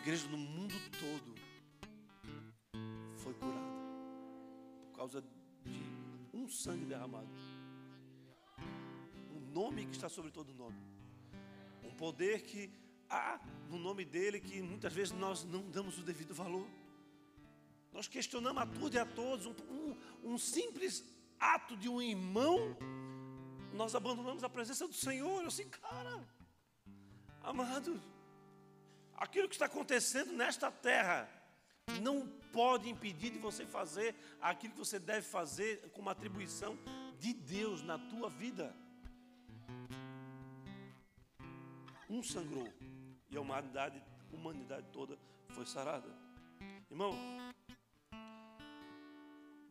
Igreja 0.00 0.26
no 0.28 0.38
mundo 0.38 0.74
todo 0.98 1.32
foi 3.16 3.34
curada 3.34 3.72
por 4.90 4.96
causa 4.96 5.22
de 5.22 5.28
um 6.34 6.48
sangue 6.48 6.84
derramado. 6.84 7.28
Um 9.30 9.52
nome 9.52 9.86
que 9.86 9.92
está 9.92 10.08
sobre 10.08 10.30
todo 10.30 10.52
nome. 10.54 10.76
Um 11.84 11.90
poder 11.94 12.42
que 12.42 12.70
há 13.08 13.40
no 13.68 13.78
nome 13.78 14.04
dele 14.04 14.40
que 14.40 14.60
muitas 14.60 14.92
vezes 14.92 15.12
nós 15.12 15.44
não 15.44 15.70
damos 15.70 15.98
o 15.98 16.02
devido 16.02 16.34
valor. 16.34 16.66
Nós 17.92 18.08
questionamos 18.08 18.62
a 18.62 18.66
tudo 18.66 18.94
e 18.96 18.98
a 18.98 19.06
todos. 19.06 19.46
Um, 19.46 19.54
um, 19.70 20.32
um 20.32 20.38
simples 20.38 21.04
ato 21.42 21.76
de 21.76 21.88
um 21.88 22.00
irmão, 22.00 22.76
nós 23.74 23.94
abandonamos 23.94 24.44
a 24.44 24.48
presença 24.48 24.86
do 24.86 24.94
Senhor. 24.94 25.42
Eu 25.42 25.48
assim, 25.48 25.68
cara, 25.68 26.24
amado, 27.42 28.00
aquilo 29.16 29.48
que 29.48 29.54
está 29.54 29.66
acontecendo 29.66 30.32
nesta 30.32 30.70
terra 30.70 31.28
não 32.00 32.26
pode 32.52 32.88
impedir 32.88 33.30
de 33.30 33.38
você 33.38 33.66
fazer 33.66 34.14
aquilo 34.40 34.74
que 34.74 34.78
você 34.78 34.98
deve 34.98 35.26
fazer 35.26 35.90
com 35.90 36.00
uma 36.00 36.12
atribuição 36.12 36.78
de 37.18 37.32
Deus 37.32 37.82
na 37.82 37.98
tua 37.98 38.30
vida. 38.30 38.74
Um 42.08 42.22
sangrou 42.22 42.68
e 43.30 43.36
a 43.36 43.40
humanidade, 43.40 44.02
a 44.30 44.36
humanidade 44.36 44.86
toda 44.92 45.18
foi 45.48 45.66
sarada. 45.66 46.08
Irmão, 46.90 47.16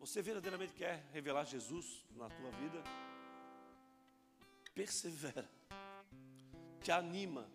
você 0.02 0.20
verdadeiramente 0.20 0.72
quer 0.72 1.06
revelar 1.12 1.44
Jesus 1.44 2.04
na 2.16 2.28
tua 2.28 2.50
vida? 2.50 2.82
Persevera. 4.74 5.48
Te 6.82 6.90
anima. 6.90 7.48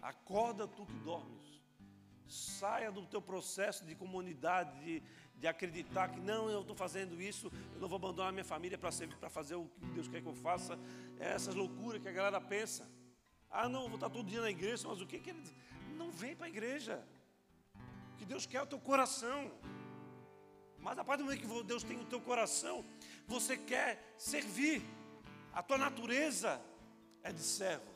Acorda 0.00 0.68
tu 0.68 0.86
que 0.86 0.92
dormes. 1.00 1.60
Saia 2.28 2.92
do 2.92 3.04
teu 3.06 3.20
processo 3.20 3.84
de 3.84 3.96
comunidade, 3.96 4.78
de, 4.84 5.02
de 5.34 5.48
acreditar 5.48 6.12
que 6.12 6.20
não, 6.20 6.48
eu 6.48 6.60
estou 6.60 6.76
fazendo 6.76 7.20
isso, 7.20 7.50
eu 7.74 7.80
não 7.80 7.88
vou 7.88 7.96
abandonar 7.96 8.32
minha 8.32 8.44
família 8.44 8.78
para 8.78 9.28
fazer 9.28 9.56
o 9.56 9.68
que 9.80 9.86
Deus 9.86 10.06
quer 10.06 10.22
que 10.22 10.28
eu 10.28 10.34
faça. 10.36 10.78
É 11.18 11.32
essas 11.32 11.56
loucuras 11.56 12.00
que 12.00 12.08
a 12.08 12.12
galera 12.12 12.40
pensa. 12.40 12.88
Ah, 13.50 13.68
não, 13.68 13.88
vou 13.88 13.96
estar 13.96 14.10
todo 14.10 14.28
dia 14.28 14.40
na 14.40 14.50
igreja, 14.50 14.86
mas 14.86 15.00
o 15.00 15.06
que 15.08 15.18
que 15.18 15.30
ele 15.30 15.42
Não 15.96 16.12
vem 16.12 16.36
para 16.36 16.46
a 16.46 16.48
igreja. 16.48 17.04
O 18.12 18.16
que 18.16 18.24
Deus 18.24 18.46
quer 18.46 18.58
é 18.58 18.62
o 18.62 18.66
teu 18.66 18.78
coração. 18.78 19.50
Mas 20.80 20.98
a 20.98 21.04
partir 21.04 21.22
do 21.22 21.26
momento 21.26 21.40
que 21.40 21.62
Deus 21.64 21.82
tem 21.82 22.00
o 22.00 22.04
teu 22.04 22.20
coração, 22.20 22.84
você 23.26 23.56
quer 23.56 24.14
servir. 24.16 24.82
A 25.52 25.62
tua 25.62 25.78
natureza 25.78 26.60
é 27.22 27.32
de 27.32 27.42
servo. 27.42 27.86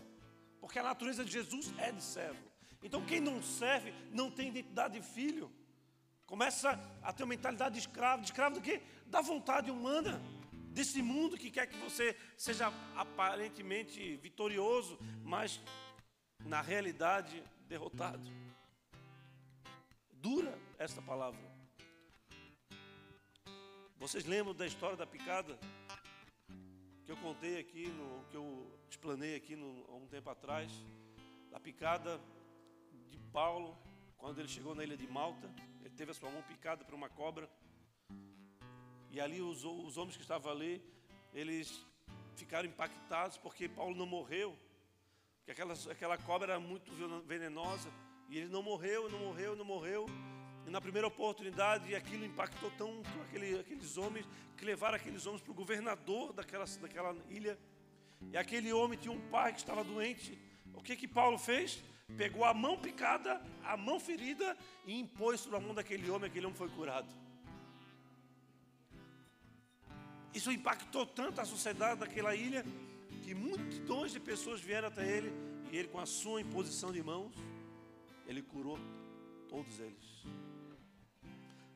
Porque 0.61 0.79
a 0.79 0.83
natureza 0.83 1.25
de 1.25 1.31
Jesus 1.31 1.73
é 1.79 1.93
de 1.93 2.03
servo. 2.03 2.43
Então 2.83 3.05
quem 3.05 3.21
não 3.21 3.43
serve 3.43 3.95
não 4.11 4.31
tem 4.31 4.49
identidade 4.49 4.99
de 4.99 5.07
filho. 5.07 5.51
Começa 6.27 6.79
a 7.03 7.13
ter 7.13 7.23
uma 7.23 7.29
mentalidade 7.31 7.75
de 7.75 7.81
escravo. 7.81 8.23
De 8.23 8.29
escravo 8.29 8.57
do 8.57 8.63
quê? 8.63 8.83
Da 9.07 9.21
vontade 9.21 9.71
humana. 9.71 10.21
Desse 10.71 11.03
mundo 11.03 11.37
que 11.37 11.51
quer 11.51 11.67
que 11.67 11.77
você 11.77 12.17
seja 12.37 12.73
aparentemente 12.97 14.17
vitorioso, 14.17 14.99
mas 15.23 15.61
na 16.41 16.63
realidade 16.63 17.45
derrotado. 17.69 18.27
Dura 20.13 20.59
esta 20.79 21.03
palavra. 21.03 21.52
Vocês 24.03 24.25
lembram 24.25 24.53
da 24.53 24.67
história 24.67 24.97
da 24.97 25.07
picada? 25.07 25.57
Que 27.05 27.13
eu 27.13 27.17
contei 27.19 27.61
aqui, 27.61 27.87
no, 27.87 28.25
que 28.25 28.37
eu 28.37 28.69
explanei 28.91 29.37
aqui 29.37 29.55
no, 29.55 29.87
há 29.89 29.95
um 29.95 30.09
tempo 30.09 30.29
atrás. 30.29 30.73
Da 31.53 31.61
picada 31.61 32.21
de 33.09 33.19
Paulo, 33.33 33.79
quando 34.19 34.41
ele 34.41 34.49
chegou 34.49 34.75
na 34.75 34.83
ilha 34.83 34.97
de 34.97 35.07
Malta. 35.07 35.49
Ele 35.83 35.95
teve 35.95 36.11
a 36.11 36.15
sua 36.15 36.29
mão 36.31 36.43
picada 36.43 36.85
por 36.85 36.95
uma 36.95 37.09
cobra. 37.09 37.49
E 39.09 39.21
ali 39.21 39.41
os, 39.41 39.63
os 39.65 39.97
homens 39.97 40.17
que 40.17 40.23
estavam 40.23 40.51
ali, 40.51 40.83
eles 41.33 41.87
ficaram 42.35 42.69
impactados 42.69 43.39
porque 43.39 43.69
Paulo 43.69 43.95
não 43.95 44.05
morreu. 44.05 44.59
Porque 45.37 45.53
aquela, 45.53 45.75
aquela 45.89 46.19
cobra 46.19 46.55
era 46.55 46.61
muito 46.61 46.91
venenosa. 47.25 47.89
E 48.29 48.37
ele 48.37 48.49
não 48.49 48.65
morreu, 48.65 49.09
não 49.09 49.21
morreu, 49.21 49.55
não 49.55 49.65
morreu. 49.65 50.07
E 50.67 50.71
na 50.71 50.81
primeira 50.81 51.07
oportunidade, 51.07 51.95
aquilo 51.95 52.25
impactou 52.25 52.71
tanto 52.79 53.09
aquele, 53.23 53.59
aqueles 53.59 53.97
homens 53.97 54.27
que 54.57 54.65
levaram 54.65 54.97
aqueles 54.97 55.27
homens 55.27 55.43
para 55.43 55.51
o 55.51 55.55
governador 55.55 56.33
daquela, 56.33 56.65
daquela 56.81 57.17
ilha. 57.29 57.59
E 58.31 58.37
aquele 58.37 58.73
homem 58.73 58.99
tinha 58.99 59.13
um 59.13 59.21
pai 59.29 59.53
que 59.53 59.59
estava 59.59 59.83
doente. 59.83 60.39
O 60.75 60.83
que 60.83 60.95
que 60.95 61.09
Paulo 61.09 61.39
fez? 61.39 61.83
Pegou 62.17 62.45
a 62.45 62.55
mão 62.55 62.79
picada, 62.79 63.41
a 63.65 63.77
mão 63.77 63.99
ferida 63.99 64.57
e 64.87 64.99
impôs 64.99 65.41
sobre 65.41 65.59
a 65.59 65.61
mão 65.61 65.75
daquele 65.75 66.09
homem. 66.11 66.29
Aquele 66.29 66.47
homem 66.47 66.57
foi 66.57 66.69
curado. 66.69 67.13
Isso 70.35 70.51
impactou 70.51 71.05
tanto 71.05 71.41
a 71.41 71.45
sociedade 71.45 72.01
daquela 72.01 72.35
ilha 72.35 72.65
que 73.23 73.35
multidões 73.35 74.13
de 74.13 74.21
pessoas 74.21 74.61
vieram 74.61 74.89
até 74.89 75.07
ele 75.07 75.33
e 75.71 75.77
ele, 75.77 75.89
com 75.89 75.99
a 75.99 76.07
sua 76.07 76.41
imposição 76.41 76.93
de 76.93 77.03
mãos, 77.03 77.35
ele 78.27 78.43
curou 78.43 78.79
todos 79.53 79.79
eles. 79.79 80.25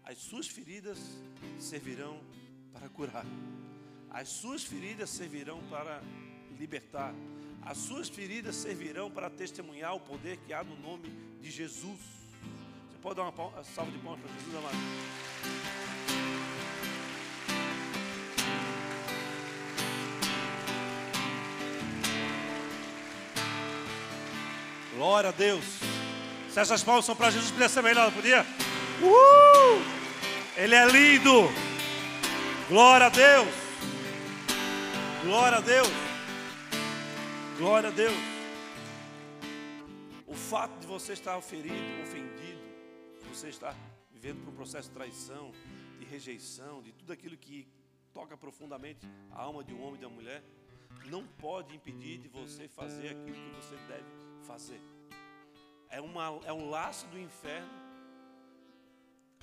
As 0.03 0.17
suas 0.17 0.49
feridas 0.49 0.99
servirão 1.59 2.19
para 2.73 2.89
curar. 2.89 3.27
As 4.11 4.29
suas 4.29 4.65
feridas 4.65 5.11
servirão 5.11 5.61
para 5.69 6.03
libertar. 6.59 7.13
As 7.61 7.77
suas 7.77 8.09
feridas 8.09 8.57
servirão 8.57 9.11
para 9.11 9.29
testemunhar 9.29 9.95
o 9.95 10.01
poder 10.01 10.39
que 10.39 10.55
há 10.55 10.65
no 10.65 10.77
nome 10.81 11.11
de 11.43 11.51
Jesus. 11.51 12.01
Você 12.89 12.99
pode 13.03 13.17
dar 13.17 13.29
uma 13.29 13.65
salva 13.65 13.93
de 13.93 13.99
palmas 13.99 14.21
para 14.23 14.33
Jesus, 14.33 14.57
amado? 14.57 14.77
Glória 24.95 25.29
a 25.29 25.33
Deus. 25.33 25.96
Se 26.57 26.61
essas 26.61 26.83
palmas 26.83 27.05
são 27.05 27.15
para 27.15 27.31
Jesus, 27.31 27.51
podia 27.51 27.69
ser 27.69 27.83
melhor, 27.83 28.07
não 28.07 28.13
podia? 28.15 28.41
Uh! 29.03 30.57
Ele 30.57 30.75
é 30.75 30.87
lindo. 30.87 31.51
Glória 32.67 33.09
a 33.09 33.11
Deus. 33.11 33.49
Glória 35.23 35.59
a 35.59 35.61
Deus. 35.61 35.89
Glória 37.59 37.89
a 37.91 37.93
Deus. 37.93 38.15
O 40.27 40.33
fato 40.33 40.81
de 40.81 40.87
você 40.87 41.13
estar 41.13 41.39
ferido, 41.43 41.75
ofendido, 42.03 42.63
você 43.31 43.51
estar 43.51 43.77
vivendo 44.11 44.43
por 44.43 44.51
um 44.51 44.57
processo 44.57 44.89
de 44.89 44.95
traição, 44.95 45.53
de 45.99 46.07
rejeição, 46.07 46.83
de 46.83 46.91
tudo 46.91 47.13
aquilo 47.13 47.37
que 47.37 47.69
toca 48.15 48.35
profundamente 48.35 49.07
a 49.31 49.43
alma 49.43 49.63
de 49.63 49.75
um 49.75 49.83
homem 49.83 49.97
e 49.97 49.99
de 49.99 50.07
uma 50.07 50.15
mulher, 50.15 50.43
não 51.11 51.23
pode 51.23 51.77
impedir 51.77 52.17
de 52.17 52.29
você 52.29 52.67
fazer 52.67 53.09
aquilo 53.09 53.35
que 53.35 53.57
você 53.57 53.77
deve 53.87 54.07
fazer. 54.47 54.96
É, 55.91 56.01
uma, 56.01 56.41
é 56.45 56.53
um 56.53 56.69
laço 56.69 57.07
do 57.09 57.19
inferno 57.19 57.87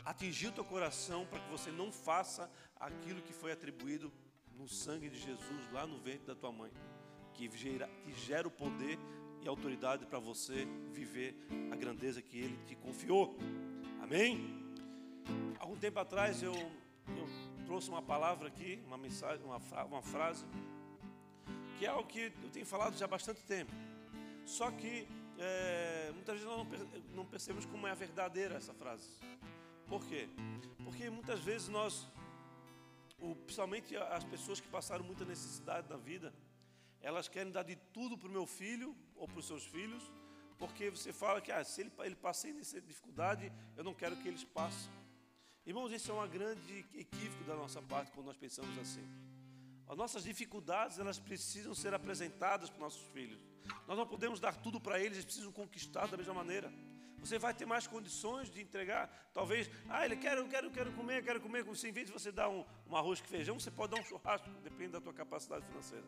atingir 0.06 0.48
o 0.48 0.52
teu 0.52 0.66
coração 0.66 1.26
para 1.26 1.39
que 1.39 1.50
você 1.50 1.72
não 1.72 1.91
faça 1.91 2.52
aquilo 2.80 3.22
que 3.22 3.34
foi 3.34 3.52
atribuído 3.52 4.12
no 4.56 4.68
sangue 4.68 5.10
de 5.10 5.20
Jesus 5.20 5.72
lá 5.72 5.88
no 5.88 5.98
ventre 5.98 6.28
da 6.28 6.36
tua 6.36 6.52
mãe, 6.52 6.72
que 7.34 7.50
gera, 7.56 7.89
que 8.04 8.14
gera 8.14 8.48
o 8.48 8.52
poder 8.52 9.00
e 9.41 9.48
autoridade 9.48 10.06
para 10.06 10.20
você 10.20 10.66
viver 10.91 11.36
a 11.72 11.76
grandeza 11.76 12.22
que 12.22 12.38
Ele 12.38 12.58
te 12.66 12.76
confiou. 12.76 13.38
Amém? 14.02 14.62
Algum 15.60 15.78
tempo 15.78 16.00
atrás 16.00 16.44
eu, 16.44 16.54
eu 16.54 17.28
trouxe 17.66 17.89
uma 17.89 18.02
palavra 18.02 18.48
aqui, 18.48 18.82
uma 18.86 18.98
mensagem, 18.98 19.44
uma, 19.46 19.58
uma 19.86 20.02
frase, 20.02 20.46
que 21.78 21.86
é 21.86 21.89
algo 21.89 22.08
que 22.08 22.32
eu 22.44 22.50
tenho 22.52 22.66
falado 22.66 22.98
já 22.98 23.06
há 23.06 23.08
bastante 23.08 23.41
tempo. 23.44 23.72
Só 24.46 24.70
que 24.72 25.08
é, 25.40 26.12
muitas 26.14 26.40
vezes 26.40 26.50
nós 26.50 26.68
não 27.14 27.26
percebemos 27.26 27.66
como 27.66 27.88
é 27.88 27.96
verdadeira 27.96 28.56
essa 28.56 28.74
frase. 28.74 29.10
Por 29.88 30.06
quê? 30.06 30.28
Porque 30.84 31.10
muitas 31.10 31.40
vezes 31.40 31.68
nós 31.68 32.08
o, 33.24 33.36
principalmente 33.36 33.96
as 33.96 34.24
pessoas 34.26 34.60
que 34.60 34.68
passaram 34.68 35.04
muita 35.06 35.24
necessidade 35.24 35.90
na 35.90 35.96
vida, 35.96 36.34
elas 37.00 37.28
querem 37.30 37.52
dar 37.52 37.64
de 37.64 37.76
tudo 37.94 38.18
para 38.18 38.28
o 38.28 38.32
meu 38.32 38.46
filho 38.46 38.96
ou 39.16 39.28
para 39.28 39.40
os 39.40 39.48
seus 39.48 39.66
filhos, 39.66 40.12
porque 40.60 40.90
você 40.90 41.14
fala 41.14 41.40
que 41.42 41.52
ah, 41.52 41.64
se 41.64 41.82
ele, 41.82 41.92
ele 42.00 42.16
passei 42.16 42.52
nessa 42.52 42.82
dificuldade, 42.82 43.52
eu 43.78 43.84
não 43.84 43.94
quero 43.94 44.16
que 44.18 44.28
eles 44.28 44.44
passem. 44.44 44.92
Irmãos, 45.66 45.92
isso 45.94 46.12
é 46.12 46.14
uma 46.14 46.28
grande 46.28 46.86
equívoco 46.94 47.44
da 47.46 47.56
nossa 47.56 47.82
parte 47.82 48.12
quando 48.12 48.28
nós 48.28 48.38
pensamos 48.38 48.78
assim. 48.78 49.04
As 49.94 49.98
nossas 49.98 50.24
dificuldades, 50.24 50.98
elas 50.98 51.20
precisam 51.20 51.76
ser 51.76 51.94
apresentadas 51.94 52.68
para 52.68 52.78
os 52.78 52.82
nossos 52.82 53.08
filhos. 53.10 53.39
Nós 53.88 53.96
não 53.96 54.08
podemos 54.08 54.39
dar 54.39 54.56
tudo 54.56 54.82
para 54.82 55.00
eles, 55.00 55.18
eles 55.18 55.26
precisam 55.26 55.52
conquistar 55.52 56.08
da 56.08 56.18
mesma 56.18 56.34
maneira. 56.34 56.74
Você 57.20 57.38
vai 57.38 57.54
ter 57.54 57.68
mais 57.68 57.86
condições 57.86 58.50
de 58.50 58.60
entregar, 58.60 59.08
talvez, 59.32 59.70
ah, 59.88 60.04
ele 60.04 60.16
quer, 60.16 60.36
eu 60.36 60.48
quero, 60.48 60.72
quero 60.72 60.91
comer, 60.94 61.24
quero 61.24 61.39
comer. 61.39 61.64
Em 61.64 61.91
vez 61.91 62.08
de 62.08 62.12
você 62.12 62.32
dar 62.32 62.50
um, 62.50 62.66
um 62.88 62.96
arroz 62.96 63.22
com 63.22 63.28
feijão, 63.28 63.60
você 63.60 63.70
pode 63.70 63.91
dar 63.91 64.02
um 64.02 64.04
churrasco, 64.04 64.50
depende 64.64 64.94
da 64.94 65.00
tua 65.00 65.14
capacidade 65.14 65.64
financeira. 65.68 66.08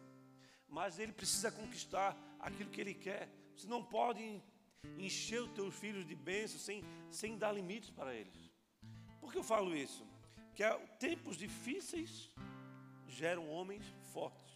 Mas 0.67 0.97
ele 0.97 1.11
precisa 1.11 1.51
conquistar 1.51 2.17
aquilo 2.39 2.71
que 2.71 2.81
ele 2.81 2.95
quer. 2.95 3.29
Você 3.55 3.67
não 3.67 3.83
pode 3.83 4.41
encher 4.97 5.43
os 5.43 5.51
teus 5.51 5.75
filhos 5.75 6.07
de 6.07 6.15
bênçãos 6.15 6.63
sem, 6.63 6.83
sem 7.11 7.37
dar 7.37 7.51
limites 7.51 7.91
para 7.91 8.15
eles. 8.15 8.51
Por 9.21 9.31
que 9.31 9.37
eu 9.37 9.43
falo 9.43 9.75
isso? 9.75 10.03
Que 10.55 10.63
tempos 10.97 11.37
difíceis 11.37 12.33
geram 13.07 13.49
homens 13.49 13.85
fortes. 14.11 14.53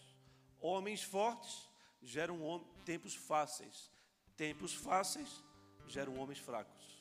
Homens 0.59 1.03
fortes 1.03 1.69
geram 2.01 2.65
tempos 2.85 3.15
fáceis. 3.15 3.91
Tempos 4.35 4.73
fáceis 4.73 5.43
geram 5.87 6.17
homens 6.17 6.39
fracos. 6.39 6.99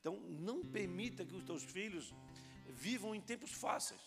Então, 0.00 0.16
não 0.28 0.62
permita 0.64 1.24
que 1.24 1.34
os 1.34 1.44
teus 1.44 1.62
filhos 1.62 2.12
vivam 2.68 3.14
em 3.14 3.20
tempos 3.20 3.52
fáceis, 3.52 4.00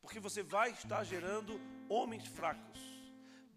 porque 0.00 0.20
você 0.20 0.42
vai 0.42 0.70
estar 0.72 1.02
gerando 1.04 1.58
homens 1.88 2.26
fracos. 2.26 2.80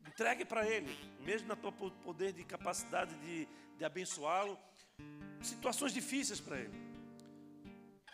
Entregue 0.08 0.46
para 0.46 0.68
ele, 0.68 0.94
mesmo 1.22 1.48
na 1.48 1.56
tua 1.56 1.72
poder 1.72 2.34
de 2.34 2.44
capacidade 2.44 3.14
de, 3.20 3.48
de 3.78 3.86
abençoá-lo, 3.86 4.58
situações 5.42 5.94
difíceis 5.94 6.40
para 6.40 6.60
ele. 6.60 6.74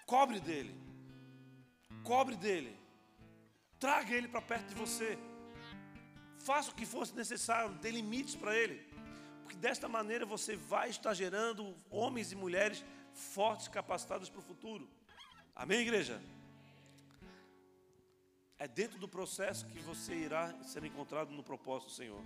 Cobre 0.06 0.40
dele. 0.40 0.76
Cobre 2.04 2.36
dele. 2.36 2.87
Traga 3.80 4.14
ele 4.14 4.28
para 4.28 4.42
perto 4.42 4.68
de 4.70 4.76
você. 4.76 5.18
Faça 6.38 6.72
o 6.72 6.76
que 6.76 6.86
fosse 6.86 7.14
necessário, 7.16 7.76
dê 7.76 7.92
limites 7.92 8.36
para 8.36 8.56
ele. 8.56 8.78
Porque 9.44 9.58
desta 9.58 9.88
maneira 9.88 10.26
você 10.26 10.56
vai 10.56 10.90
estar 10.90 11.14
gerando 11.14 11.76
homens 11.90 12.32
e 12.32 12.36
mulheres 12.36 12.84
fortes, 13.14 13.68
capacitados 13.68 14.30
para 14.30 14.40
o 14.40 14.44
futuro. 14.44 14.90
Amém, 15.56 15.80
igreja? 15.80 16.22
É 18.60 18.68
dentro 18.68 19.00
do 19.00 19.08
processo 19.08 19.66
que 19.68 19.80
você 19.80 20.14
irá 20.16 20.54
ser 20.64 20.84
encontrado 20.84 21.32
no 21.32 21.44
propósito 21.44 21.90
do 21.90 21.96
Senhor. 21.96 22.24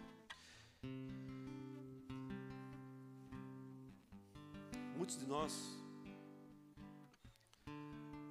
Muitos 4.97 5.18
de 5.18 5.26
nós 5.26 5.54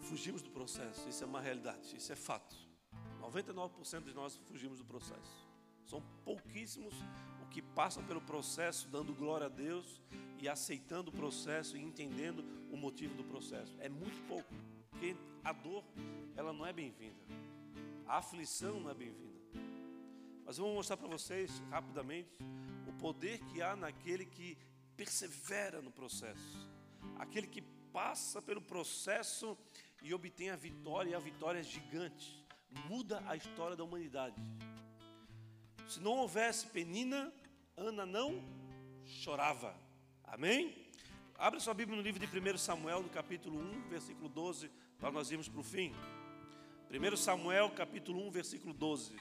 fugimos 0.08 0.42
do 0.42 0.50
processo, 0.50 1.08
isso 1.08 1.22
é 1.22 1.26
uma 1.26 1.40
realidade, 1.40 1.96
isso 1.96 2.12
é 2.12 2.16
fato. 2.16 2.56
99% 3.30 4.04
de 4.04 4.12
nós 4.12 4.36
fugimos 4.46 4.78
do 4.78 4.84
processo. 4.84 5.48
São 5.84 6.02
pouquíssimos 6.24 6.94
o 7.42 7.46
que 7.48 7.62
passam 7.62 8.04
pelo 8.04 8.20
processo, 8.20 8.88
dando 8.88 9.14
glória 9.14 9.46
a 9.46 9.48
Deus 9.48 10.00
e 10.38 10.48
aceitando 10.48 11.10
o 11.10 11.14
processo 11.14 11.76
e 11.76 11.82
entendendo 11.82 12.44
o 12.70 12.76
motivo 12.76 13.14
do 13.14 13.24
processo. 13.24 13.74
É 13.80 13.88
muito 13.88 14.26
pouco, 14.26 14.52
porque 14.90 15.16
a 15.44 15.52
dor, 15.52 15.84
ela 16.36 16.52
não 16.52 16.66
é 16.66 16.72
bem-vinda. 16.72 17.20
A 18.06 18.18
aflição 18.18 18.80
não 18.80 18.90
é 18.90 18.94
bem-vinda. 18.94 19.30
Mas 20.44 20.58
eu 20.58 20.64
vou 20.64 20.74
mostrar 20.74 20.96
para 20.96 21.08
vocês 21.08 21.62
rapidamente 21.70 22.30
o 22.88 22.92
poder 22.94 23.38
que 23.46 23.62
há 23.62 23.76
naquele 23.76 24.24
que 24.24 24.58
persevera 24.96 25.80
no 25.80 25.90
processo. 25.90 26.68
Aquele 27.18 27.46
que 27.46 27.62
passa 27.92 28.42
pelo 28.42 28.60
processo 28.60 29.56
e 30.02 30.12
obtém 30.14 30.50
a 30.50 30.56
vitória, 30.56 31.10
e 31.10 31.14
a 31.14 31.18
vitória 31.18 31.60
é 31.60 31.62
gigante. 31.62 32.39
Muda 32.88 33.22
a 33.26 33.36
história 33.36 33.76
da 33.76 33.84
humanidade. 33.84 34.36
Se 35.88 36.00
não 36.00 36.12
houvesse 36.18 36.66
Penina, 36.66 37.32
Ana 37.76 38.06
não 38.06 38.44
chorava. 39.04 39.74
Amém? 40.24 40.86
Abre 41.36 41.58
sua 41.58 41.74
Bíblia 41.74 41.96
no 41.96 42.02
livro 42.02 42.24
de 42.24 42.26
1 42.26 42.58
Samuel, 42.58 43.02
no 43.02 43.08
capítulo 43.08 43.58
1, 43.58 43.88
versículo 43.88 44.28
12, 44.28 44.70
para 44.98 45.10
nós 45.10 45.30
irmos 45.30 45.48
para 45.48 45.60
o 45.60 45.64
fim. 45.64 45.92
1 46.90 47.16
Samuel, 47.16 47.70
capítulo 47.70 48.26
1, 48.28 48.30
versículo 48.30 48.74
12. 48.74 49.16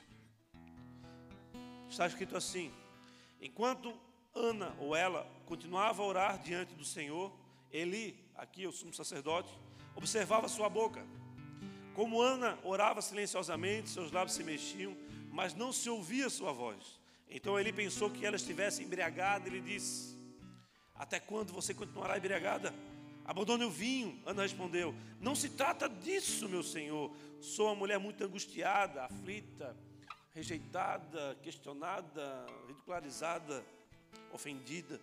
Está 1.89 2.05
escrito 2.05 2.35
assim: 2.35 2.71
Enquanto 3.41 3.97
Ana 4.35 4.75
ou 4.79 4.95
ela 4.95 5.25
continuava 5.45 6.03
a 6.03 6.05
orar 6.05 6.39
diante 6.39 6.75
do 6.75 6.85
Senhor, 6.85 7.33
Eli, 7.71 8.19
aqui 8.35 8.67
o 8.67 8.71
sumo 8.71 8.93
sacerdote, 8.93 9.51
observava 9.95 10.47
sua 10.47 10.69
boca. 10.69 11.05
Como 11.93 12.21
Ana 12.21 12.57
orava 12.63 13.01
silenciosamente, 13.01 13.89
seus 13.89 14.11
lábios 14.11 14.35
se 14.35 14.43
mexiam, 14.43 14.95
mas 15.31 15.53
não 15.53 15.71
se 15.71 15.89
ouvia 15.89 16.29
sua 16.29 16.51
voz. 16.51 16.99
Então 17.29 17.59
ele 17.59 17.71
pensou 17.71 18.09
que 18.09 18.25
ela 18.25 18.35
estivesse 18.35 18.83
embriagada 18.83 19.47
e 19.47 19.51
lhe 19.51 19.61
disse: 19.61 20.17
Até 20.95 21.19
quando 21.19 21.53
você 21.53 21.73
continuará 21.73 22.17
embriagada? 22.17 22.73
Abandone 23.25 23.65
o 23.65 23.69
vinho. 23.69 24.21
Ana 24.25 24.43
respondeu: 24.43 24.93
Não 25.19 25.35
se 25.35 25.49
trata 25.49 25.87
disso, 25.87 26.49
meu 26.49 26.63
senhor. 26.63 27.11
Sou 27.39 27.67
uma 27.67 27.75
mulher 27.75 27.99
muito 27.99 28.23
angustiada, 28.23 29.03
aflita, 29.03 29.77
rejeitada, 30.33 31.37
questionada, 31.43 32.45
ridicularizada, 32.67 33.63
ofendida. 34.31 34.99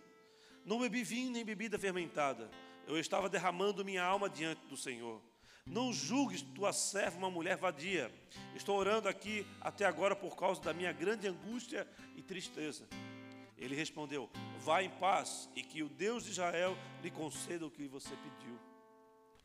Não 0.65 0.79
bebi 0.79 1.03
vinho 1.03 1.31
nem 1.31 1.45
bebida 1.45 1.79
fermentada 1.79 2.49
eu 2.87 2.97
estava 2.97 3.27
derramando 3.27 3.83
minha 3.83 4.03
alma 4.03 4.29
diante 4.29 4.65
do 4.67 4.77
Senhor. 4.77 5.21
Não 5.67 5.91
julgues 5.91 6.41
tua 6.41 6.71
serva 6.71 7.17
uma 7.17 7.29
mulher 7.29 7.57
vadia. 7.57 8.11
Estou 8.55 8.77
orando 8.77 9.09
aqui 9.09 9.45
até 9.59 9.85
agora 9.85 10.15
por 10.15 10.35
causa 10.35 10.61
da 10.61 10.73
minha 10.73 10.93
grande 10.93 11.27
angústia 11.27 11.87
e 12.15 12.21
tristeza. 12.21 12.87
Ele 13.57 13.75
respondeu: 13.75 14.29
Vá 14.59 14.81
em 14.81 14.89
paz 14.89 15.49
e 15.55 15.61
que 15.61 15.83
o 15.83 15.89
Deus 15.89 16.23
de 16.23 16.31
Israel 16.31 16.77
lhe 17.03 17.11
conceda 17.11 17.65
o 17.65 17.71
que 17.71 17.87
você 17.87 18.15
pediu. 18.15 18.57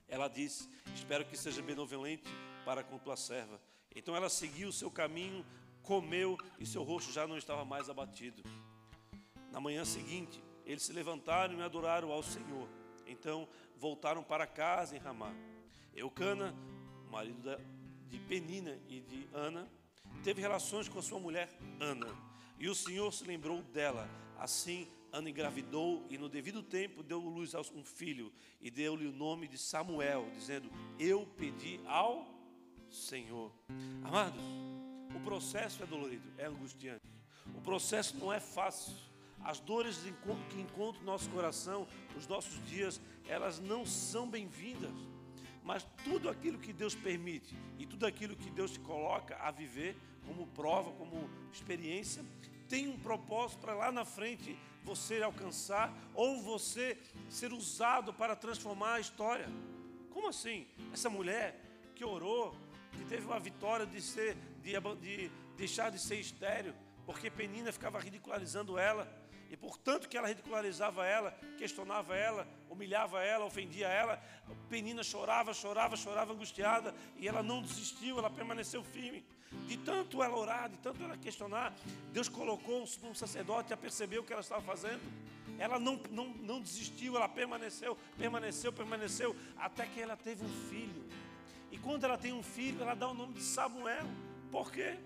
Ela 0.09 0.29
disse: 0.29 0.69
Espero 0.95 1.25
que 1.25 1.37
seja 1.37 1.61
benevolente 1.61 2.31
para 2.65 2.85
com 2.85 2.99
tua 2.99 3.17
serva. 3.17 3.61
Então 3.95 4.15
ela 4.15 4.29
seguiu 4.29 4.69
o 4.69 4.73
seu 4.73 4.91
caminho, 4.91 5.45
comeu 5.83 6.39
e 6.59 6.65
seu 6.65 6.83
rosto 6.83 7.13
já 7.13 7.27
não 7.27 7.37
estava 7.37 7.65
mais 7.65 7.91
abatido. 7.91 8.43
Na 9.51 9.61
manhã 9.61 9.85
seguinte, 9.85 10.43
eles 10.65 10.83
se 10.83 10.93
levantaram 10.93 11.59
e 11.59 11.63
adoraram 11.63 12.13
ao 12.13 12.23
Senhor. 12.23 12.69
Então 13.07 13.49
voltaram 13.77 14.23
para 14.23 14.47
casa 14.47 14.97
em 14.97 14.99
Ramá. 14.99 15.35
Eucana, 15.95 16.55
marido 17.11 17.59
de 18.09 18.19
Penina 18.19 18.79
e 18.89 19.01
de 19.01 19.29
Ana, 19.33 19.69
teve 20.23 20.41
relações 20.41 20.89
com 20.89 21.01
sua 21.03 21.19
mulher 21.19 21.49
Ana. 21.81 22.09
E 22.59 22.69
o 22.69 22.75
Senhor 22.75 23.13
se 23.13 23.25
lembrou 23.25 23.63
dela. 23.63 24.09
Assim, 24.39 24.89
Ana 25.13 25.29
engravidou 25.29 26.07
e 26.09 26.17
no 26.17 26.29
devido 26.29 26.63
tempo 26.63 27.03
deu 27.03 27.19
luz 27.19 27.55
a 27.55 27.61
um 27.61 27.85
filho 27.85 28.33
e 28.61 28.71
deu-lhe 28.71 29.07
o 29.07 29.13
nome 29.13 29.47
de 29.47 29.59
Samuel, 29.59 30.31
dizendo: 30.33 30.71
Eu 30.99 31.27
pedi 31.37 31.81
ao 31.87 32.27
Senhor. 32.91 33.53
Amados, 34.03 34.43
o 35.15 35.21
processo 35.21 35.83
é 35.83 35.87
dolorido, 35.87 36.33
é 36.39 36.47
angustiante. 36.47 37.05
O 37.55 37.61
processo 37.61 38.17
não 38.17 38.33
é 38.33 38.41
fácil. 38.41 38.95
As 39.45 39.59
dores 39.59 39.99
que 40.49 40.61
encontram 40.61 41.01
no 41.01 41.07
nosso 41.07 41.29
coração, 41.31 41.87
os 42.17 42.27
nossos 42.27 42.65
dias, 42.67 43.01
elas 43.27 43.59
não 43.59 43.85
são 43.85 44.29
bem-vindas. 44.29 44.93
Mas 45.63 45.87
tudo 46.05 46.29
aquilo 46.29 46.59
que 46.59 46.73
Deus 46.73 46.95
permite 46.95 47.57
e 47.79 47.87
tudo 47.87 48.07
aquilo 48.07 48.37
que 48.37 48.51
Deus 48.51 48.73
te 48.73 48.81
coloca 48.81 49.37
a 49.37 49.51
viver 49.51 49.97
como 50.27 50.47
prova, 50.49 50.93
como 50.93 51.29
experiência, 51.53 52.25
tem 52.69 52.89
um 52.89 52.99
propósito 52.99 53.61
para 53.61 53.75
lá 53.75 53.93
na 53.93 54.05
frente 54.05 54.57
você 54.85 55.23
alcançar 55.23 55.93
ou 56.15 56.41
você 56.43 56.99
ser 57.29 57.53
usado 57.53 58.13
para 58.13 58.35
transformar 58.35 58.95
a 58.95 59.01
história. 59.01 59.49
Como 60.11 60.29
assim? 60.29 60.67
Essa 60.93 61.09
mulher 61.09 61.61
que 61.95 62.05
orou, 62.05 62.55
que 62.93 63.05
teve 63.05 63.25
uma 63.25 63.39
vitória 63.39 63.87
de 63.87 64.01
ser, 64.01 64.37
de, 64.63 64.73
de 65.01 65.31
deixar 65.57 65.91
de 65.91 65.99
ser 65.99 66.17
estéreo, 66.17 66.75
porque 67.07 67.31
Penina 67.31 67.73
ficava 67.73 67.99
ridicularizando 68.01 68.79
ela 68.79 69.07
e 69.51 69.57
portanto 69.57 70.09
que 70.09 70.17
ela 70.17 70.29
ridicularizava 70.29 71.07
ela, 71.07 71.33
questionava 71.59 72.17
ela, 72.17 72.49
humilhava 72.73 73.23
ela, 73.23 73.45
ofendia 73.45 73.87
ela, 73.87 74.21
Penina 74.69 75.03
chorava, 75.03 75.53
chorava, 75.53 75.97
chorava 75.97 76.33
angustiada, 76.33 76.95
e 77.17 77.29
ela 77.29 77.43
não 77.43 77.63
desistiu, 77.63 78.19
ela 78.19 78.31
permaneceu 78.31 78.83
firme. 78.83 79.25
De 79.69 79.77
tanto 79.77 80.23
ela 80.23 80.37
orar, 80.37 80.71
de 80.71 80.79
tanto 80.79 81.03
ela 81.03 81.17
questionar, 81.17 81.75
Deus 82.13 82.29
colocou 82.29 82.83
um 82.83 83.15
sacerdote 83.15 83.73
a 83.73 83.77
perceber 83.77 84.19
o 84.19 84.25
que 84.25 84.33
ela 84.33 84.41
estava 84.41 84.63
fazendo. 84.63 85.01
Ela 85.59 85.79
não, 85.79 86.01
não, 86.11 86.29
não 86.29 86.61
desistiu, 86.61 87.17
ela 87.17 87.29
permaneceu, 87.29 87.97
permaneceu, 88.17 88.73
permaneceu, 88.73 89.37
até 89.59 89.87
que 89.87 90.01
ela 90.01 90.17
teve 90.17 90.43
um 90.45 90.69
filho. 90.71 91.05
E 91.71 91.79
quando 91.79 92.05
ela 92.05 92.17
tem 92.17 92.33
um 92.33 92.43
filho, 92.43 92.81
ela 92.83 92.95
dá 92.95 93.09
o 93.09 93.15
nome 93.15 93.35
de 93.35 93.43
Samuel. 93.43 94.07
Por 94.51 94.73
quê? 94.73 94.99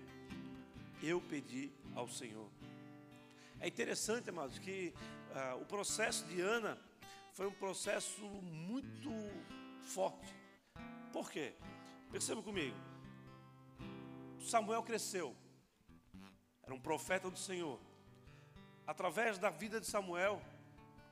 Eu 1.03 1.21
pedi 1.21 1.69
ao 1.93 2.07
Senhor. 2.07 2.49
É 3.59 3.67
interessante, 3.67 4.29
amados, 4.29 4.57
que 4.57 4.93
ah, 5.35 5.57
o 5.59 5.65
processo 5.65 6.25
de 6.25 6.39
Ana 6.41 6.77
foi 7.37 7.45
um 7.45 7.51
processo 7.51 8.25
muito 8.41 9.11
forte. 9.83 10.33
Por 11.13 11.29
quê? 11.29 11.53
Perceba 12.11 12.41
comigo. 12.41 12.75
Samuel 14.39 14.81
cresceu. 14.81 15.35
Era 16.63 16.73
um 16.73 16.79
profeta 16.79 17.29
do 17.29 17.37
Senhor. 17.37 17.79
Através 18.87 19.37
da 19.37 19.51
vida 19.51 19.79
de 19.79 19.85
Samuel, 19.85 20.41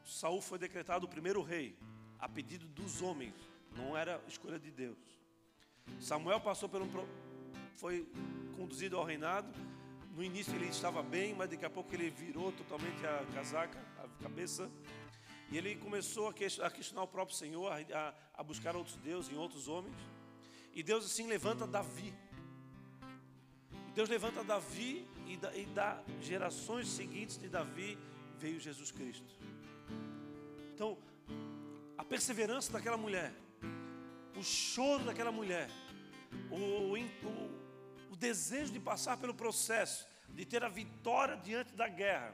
Saul 0.04 0.42
foi 0.42 0.58
decretado 0.58 1.06
o 1.06 1.08
primeiro 1.08 1.44
rei, 1.44 1.78
a 2.18 2.28
pedido 2.28 2.68
dos 2.70 3.04
homens, 3.04 3.36
não 3.78 3.96
era 3.96 4.20
escolha 4.28 4.58
de 4.58 4.72
Deus. 4.72 4.98
Samuel 6.00 6.42
passou 6.42 6.68
por 6.68 6.82
um 6.82 6.90
foi 7.76 8.12
conduzido 8.58 8.98
ao 8.98 9.04
reinado. 9.04 9.48
No 10.16 10.24
início 10.24 10.56
ele 10.56 10.70
estava 10.70 11.04
bem, 11.04 11.36
mas 11.36 11.52
daqui 11.52 11.66
a 11.66 11.70
pouco 11.70 11.94
ele 11.94 12.10
virou 12.10 12.52
totalmente 12.52 13.06
a 13.06 13.24
casaca, 13.32 13.80
a 14.00 14.24
cabeça. 14.24 14.72
E 15.52 15.58
ele 15.58 15.76
começou 15.76 16.28
a 16.28 16.34
questionar 16.34 17.04
o 17.04 17.08
próprio 17.08 17.38
Senhor, 17.38 17.72
a, 18.34 18.44
buscar 18.44 18.76
outros 18.76 18.96
deuses 18.98 19.32
em 19.32 19.38
outros 19.38 19.68
homens. 19.68 19.96
E 20.74 20.82
Deus 20.82 21.06
assim 21.06 21.28
levanta 21.28 21.68
Davi. 21.68 22.14
Deus 23.94 24.10
levanta 24.10 24.44
Davi 24.44 25.08
e 25.26 25.38
da, 25.38 25.56
e 25.56 25.66
da 25.68 26.04
gerações 26.22 26.90
seguintes 26.90 27.38
de 27.38 27.48
Davi 27.48 27.98
veio 28.38 28.60
Jesus 28.60 28.92
Cristo. 28.92 29.34
Então, 30.74 30.98
a 31.98 32.04
perseverança 32.04 32.74
daquela 32.74 32.98
mulher, 32.98 33.34
o 34.36 34.44
choro 34.44 35.06
daquela 35.06 35.32
mulher, 35.32 35.70
o, 36.52 36.94
o, 36.94 38.12
o 38.12 38.16
desejo 38.18 38.74
de 38.74 38.80
passar 38.80 39.16
pelo 39.18 39.34
processo, 39.34 40.06
de 40.30 40.46
ter 40.46 40.64
a 40.64 40.70
vitória 40.70 41.38
diante 41.38 41.74
da 41.74 41.88
guerra, 41.88 42.34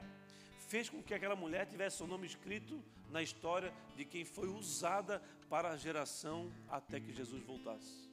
fez 0.66 0.88
com 0.88 1.02
que 1.02 1.14
aquela 1.14 1.36
mulher 1.36 1.66
tivesse 1.66 1.98
seu 1.98 2.06
nome 2.06 2.26
escrito 2.26 2.82
na 3.12 3.22
história 3.22 3.72
de 3.94 4.04
quem 4.04 4.24
foi 4.24 4.48
usada 4.48 5.20
para 5.48 5.70
a 5.70 5.76
geração 5.76 6.50
até 6.68 6.98
que 6.98 7.12
Jesus 7.12 7.42
voltasse. 7.44 8.10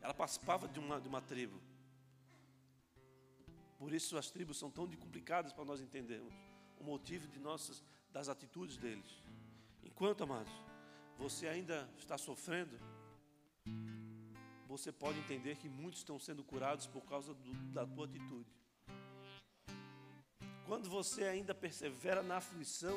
Ela 0.00 0.14
participava 0.14 0.68
de 0.68 0.78
uma, 0.78 1.00
de 1.00 1.08
uma 1.08 1.20
tribo. 1.20 1.60
Por 3.76 3.92
isso 3.92 4.16
as 4.16 4.30
tribos 4.30 4.58
são 4.58 4.70
tão 4.70 4.86
complicadas 4.86 5.52
para 5.52 5.64
nós 5.64 5.80
entendermos 5.80 6.32
o 6.78 6.84
motivo 6.84 7.26
de 7.26 7.38
nossas, 7.38 7.82
das 8.10 8.28
atitudes 8.28 8.76
deles. 8.76 9.22
Enquanto, 9.82 10.22
amados, 10.22 10.52
você 11.18 11.48
ainda 11.48 11.90
está 11.98 12.16
sofrendo, 12.16 12.78
você 14.66 14.92
pode 14.92 15.18
entender 15.18 15.56
que 15.56 15.68
muitos 15.68 16.00
estão 16.00 16.18
sendo 16.18 16.44
curados 16.44 16.86
por 16.86 17.04
causa 17.04 17.34
do, 17.34 17.52
da 17.72 17.84
tua 17.84 18.04
atitude. 18.06 18.48
Quando 20.70 20.88
você 20.88 21.24
ainda 21.24 21.52
persevera 21.52 22.22
na 22.22 22.36
aflição, 22.36 22.96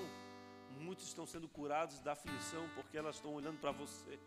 muitos 0.80 1.08
estão 1.08 1.26
sendo 1.26 1.50
curados 1.50 2.00
da 2.02 2.12
aflição 2.12 2.70
porque 2.76 2.96
elas 2.96 3.16
estão 3.16 3.34
olhando 3.34 3.60
para 3.60 3.72
você 3.72 4.20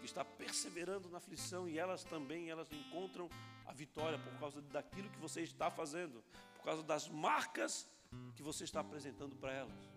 que 0.00 0.04
está 0.04 0.24
perseverando 0.24 1.08
na 1.08 1.18
aflição 1.18 1.68
e 1.68 1.78
elas 1.78 2.02
também 2.02 2.50
elas 2.50 2.66
encontram 2.72 3.30
a 3.66 3.72
vitória 3.72 4.18
por 4.18 4.32
causa 4.40 4.60
daquilo 4.62 5.08
que 5.10 5.18
você 5.20 5.42
está 5.42 5.70
fazendo, 5.70 6.24
por 6.56 6.64
causa 6.64 6.82
das 6.82 7.08
marcas 7.08 7.88
que 8.34 8.42
você 8.42 8.64
está 8.64 8.80
apresentando 8.80 9.36
para 9.36 9.52
elas. 9.52 9.90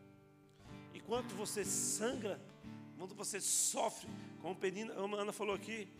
Enquanto 0.93 1.33
você 1.33 1.65
sangra, 1.65 2.39
quando 2.99 3.15
você 3.15 3.41
sofre, 3.41 4.07
como 4.43 5.15
a 5.15 5.19
Ana 5.19 5.33
falou 5.33 5.55
aqui, 5.55 5.91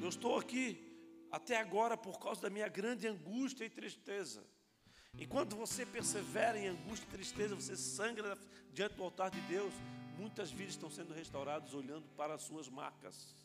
eu 0.00 0.08
estou 0.08 0.38
aqui 0.38 0.90
até 1.30 1.58
agora 1.58 1.98
por 1.98 2.18
causa 2.18 2.40
da 2.40 2.48
minha 2.48 2.66
grande 2.66 3.06
angústia 3.06 3.66
e 3.66 3.68
tristeza. 3.68 4.42
Enquanto 5.18 5.54
você 5.56 5.84
persevera 5.84 6.58
em 6.58 6.68
angústia 6.68 7.06
e 7.06 7.12
tristeza, 7.12 7.54
você 7.54 7.76
sangra 7.76 8.36
diante 8.72 8.94
do 8.94 9.02
altar 9.02 9.30
de 9.30 9.40
Deus, 9.42 9.72
muitas 10.18 10.50
vidas 10.50 10.74
estão 10.74 10.90
sendo 10.90 11.12
restauradas 11.12 11.74
olhando 11.74 12.06
para 12.16 12.34
as 12.34 12.42
suas 12.42 12.68
marcas. 12.68 13.36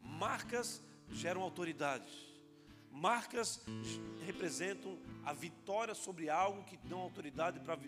Marcas 0.00 0.82
geram 1.10 1.42
autoridade. 1.42 2.08
Marcas 2.90 3.60
representam 4.24 4.98
a 5.24 5.32
vitória 5.32 5.94
sobre 5.94 6.30
algo 6.30 6.64
que 6.64 6.78
dão 6.78 7.00
autoridade 7.00 7.60
para 7.60 7.78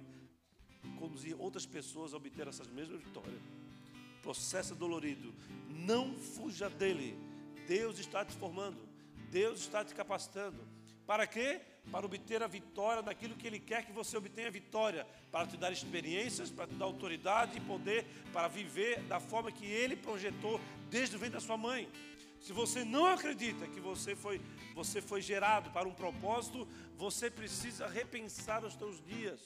conduzir 0.98 1.34
outras 1.40 1.64
pessoas 1.64 2.12
a 2.12 2.18
obter 2.18 2.46
essas 2.46 2.68
mesmas 2.68 3.00
vitórias. 3.00 3.40
Processo 4.22 4.74
dolorido. 4.74 5.34
Não 5.70 6.14
fuja 6.14 6.68
dele. 6.68 7.18
Deus 7.66 7.98
está 7.98 8.22
te 8.22 8.34
formando. 8.34 8.86
Deus 9.30 9.60
está 9.60 9.82
te 9.82 9.94
capacitando. 9.94 10.58
Para 11.06 11.26
quê? 11.26 11.62
Para 11.90 12.06
obter 12.06 12.42
a 12.42 12.46
vitória 12.46 13.02
naquilo 13.02 13.34
que 13.34 13.46
Ele 13.46 13.58
quer 13.58 13.84
que 13.84 13.92
você 13.92 14.16
obtenha 14.16 14.50
vitória, 14.50 15.06
para 15.30 15.46
te 15.46 15.56
dar 15.56 15.72
experiências, 15.72 16.50
para 16.50 16.66
te 16.66 16.74
dar 16.74 16.84
autoridade 16.84 17.56
e 17.56 17.60
poder 17.60 18.06
para 18.32 18.48
viver 18.48 19.02
da 19.02 19.20
forma 19.20 19.50
que 19.50 19.66
Ele 19.66 19.96
projetou 19.96 20.60
desde 20.90 21.16
o 21.16 21.18
ventre 21.18 21.34
da 21.34 21.40
sua 21.40 21.56
mãe. 21.56 21.88
Se 22.40 22.52
você 22.52 22.84
não 22.84 23.06
acredita 23.06 23.66
que 23.66 23.80
você 23.80 24.14
foi, 24.14 24.40
você 24.74 25.00
foi 25.00 25.20
gerado 25.20 25.70
para 25.70 25.88
um 25.88 25.94
propósito, 25.94 26.68
você 26.96 27.30
precisa 27.30 27.86
repensar 27.88 28.64
os 28.64 28.74
seus 28.74 29.04
dias. 29.04 29.40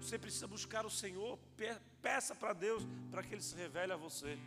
Você 0.00 0.18
precisa 0.18 0.46
buscar 0.46 0.86
o 0.86 0.90
Senhor, 0.90 1.38
peça 2.00 2.34
para 2.34 2.52
Deus 2.52 2.82
para 3.10 3.22
que 3.22 3.34
Ele 3.34 3.42
se 3.42 3.56
revele 3.56 3.92
a 3.92 3.96
você. 3.96 4.38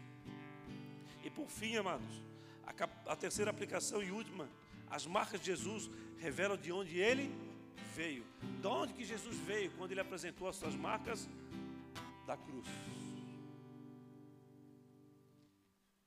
E 1.23 1.29
por 1.29 1.47
fim, 1.49 1.75
amados, 1.75 2.21
a, 2.65 3.11
a 3.11 3.15
terceira 3.15 3.51
aplicação 3.51 4.01
e 4.01 4.11
última, 4.11 4.49
as 4.91 5.05
marcas 5.05 5.39
de 5.39 5.45
Jesus 5.47 5.89
revelam 6.17 6.57
de 6.57 6.71
onde 6.71 6.99
ele 6.99 7.33
veio. 7.95 8.25
De 8.61 8.67
onde 8.67 8.93
que 8.93 9.05
Jesus 9.05 9.37
veio 9.37 9.71
quando 9.77 9.91
ele 9.91 10.01
apresentou 10.01 10.49
as 10.49 10.57
suas 10.57 10.75
marcas? 10.75 11.29
Da 12.27 12.35
cruz. 12.35 12.67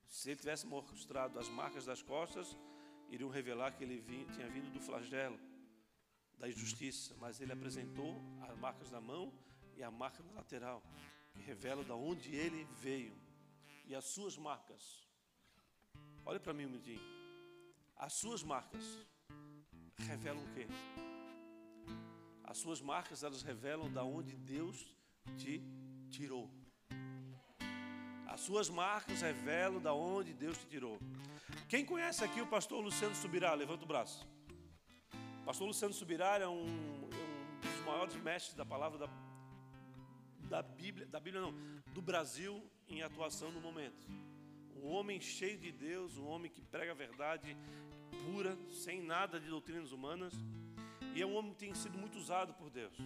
Se 0.07 0.31
ele 0.31 0.39
tivesse 0.39 0.67
mostrado 0.67 1.39
as 1.39 1.49
marcas 1.49 1.87
das 1.87 2.03
costas, 2.03 2.57
iriam 3.09 3.31
revelar 3.31 3.73
que 3.73 3.83
ele 3.85 3.99
vinha, 4.01 4.27
tinha 4.27 4.49
vindo 4.49 4.71
do 4.71 4.81
flagelo, 4.81 5.39
da 6.39 6.47
injustiça. 6.49 7.15
Mas 7.19 7.41
ele 7.41 7.53
apresentou 7.53 8.23
as 8.43 8.57
marcas 8.59 8.91
da 8.91 9.01
mão 9.01 9.33
e 9.77 9.83
a 9.83 9.91
marca 9.91 10.23
da 10.23 10.33
lateral, 10.33 10.83
que 11.33 11.41
revelam 11.41 11.85
de 11.85 11.93
onde 11.93 12.35
ele 12.35 12.67
veio. 12.81 13.17
E 13.87 13.95
as 13.95 14.05
suas 14.05 14.37
marcas. 14.37 15.07
Olha 16.25 16.41
para 16.41 16.53
mim 16.53 16.67
um 16.67 16.71
minutinho. 16.71 17.24
As 18.05 18.13
suas 18.13 18.43
marcas 18.43 18.85
revelam 19.97 20.45
o 20.45 20.53
quê? 20.53 20.67
As 22.45 22.59
suas 22.59 22.83
marcas, 22.83 23.23
elas 23.23 23.41
revelam 23.41 23.91
da 23.91 24.05
onde 24.05 24.37
Deus 24.37 24.95
te 25.39 25.63
tirou. 26.11 26.51
As 28.27 28.41
suas 28.41 28.69
marcas 28.69 29.23
revelam 29.23 29.81
da 29.81 29.95
onde 29.95 30.35
Deus 30.35 30.59
te 30.59 30.67
tirou. 30.67 30.99
Quem 31.67 31.83
conhece 31.83 32.23
aqui 32.23 32.43
o 32.43 32.47
pastor 32.47 32.85
Luciano 32.85 33.15
Subirá? 33.15 33.55
Levanta 33.55 33.85
o 33.85 33.89
braço. 33.89 34.29
O 35.41 35.45
pastor 35.47 35.67
Luciano 35.67 35.95
Subirá 35.95 36.39
é 36.39 36.47
um, 36.47 36.67
é 37.11 37.67
um 37.67 37.71
dos 37.73 37.87
maiores 37.87 38.17
mestres 38.17 38.55
da 38.55 38.67
palavra 38.67 38.99
da, 38.99 39.09
da 40.51 40.63
Bíblia, 40.63 41.07
da 41.07 41.19
Bíblia 41.19 41.41
não, 41.41 41.55
do 41.95 42.03
Brasil 42.03 42.63
em 42.87 43.01
atuação 43.01 43.51
no 43.51 43.63
momento. 43.63 44.07
Um 44.77 44.89
homem 44.89 45.19
cheio 45.19 45.57
de 45.57 45.73
Deus, 45.73 46.19
um 46.19 46.27
homem 46.27 46.51
que 46.51 46.61
prega 46.61 46.93
a 46.93 46.95
verdade 46.95 47.57
pura, 48.15 48.57
sem 48.71 49.03
nada 49.03 49.39
de 49.41 49.49
doutrinas 49.49 49.93
humanas. 49.93 50.35
E 51.15 51.23
é 51.23 51.27
um 51.27 51.37
homem 51.37 51.53
que 51.53 51.59
tem 51.59 51.75
sido 51.75 51.97
muito 51.97 52.19
usado 52.19 52.55
por 52.55 52.71
Deus. 52.71 52.97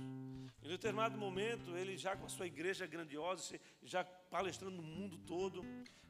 Em 0.63 0.69
determinado 0.69 1.19
momento, 1.19 1.77
ele 1.77 1.97
já 1.97 2.17
com 2.17 2.27
a 2.27 2.29
sua 2.29 2.47
igreja 2.47 2.87
grandiosa, 2.87 3.59
já 3.83 4.05
palestrando 4.05 4.77
no 4.77 4.83
mundo 4.83 5.19
todo, 5.19 5.65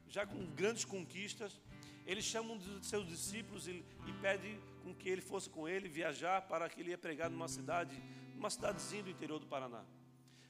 já 0.07 0.25
com 0.25 0.45
grandes 0.47 0.85
conquistas, 0.85 1.59
ele 2.05 2.21
chama 2.21 2.53
um 2.53 2.57
de 2.57 2.85
seus 2.85 3.07
discípulos 3.07 3.67
e, 3.67 3.85
e 4.07 4.13
pede 4.21 4.59
com 4.83 4.95
que 4.95 5.07
ele 5.07 5.21
fosse 5.21 5.49
com 5.49 5.67
ele 5.67 5.87
viajar 5.87 6.41
para 6.43 6.67
que 6.67 6.81
ele 6.81 6.89
ia 6.89 6.97
pregar 6.97 7.29
numa 7.29 7.47
cidade, 7.47 7.95
numa 8.33 8.49
cidadezinha 8.49 9.03
do 9.03 9.09
interior 9.09 9.39
do 9.39 9.45
Paraná. 9.45 9.83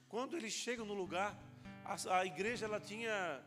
Quando 0.08 0.38
eles 0.38 0.54
chegam 0.54 0.86
no 0.86 0.94
lugar, 0.94 1.38
a, 1.84 2.20
a 2.20 2.26
igreja 2.26 2.66
ela 2.66 2.80
tinha 2.80 3.44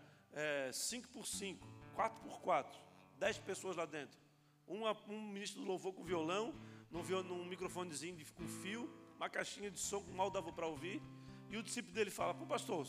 5 0.73 1.09
é, 1.09 1.13
por 1.13 1.27
5, 1.27 1.67
4 1.95 2.21
por 2.21 2.41
4, 2.41 2.81
10 3.19 3.39
pessoas 3.39 3.77
lá 3.77 3.87
dentro. 3.87 4.22
Uma, 4.67 4.97
um 5.09 5.29
ministro 5.29 5.61
do 5.61 5.67
louvor 5.67 5.93
com 5.93 6.05
violão, 6.05 6.55
num, 6.91 7.03
num 7.23 7.45
microfonezinho 7.45 8.17
de, 8.17 8.25
com 8.33 8.47
fio, 8.47 8.89
uma 9.17 9.29
caixinha 9.29 9.71
de 9.71 9.79
som 9.79 10.03
que 10.03 10.11
mal 10.11 10.31
dava 10.31 10.53
para 10.53 10.67
ouvir. 10.67 11.03
E 11.49 11.57
o 11.57 11.63
discípulo 11.63 11.95
dele 11.95 12.11
fala: 12.11 12.35
Pô, 12.35 12.47
pastor, 12.47 12.87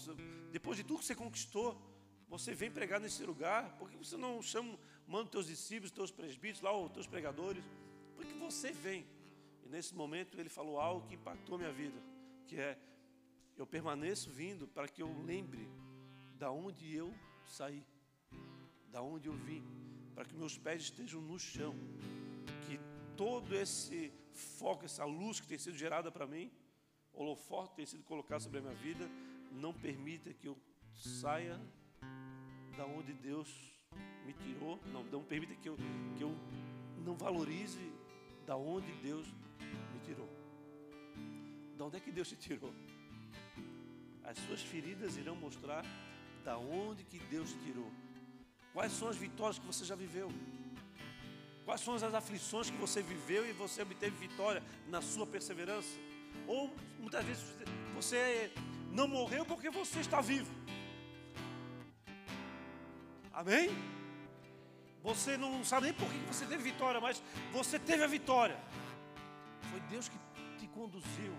depois 0.51 0.77
de 0.77 0.83
tudo 0.83 0.99
que 0.99 1.05
você 1.05 1.15
conquistou, 1.15 1.79
você 2.27 2.53
vem 2.53 2.71
pregar 2.71 2.99
nesse 2.99 3.23
lugar, 3.23 3.77
por 3.77 3.89
que 3.89 3.97
você 3.97 4.17
não 4.17 4.41
chama, 4.41 4.77
manda 5.05 5.29
teus 5.29 5.47
discípulos, 5.47 5.91
os 5.91 5.95
teus 5.95 6.11
presbíteros, 6.11 6.61
lá, 6.61 6.75
os 6.75 6.91
teus 6.91 7.07
pregadores? 7.07 7.63
Porque 8.15 8.33
você 8.33 8.71
vem. 8.71 9.05
E 9.63 9.69
nesse 9.69 9.93
momento 9.93 10.39
ele 10.39 10.49
falou 10.49 10.79
algo 10.79 11.07
que 11.07 11.15
impactou 11.15 11.57
minha 11.57 11.71
vida, 11.71 12.01
que 12.47 12.57
é: 12.57 12.77
eu 13.55 13.67
permaneço 13.67 14.29
vindo 14.29 14.67
para 14.67 14.87
que 14.87 15.01
eu 15.01 15.11
lembre 15.23 15.69
da 16.35 16.51
onde 16.51 16.93
eu 16.93 17.13
saí. 17.45 17.85
da 18.89 19.01
onde 19.01 19.27
eu 19.27 19.33
vim, 19.33 19.63
para 20.13 20.25
que 20.25 20.35
meus 20.35 20.57
pés 20.57 20.83
estejam 20.83 21.21
no 21.21 21.39
chão, 21.39 21.73
que 22.65 22.79
todo 23.15 23.55
esse 23.55 24.11
foco, 24.31 24.85
essa 24.85 25.05
luz 25.05 25.39
que 25.39 25.47
tem 25.47 25.57
sido 25.57 25.77
gerada 25.77 26.11
para 26.11 26.27
mim, 26.27 26.51
holofote 27.13 27.69
que 27.69 27.75
tem 27.77 27.85
sido 27.85 28.03
colocado 28.03 28.41
sobre 28.41 28.59
a 28.59 28.61
minha 28.61 28.75
vida, 28.75 29.09
não 29.51 29.73
permita 29.73 30.33
que 30.33 30.47
eu 30.47 30.57
saia 30.93 31.59
da 32.75 32.85
onde 32.85 33.13
Deus 33.13 33.49
me 34.25 34.33
tirou, 34.33 34.79
não, 34.91 35.03
não 35.03 35.23
permita 35.23 35.55
que 35.55 35.69
eu, 35.69 35.77
que 36.17 36.23
eu 36.23 36.35
não 37.05 37.15
valorize 37.15 37.91
da 38.45 38.55
onde 38.55 38.91
Deus 39.01 39.27
me 39.93 39.99
tirou. 40.03 40.29
Da 41.77 41.85
onde 41.85 41.97
é 41.97 41.99
que 41.99 42.11
Deus 42.11 42.29
te 42.29 42.35
tirou? 42.35 42.73
As 44.23 44.37
suas 44.39 44.61
feridas 44.61 45.17
irão 45.17 45.35
mostrar 45.35 45.85
da 46.43 46.57
onde 46.57 47.03
que 47.03 47.19
Deus 47.19 47.51
te 47.51 47.59
tirou. 47.59 47.91
Quais 48.73 48.91
são 48.91 49.07
as 49.07 49.15
vitórias 49.15 49.59
que 49.59 49.65
você 49.65 49.85
já 49.85 49.95
viveu? 49.95 50.31
Quais 51.63 51.79
são 51.81 51.93
as 51.93 52.03
aflições 52.03 52.69
que 52.69 52.77
você 52.77 53.01
viveu 53.01 53.47
e 53.47 53.53
você 53.53 53.81
obteve 53.81 54.15
vitória 54.17 54.63
na 54.89 55.01
sua 55.01 55.25
perseverança? 55.25 55.95
Ou 56.47 56.73
muitas 56.99 57.23
vezes 57.23 57.43
você 57.95 58.51
não 58.91 59.07
morreu 59.07 59.45
porque 59.45 59.69
você 59.69 59.99
está 59.99 60.19
vivo. 60.19 60.51
Amém? 63.31 63.69
Você 65.03 65.37
não 65.37 65.63
sabe 65.63 65.87
nem 65.87 65.93
por 65.93 66.07
que 66.07 66.17
você 66.27 66.45
teve 66.45 66.63
vitória, 66.63 66.99
mas 66.99 67.21
você 67.51 67.77
teve 67.77 68.03
a 68.03 68.07
vitória. 68.07 68.57
Foi 69.69 69.79
Deus 69.81 70.09
que 70.09 70.17
te 70.57 70.67
conduziu, 70.67 71.33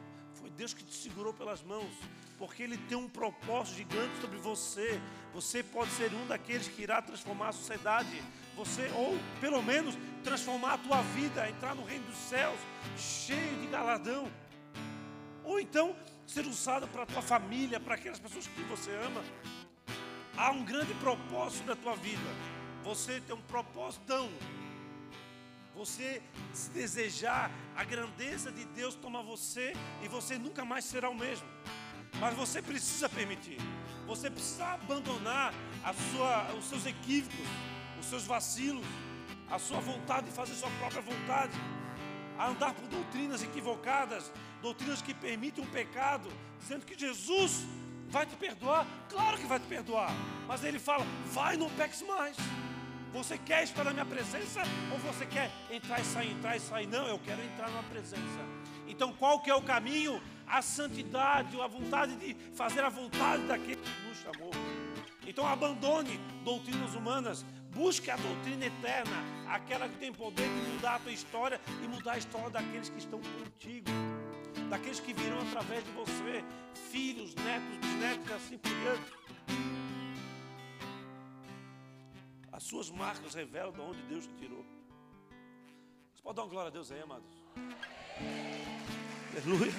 foi 0.44 0.50
Deus 0.50 0.74
que 0.74 0.84
te 0.84 0.94
segurou 0.94 1.32
pelas 1.32 1.62
mãos, 1.62 1.90
porque 2.36 2.62
Ele 2.62 2.76
tem 2.76 2.98
um 2.98 3.08
propósito 3.08 3.78
gigante 3.78 4.20
sobre 4.20 4.36
você. 4.36 5.00
Você 5.32 5.62
pode 5.62 5.90
ser 5.92 6.12
um 6.12 6.26
daqueles 6.26 6.68
que 6.68 6.82
irá 6.82 7.00
transformar 7.00 7.48
a 7.48 7.52
sociedade, 7.52 8.22
você, 8.54 8.90
ou 8.94 9.18
pelo 9.40 9.62
menos 9.62 9.96
transformar 10.22 10.74
a 10.74 10.78
tua 10.78 11.00
vida, 11.00 11.48
entrar 11.48 11.74
no 11.74 11.82
reino 11.82 12.04
dos 12.04 12.18
céus, 12.18 12.60
cheio 12.98 13.58
de 13.58 13.68
galardão. 13.68 14.30
Ou 15.44 15.58
então 15.58 15.96
ser 16.26 16.44
usado 16.46 16.86
para 16.88 17.04
a 17.04 17.06
tua 17.06 17.22
família, 17.22 17.80
para 17.80 17.94
aquelas 17.94 18.18
pessoas 18.18 18.46
que 18.46 18.60
você 18.64 18.90
ama. 18.96 19.24
Há 20.36 20.50
um 20.50 20.62
grande 20.62 20.92
propósito 20.94 21.66
na 21.66 21.74
tua 21.74 21.96
vida. 21.96 22.20
Você 22.82 23.18
tem 23.22 23.34
um 23.34 23.40
propósito. 23.40 24.28
Você 25.74 26.22
se 26.52 26.70
desejar 26.70 27.50
a 27.74 27.82
grandeza 27.82 28.52
de 28.52 28.64
Deus 28.66 28.94
toma 28.94 29.22
você 29.22 29.72
e 30.02 30.08
você 30.08 30.38
nunca 30.38 30.64
mais 30.64 30.84
será 30.84 31.10
o 31.10 31.14
mesmo. 31.14 31.46
Mas 32.20 32.34
você 32.34 32.62
precisa 32.62 33.08
permitir. 33.08 33.58
Você 34.06 34.30
precisa 34.30 34.66
abandonar 34.66 35.52
a 35.82 35.92
sua, 35.92 36.54
os 36.54 36.66
seus 36.66 36.86
equívocos, 36.86 37.46
os 37.98 38.06
seus 38.06 38.24
vacilos, 38.24 38.86
a 39.50 39.58
sua 39.58 39.80
vontade 39.80 40.26
de 40.26 40.32
fazer 40.32 40.54
sua 40.54 40.70
própria 40.78 41.02
vontade, 41.02 41.52
a 42.38 42.48
andar 42.48 42.72
por 42.74 42.86
doutrinas 42.86 43.42
equivocadas, 43.42 44.32
doutrinas 44.62 45.02
que 45.02 45.12
permitem 45.12 45.64
um 45.64 45.66
pecado, 45.66 46.30
dizendo 46.60 46.86
que 46.86 46.98
Jesus 46.98 47.64
vai 48.08 48.26
te 48.26 48.36
perdoar. 48.36 48.86
Claro 49.08 49.38
que 49.38 49.46
vai 49.46 49.58
te 49.58 49.66
perdoar, 49.66 50.12
mas 50.46 50.62
ele 50.62 50.78
fala: 50.78 51.04
vai, 51.32 51.56
não 51.56 51.70
peques 51.70 52.02
mais. 52.02 52.36
Você 53.14 53.38
quer 53.38 53.62
estar 53.62 53.84
na 53.84 53.92
minha 53.92 54.04
presença 54.04 54.62
ou 54.90 54.98
você 54.98 55.24
quer 55.24 55.48
entrar 55.70 56.00
e 56.00 56.04
sair, 56.04 56.32
entrar 56.32 56.56
e 56.56 56.60
sair? 56.60 56.86
Não, 56.88 57.06
eu 57.06 57.16
quero 57.20 57.40
entrar 57.44 57.70
na 57.70 57.80
presença. 57.84 58.40
Então, 58.88 59.12
qual 59.12 59.38
que 59.38 59.48
é 59.48 59.54
o 59.54 59.62
caminho? 59.62 60.20
A 60.48 60.60
santidade, 60.60 61.58
a 61.60 61.66
vontade 61.68 62.16
de 62.16 62.34
fazer 62.56 62.80
a 62.80 62.88
vontade 62.88 63.44
daquele 63.44 63.76
que 63.76 64.08
nos 64.08 64.18
chamou. 64.18 64.50
Então, 65.24 65.46
abandone 65.46 66.18
doutrinas 66.44 66.96
humanas, 66.96 67.46
busque 67.70 68.10
a 68.10 68.16
doutrina 68.16 68.66
eterna, 68.66 69.16
aquela 69.48 69.88
que 69.88 69.96
tem 69.96 70.12
poder 70.12 70.48
de 70.48 70.72
mudar 70.72 70.96
a 70.96 70.98
tua 70.98 71.12
história 71.12 71.60
e 71.84 71.86
mudar 71.86 72.14
a 72.14 72.18
história 72.18 72.50
daqueles 72.50 72.88
que 72.88 72.98
estão 72.98 73.20
contigo, 73.20 73.90
daqueles 74.68 74.98
que 74.98 75.14
virão 75.14 75.38
através 75.38 75.84
de 75.84 75.92
você, 75.92 76.44
filhos, 76.90 77.32
netos, 77.36 77.78
bisnetos 77.80 78.28
e 78.28 78.32
assim 78.32 78.58
por 78.58 78.72
diante. 78.72 79.83
As 82.54 82.62
suas 82.62 82.88
marcas 82.88 83.34
revelam 83.34 83.72
de 83.72 83.80
onde 83.80 84.00
Deus 84.02 84.28
te 84.28 84.34
tirou. 84.36 84.64
Você 86.14 86.22
pode 86.22 86.36
dar 86.36 86.42
uma 86.44 86.48
glória 86.48 86.68
a 86.68 86.70
Deus 86.70 86.88
aí, 86.92 87.02
amados? 87.02 87.28
Aleluia. 89.32 89.72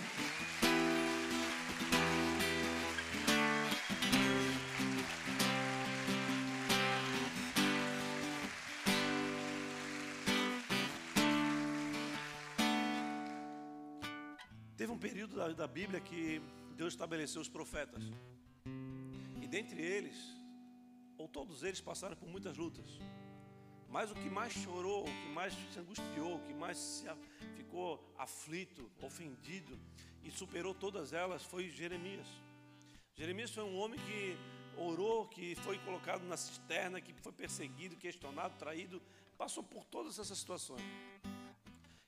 Teve 14.75 14.91
um 14.91 14.97
período 14.97 15.37
da, 15.37 15.47
da 15.47 15.65
Bíblia 15.65 16.01
que 16.01 16.41
Deus 16.75 16.91
estabeleceu 16.91 17.41
os 17.41 17.47
profetas. 17.47 18.03
E 19.41 19.47
dentre 19.47 19.81
eles, 19.81 20.35
todos 21.35 21.63
eles 21.63 21.81
passaram 21.81 22.15
por 22.15 22.29
muitas 22.29 22.55
lutas. 22.55 22.85
Mas 23.89 24.09
o 24.09 24.15
que 24.15 24.29
mais 24.29 24.53
chorou, 24.53 25.01
o 25.01 25.05
que 25.21 25.31
mais 25.33 25.53
se 25.53 25.77
angustiou, 25.77 26.35
o 26.37 26.43
que 26.47 26.53
mais 26.53 26.77
se 26.77 27.05
ficou 27.57 28.01
aflito, 28.17 28.89
ofendido 29.01 29.77
e 30.23 30.31
superou 30.31 30.73
todas 30.73 31.11
elas 31.11 31.43
foi 31.43 31.69
Jeremias. 31.69 32.25
Jeremias 33.15 33.51
foi 33.51 33.63
um 33.63 33.77
homem 33.77 33.99
que 33.99 34.37
orou, 34.77 35.27
que 35.27 35.55
foi 35.55 35.77
colocado 35.79 36.23
na 36.23 36.37
cisterna, 36.37 37.01
que 37.01 37.13
foi 37.21 37.33
perseguido, 37.33 37.97
questionado, 37.97 38.57
traído, 38.57 39.01
passou 39.37 39.61
por 39.61 39.83
todas 39.83 40.17
essas 40.17 40.37
situações. 40.37 40.81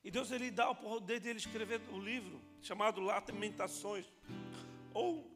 E 0.06 0.10
Deus 0.10 0.32
ele 0.32 0.50
dá 0.50 0.70
o 0.70 0.76
poder 0.76 1.20
dele 1.20 1.40
escrever 1.40 1.82
o 1.92 1.96
um 1.96 2.00
livro 2.00 2.40
chamado 2.62 3.02
Lamentações, 3.02 4.06
ou 4.94 5.30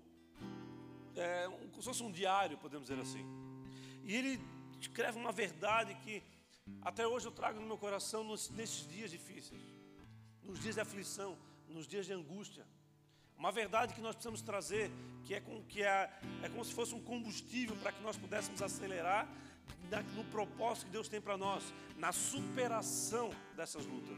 é, 1.14 1.46
como 1.72 1.82
se 1.82 1.90
fosse 1.90 2.04
um 2.04 2.12
diário, 2.12 2.58
podemos 2.58 2.88
dizer 2.88 3.02
assim. 3.02 3.41
E 4.04 4.16
ele 4.16 4.40
escreve 4.80 5.18
uma 5.18 5.32
verdade 5.32 5.94
que 5.96 6.24
até 6.82 7.08
hoje 7.08 7.28
eu 7.28 7.32
trago 7.32 7.60
no 7.60 7.66
meu 7.66 7.78
coração 7.78 8.24
nesses 8.24 8.88
dias 8.88 9.12
difíceis, 9.12 9.62
nos 10.44 10.60
dias 10.60 10.76
de 10.76 10.82
aflição, 10.82 11.38
nos 11.68 11.88
dias 11.88 12.06
de 12.06 12.14
angústia. 12.14 12.66
Uma 13.38 13.52
verdade 13.52 13.94
que 13.94 14.02
nós 14.02 14.16
precisamos 14.16 14.42
trazer, 14.42 14.92
que 15.26 15.34
é, 15.34 15.40
com, 15.40 15.64
que 15.64 15.82
é, 15.82 16.12
é 16.44 16.50
como 16.50 16.64
se 16.64 16.74
fosse 16.74 16.94
um 16.94 17.02
combustível 17.02 17.76
para 17.78 17.92
que 17.92 18.02
nós 18.02 18.18
pudéssemos 18.18 18.62
acelerar 18.62 19.28
no 20.16 20.24
propósito 20.26 20.86
que 20.86 20.92
Deus 20.92 21.10
tem 21.10 21.20
para 21.20 21.38
nós, 21.38 21.74
na 21.98 22.12
superação 22.12 23.32
dessas 23.56 23.86
lutas. 23.86 24.18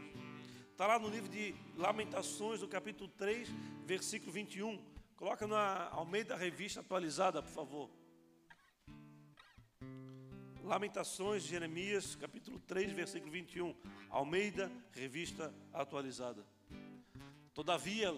Está 0.70 0.86
lá 0.86 0.98
no 0.98 1.08
livro 1.08 1.28
de 1.28 1.54
Lamentações, 1.76 2.60
no 2.60 2.68
capítulo 2.68 3.08
3, 3.16 3.48
versículo 3.86 4.32
21. 4.32 4.78
Coloca 5.16 5.46
na 5.46 5.88
Almeida 5.90 6.36
Revista 6.36 6.80
atualizada, 6.80 7.42
por 7.42 7.52
favor. 7.52 7.90
Lamentações 10.64 11.42
de 11.42 11.50
Jeremias, 11.50 12.16
capítulo 12.16 12.58
3, 12.58 12.90
versículo 12.92 13.30
21. 13.30 13.74
Almeida, 14.08 14.72
revista 14.92 15.54
atualizada. 15.74 16.42
Todavia, 17.52 18.14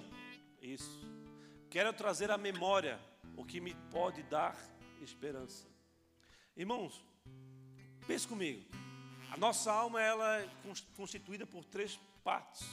isso, 0.62 1.00
quero 1.68 1.92
trazer 1.92 2.30
à 2.30 2.38
memória 2.38 3.00
o 3.36 3.44
que 3.44 3.60
me 3.60 3.74
pode 3.90 4.22
dar 4.22 4.56
esperança. 5.02 5.66
Irmãos, 6.56 7.04
pense 8.06 8.28
comigo. 8.28 8.64
A 9.32 9.36
nossa 9.36 9.72
alma 9.72 10.00
ela 10.00 10.38
é 10.38 10.48
constituída 10.96 11.44
por 11.44 11.64
três 11.64 11.98
partes. 12.22 12.64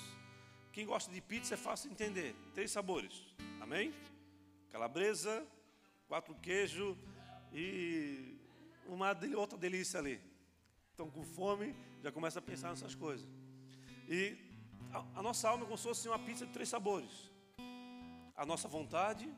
Quem 0.71 0.85
gosta 0.85 1.11
de 1.11 1.19
pizza 1.19 1.55
é 1.55 1.57
fácil 1.57 1.89
de 1.89 1.95
entender. 1.95 2.35
Três 2.53 2.69
sabores. 2.69 3.23
Amém? 3.59 3.91
Calabresa, 4.69 5.43
quatro 6.07 6.35
queijo 6.35 6.95
e 7.51 8.32
uma 8.87 9.15
outra 9.37 9.57
delícia 9.57 9.99
ali. 9.99 10.19
Estão 10.91 11.09
com 11.09 11.23
fome, 11.23 11.75
já 12.01 12.11
começa 12.11 12.39
a 12.39 12.41
pensar 12.41 12.69
nessas 12.69 12.93
coisas. 12.95 13.27
E 14.07 14.37
a, 14.91 15.19
a 15.19 15.21
nossa 15.21 15.49
alma 15.49 15.63
é 15.63 15.65
como 15.65 15.77
se 15.77 15.83
fosse 15.83 16.07
uma 16.07 16.19
pizza 16.19 16.45
de 16.45 16.53
três 16.53 16.69
sabores: 16.69 17.31
a 18.35 18.45
nossa 18.45 18.67
vontade, 18.67 19.29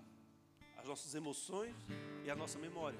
as 0.77 0.87
nossas 0.87 1.15
emoções 1.15 1.75
e 2.25 2.29
a 2.29 2.35
nossa 2.35 2.59
memória. 2.59 2.99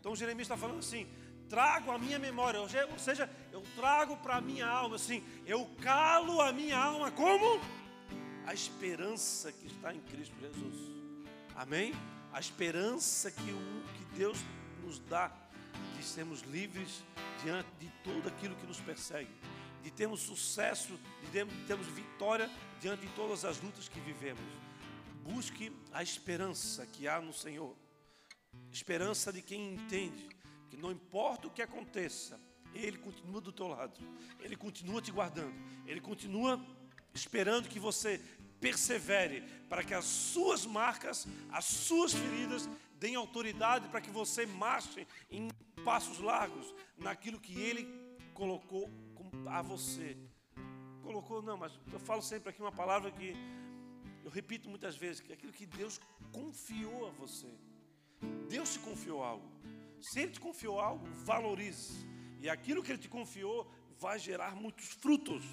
Então 0.00 0.16
Jeremias 0.16 0.46
está 0.46 0.56
falando 0.56 0.78
assim: 0.78 1.06
trago 1.48 1.90
a 1.90 1.98
minha 1.98 2.18
memória, 2.18 2.60
ou 2.60 2.98
seja, 2.98 3.30
eu 3.52 3.62
trago 3.76 4.16
para 4.18 4.36
a 4.36 4.40
minha 4.40 4.66
alma, 4.66 4.96
assim, 4.96 5.22
eu 5.46 5.68
calo 5.82 6.40
a 6.40 6.52
minha 6.52 6.78
alma 6.78 7.10
como 7.10 7.60
a 8.46 8.52
esperança 8.52 9.52
que 9.52 9.66
está 9.66 9.94
em 9.94 10.00
Cristo 10.00 10.34
Jesus. 10.40 10.76
Amém? 11.54 11.92
A 12.32 12.40
esperança 12.40 13.30
que, 13.30 13.50
o, 13.50 13.82
que 13.96 14.04
Deus 14.16 14.38
nos 14.84 14.98
dá 14.98 15.32
de 15.96 16.04
sermos 16.04 16.42
livres 16.42 17.02
diante 17.42 17.68
de 17.78 17.90
tudo 18.02 18.28
aquilo 18.28 18.54
que 18.56 18.66
nos 18.66 18.80
persegue, 18.80 19.30
de 19.82 19.90
termos 19.90 20.20
sucesso, 20.20 20.98
de 21.22 21.46
termos 21.66 21.86
vitória 21.88 22.50
diante 22.80 23.06
de 23.06 23.12
todas 23.14 23.44
as 23.44 23.60
lutas 23.60 23.88
que 23.88 24.00
vivemos. 24.00 24.44
Busque 25.22 25.72
a 25.92 26.02
esperança 26.02 26.86
que 26.86 27.08
há 27.08 27.20
no 27.20 27.32
Senhor, 27.32 27.74
esperança 28.70 29.32
de 29.32 29.40
quem 29.40 29.74
entende 29.74 30.28
que 30.68 30.76
não 30.76 30.90
importa 30.90 31.46
o 31.46 31.50
que 31.50 31.62
aconteça, 31.62 32.38
Ele 32.74 32.98
continua 32.98 33.40
do 33.40 33.52
teu 33.52 33.68
lado, 33.68 33.98
Ele 34.40 34.56
continua 34.56 35.00
te 35.00 35.10
guardando, 35.10 35.54
Ele 35.86 36.00
continua 36.00 36.60
esperando 37.14 37.68
que 37.68 37.78
você 37.78 38.20
persevere 38.60 39.42
para 39.68 39.84
que 39.84 39.94
as 39.94 40.04
suas 40.04 40.64
marcas, 40.66 41.26
as 41.50 41.64
suas 41.64 42.12
feridas, 42.12 42.68
deem 43.04 43.16
autoridade 43.16 43.86
para 43.88 44.00
que 44.00 44.08
você 44.08 44.46
marche 44.46 45.06
em 45.30 45.50
passos 45.84 46.20
largos 46.20 46.74
naquilo 46.96 47.38
que 47.38 47.60
Ele 47.60 47.86
colocou 48.32 48.90
a 49.46 49.60
você. 49.60 50.16
Colocou, 51.02 51.42
não, 51.42 51.58
mas 51.58 51.78
eu 51.92 52.00
falo 52.00 52.22
sempre 52.22 52.48
aqui 52.48 52.62
uma 52.62 52.72
palavra 52.72 53.10
que 53.10 53.36
eu 54.24 54.30
repito 54.30 54.70
muitas 54.70 54.96
vezes, 54.96 55.20
que 55.20 55.32
é 55.32 55.34
aquilo 55.34 55.52
que 55.52 55.66
Deus 55.66 56.00
confiou 56.32 57.06
a 57.06 57.10
você. 57.10 57.52
Deus 58.48 58.72
te 58.72 58.78
confiou 58.78 59.22
algo. 59.22 59.46
Se 60.00 60.20
Ele 60.20 60.32
te 60.32 60.40
confiou 60.40 60.80
algo, 60.80 61.06
valorize. 61.26 62.06
E 62.40 62.48
aquilo 62.48 62.82
que 62.82 62.90
Ele 62.90 63.02
te 63.02 63.10
confiou 63.10 63.70
vai 63.98 64.18
gerar 64.18 64.56
muitos 64.56 64.86
frutos. 64.86 65.44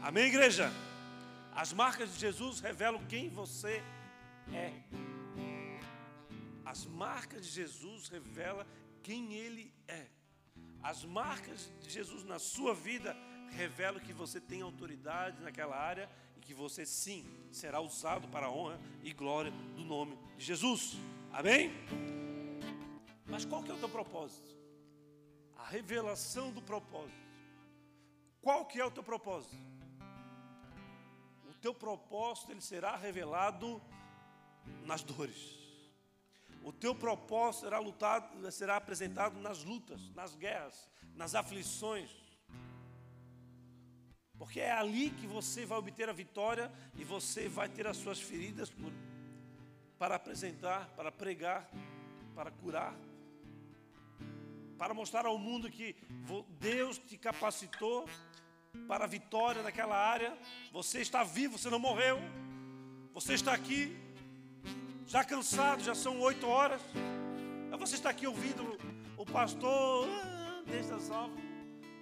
Amém, 0.00 0.26
igreja? 0.26 0.70
As 1.52 1.72
marcas 1.72 2.14
de 2.14 2.20
Jesus 2.20 2.60
revelam 2.60 3.04
quem 3.06 3.28
você 3.28 3.82
é. 4.52 5.11
As 6.72 6.86
marcas 6.86 7.44
de 7.44 7.52
Jesus 7.52 8.08
revelam 8.08 8.66
quem 9.02 9.34
Ele 9.34 9.70
é. 9.86 10.06
As 10.82 11.04
marcas 11.04 11.70
de 11.82 11.90
Jesus 11.90 12.24
na 12.24 12.38
sua 12.38 12.74
vida 12.74 13.14
revelam 13.50 14.00
que 14.00 14.14
você 14.14 14.40
tem 14.40 14.62
autoridade 14.62 15.42
naquela 15.42 15.76
área 15.76 16.08
e 16.34 16.40
que 16.40 16.54
você 16.54 16.86
sim 16.86 17.26
será 17.50 17.78
usado 17.82 18.26
para 18.28 18.46
a 18.46 18.50
honra 18.50 18.80
e 19.02 19.12
glória 19.12 19.50
do 19.76 19.84
nome 19.84 20.16
de 20.38 20.46
Jesus. 20.46 20.96
Amém? 21.30 21.70
Mas 23.26 23.44
qual 23.44 23.62
que 23.62 23.70
é 23.70 23.74
o 23.74 23.78
teu 23.78 23.90
propósito? 23.90 24.56
A 25.58 25.66
revelação 25.66 26.50
do 26.52 26.62
propósito. 26.62 27.28
Qual 28.40 28.64
que 28.64 28.80
é 28.80 28.84
o 28.86 28.90
teu 28.90 29.02
propósito? 29.02 29.62
O 31.50 31.54
teu 31.60 31.74
propósito 31.74 32.50
ele 32.50 32.62
será 32.62 32.96
revelado 32.96 33.78
nas 34.86 35.02
dores. 35.02 35.61
O 36.64 36.72
teu 36.72 36.94
propósito 36.94 37.64
será 37.64 37.78
lutado, 37.78 38.50
será 38.52 38.76
apresentado 38.76 39.38
nas 39.40 39.64
lutas, 39.64 40.00
nas 40.14 40.34
guerras, 40.34 40.88
nas 41.14 41.34
aflições. 41.34 42.10
Porque 44.38 44.60
é 44.60 44.72
ali 44.72 45.10
que 45.10 45.26
você 45.26 45.64
vai 45.66 45.78
obter 45.78 46.08
a 46.08 46.12
vitória 46.12 46.70
e 46.96 47.04
você 47.04 47.48
vai 47.48 47.68
ter 47.68 47.86
as 47.86 47.96
suas 47.96 48.20
feridas 48.20 48.70
por, 48.70 48.92
para 49.98 50.16
apresentar, 50.16 50.88
para 50.96 51.12
pregar, 51.12 51.68
para 52.34 52.50
curar, 52.50 52.94
para 54.78 54.94
mostrar 54.94 55.26
ao 55.26 55.38
mundo 55.38 55.70
que 55.70 55.94
Deus 56.58 56.98
te 56.98 57.16
capacitou 57.16 58.08
para 58.88 59.04
a 59.04 59.06
vitória 59.06 59.62
naquela 59.62 59.96
área. 59.96 60.36
Você 60.72 61.00
está 61.00 61.22
vivo, 61.22 61.58
você 61.58 61.70
não 61.70 61.78
morreu. 61.78 62.18
Você 63.14 63.34
está 63.34 63.52
aqui 63.52 63.96
já 65.12 65.22
cansado, 65.22 65.82
já 65.82 65.94
são 65.94 66.18
oito 66.20 66.46
horas. 66.48 66.80
Você 67.78 67.96
está 67.96 68.08
aqui 68.08 68.26
ouvindo 68.26 68.78
o 69.18 69.26
pastor, 69.26 70.08
ah, 70.08 70.62
deixa 70.66 70.98
salvo, 71.00 71.36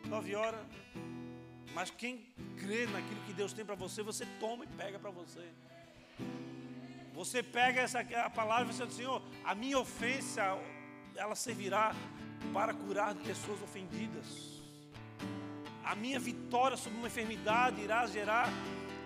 nove 0.06 0.36
horas. 0.36 0.61
Mas 1.74 1.90
quem 1.90 2.24
crê 2.56 2.86
naquilo 2.86 3.20
que 3.26 3.32
Deus 3.32 3.52
tem 3.52 3.64
para 3.64 3.74
você, 3.74 4.00
você 4.04 4.24
toma 4.38 4.62
e 4.64 4.68
pega 4.68 4.96
para 4.96 5.11
você. 5.11 5.44
Você 7.12 7.42
pega 7.42 7.80
essa 7.80 7.98
a 7.98 8.30
palavra 8.30 8.72
e 8.72 8.76
diz, 8.76 8.94
Senhor, 8.94 9.20
a 9.44 9.56
minha 9.56 9.80
ofensa, 9.80 10.42
ela 11.16 11.34
servirá 11.34 11.92
para 12.52 12.72
curar 12.72 13.16
pessoas 13.16 13.61
ofendidas. 13.61 14.62
A 15.84 15.96
minha 15.96 16.20
vitória 16.20 16.76
sobre 16.76 16.98
uma 16.98 17.08
enfermidade 17.08 17.80
irá 17.80 18.06
gerar 18.06 18.48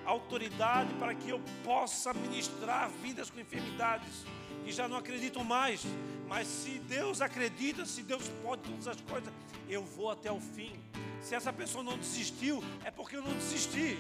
autoridade 0.07 0.93
para 0.95 1.15
que 1.15 1.29
eu 1.29 1.41
possa 1.65 2.13
ministrar 2.13 2.91
vidas 3.03 3.31
com 3.31 3.41
enfermidades 3.41 4.25
que 4.65 4.73
já 4.73 4.89
não 4.89 4.97
acreditam 4.97 5.45
mais. 5.45 5.83
Mas 6.27 6.47
se 6.47 6.79
Deus 6.81 7.21
acredita, 7.21 7.85
se 7.85 8.03
Deus 8.03 8.29
pode 8.43 8.63
todas 8.63 8.89
as 8.89 9.01
coisas, 9.03 9.33
eu 9.69 9.83
vou 9.83 10.11
até 10.11 10.33
o 10.33 10.41
fim. 10.41 10.73
Se 11.21 11.35
essa 11.35 11.53
pessoa 11.53 11.85
não 11.85 11.97
desistiu, 11.99 12.63
é 12.85 12.91
porque 12.91 13.17
eu 13.17 13.23
não 13.23 13.33
desisti. 13.33 13.99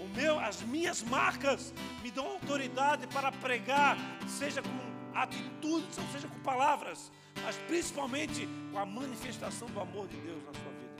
O 0.00 0.08
meu, 0.08 0.38
as 0.38 0.60
minhas 0.62 1.02
marcas 1.02 1.72
me 2.02 2.10
dão 2.10 2.26
autoridade 2.26 3.06
para 3.08 3.30
pregar, 3.30 3.96
seja 4.26 4.60
com 4.62 5.18
atitudes, 5.18 5.96
ou 5.98 6.04
seja 6.12 6.26
com 6.26 6.38
palavras, 6.40 7.12
mas 7.44 7.56
principalmente 7.68 8.48
com 8.72 8.78
a 8.78 8.84
manifestação 8.84 9.68
do 9.68 9.80
amor 9.80 10.08
de 10.08 10.16
Deus 10.16 10.42
na 10.44 10.52
sua 10.52 10.72
vida. 10.72 10.94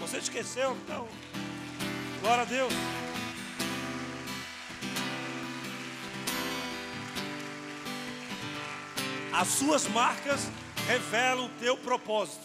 Você 0.00 0.18
esqueceu? 0.18 0.76
Então, 0.84 1.06
glória 2.20 2.42
a 2.42 2.46
Deus. 2.46 2.72
As 9.34 9.48
suas 9.48 9.88
marcas 9.88 10.40
revelam 10.86 11.46
o 11.46 11.58
teu 11.58 11.74
propósito. 11.78 12.44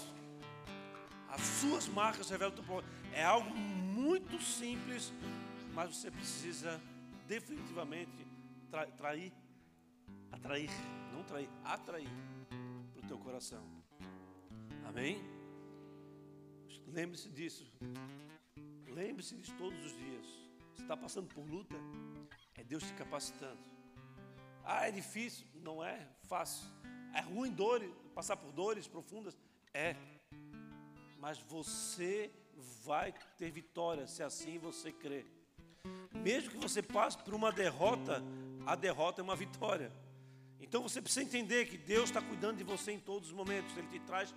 As 1.28 1.42
suas 1.42 1.86
marcas 1.90 2.30
revelam 2.30 2.54
o 2.54 2.56
teu 2.56 2.64
propósito. 2.64 2.94
É 3.12 3.26
algo 3.26 3.54
muito 3.54 4.42
simples, 4.42 5.12
mas 5.74 5.94
você 5.94 6.10
precisa 6.10 6.82
definitivamente 7.28 8.26
tra 8.72 8.86
trair, 8.86 9.34
atrair, 10.32 10.70
não 11.12 11.24
trair, 11.24 11.50
atrair 11.66 12.10
para 12.94 13.04
o 13.04 13.08
teu 13.08 13.18
coração. 13.18 13.64
Amém? 14.88 15.22
Lembre-se 16.88 17.30
disso. 17.30 17.70
Lembre-se 18.88 19.36
disso 19.36 19.54
todos 19.58 19.86
os 19.86 19.92
dias. 19.98 20.26
Você 20.74 20.84
está 20.84 20.96
passando 20.96 21.28
por 21.28 21.46
luta, 21.46 21.76
é 22.56 22.64
Deus 22.64 22.84
te 22.84 22.94
capacitando. 22.94 23.60
Ah, 24.64 24.88
é 24.88 24.92
difícil? 24.92 25.46
Não 25.56 25.84
é 25.84 26.08
fácil. 26.24 26.77
É 27.18 27.22
ruim 27.22 27.52
dores, 27.52 27.92
passar 28.14 28.38
por 28.38 28.52
dores 28.52 28.88
profundas? 28.88 29.36
É. 29.74 29.96
Mas 31.18 31.40
você 31.40 32.32
vai 32.86 33.12
ter 33.40 33.50
vitória 33.50 34.06
se 34.06 34.22
assim 34.22 34.60
você 34.60 34.92
crer. 34.92 35.26
Mesmo 36.14 36.52
que 36.52 36.58
você 36.58 36.80
passe 36.84 37.18
por 37.18 37.34
uma 37.34 37.52
derrota, 37.52 38.24
a 38.68 38.76
derrota 38.76 39.20
é 39.20 39.24
uma 39.24 39.36
vitória. 39.36 39.92
Então 40.60 40.84
você 40.84 41.02
precisa 41.02 41.26
entender 41.26 41.66
que 41.66 41.76
Deus 41.76 42.06
está 42.06 42.22
cuidando 42.22 42.58
de 42.58 42.64
você 42.64 42.92
em 42.92 43.00
todos 43.00 43.30
os 43.30 43.34
momentos. 43.34 43.76
Ele 43.76 43.88
te 43.88 44.00
traz 44.02 44.32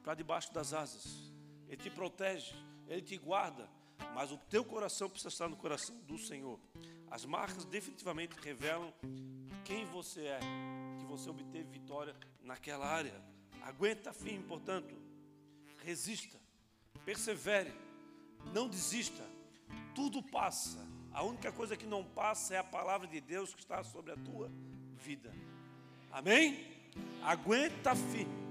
para 0.00 0.14
debaixo 0.14 0.54
das 0.54 0.72
asas. 0.72 1.32
Ele 1.66 1.82
te 1.82 1.90
protege, 1.90 2.54
Ele 2.86 3.02
te 3.02 3.16
guarda. 3.16 3.68
Mas 4.14 4.30
o 4.30 4.38
teu 4.38 4.64
coração 4.64 5.10
precisa 5.10 5.30
estar 5.30 5.48
no 5.48 5.56
coração 5.56 5.96
do 6.02 6.16
Senhor. 6.16 6.60
As 7.10 7.24
marcas 7.24 7.64
definitivamente 7.64 8.36
revelam 8.40 8.92
quem 9.64 9.84
você 9.84 10.26
é, 10.26 10.40
que 10.98 11.04
você 11.06 11.28
obteve 11.28 11.64
vitória 11.70 12.14
naquela 12.42 12.86
área. 12.86 13.20
Aguenta 13.62 14.12
firme, 14.12 14.44
portanto, 14.44 14.94
resista, 15.78 16.38
persevere, 17.04 17.72
não 18.54 18.68
desista. 18.68 19.24
Tudo 19.94 20.22
passa. 20.22 20.78
A 21.12 21.22
única 21.22 21.50
coisa 21.50 21.76
que 21.76 21.86
não 21.86 22.04
passa 22.04 22.54
é 22.54 22.58
a 22.58 22.64
palavra 22.64 23.06
de 23.06 23.20
Deus 23.20 23.54
que 23.54 23.60
está 23.60 23.82
sobre 23.82 24.12
a 24.12 24.16
tua 24.16 24.50
vida. 24.94 25.34
Amém? 26.12 26.66
Aguenta 27.22 27.94
firme 27.94 28.49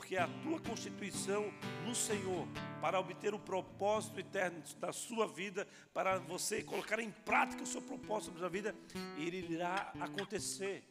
porque 0.00 0.16
é 0.16 0.22
a 0.22 0.28
tua 0.42 0.58
constituição 0.60 1.52
no 1.86 1.94
Senhor 1.94 2.48
para 2.80 2.98
obter 2.98 3.34
o 3.34 3.38
propósito 3.38 4.18
eterno 4.18 4.62
da 4.80 4.94
sua 4.94 5.28
vida, 5.28 5.68
para 5.92 6.18
você 6.18 6.62
colocar 6.62 6.98
em 7.00 7.10
prática 7.10 7.62
o 7.62 7.66
seu 7.66 7.82
propósito 7.82 8.40
da 8.40 8.48
vida, 8.48 8.74
ele 9.18 9.52
irá 9.52 9.92
acontecer. 10.00 10.88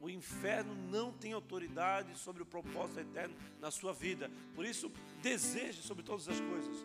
O 0.00 0.08
inferno 0.08 0.74
não 0.90 1.12
tem 1.12 1.34
autoridade 1.34 2.16
sobre 2.16 2.42
o 2.42 2.46
propósito 2.46 3.00
eterno 3.00 3.36
na 3.60 3.70
sua 3.70 3.92
vida. 3.92 4.30
Por 4.54 4.64
isso, 4.64 4.90
deseje 5.20 5.82
sobre 5.82 6.02
todas 6.02 6.26
as 6.26 6.40
coisas. 6.40 6.78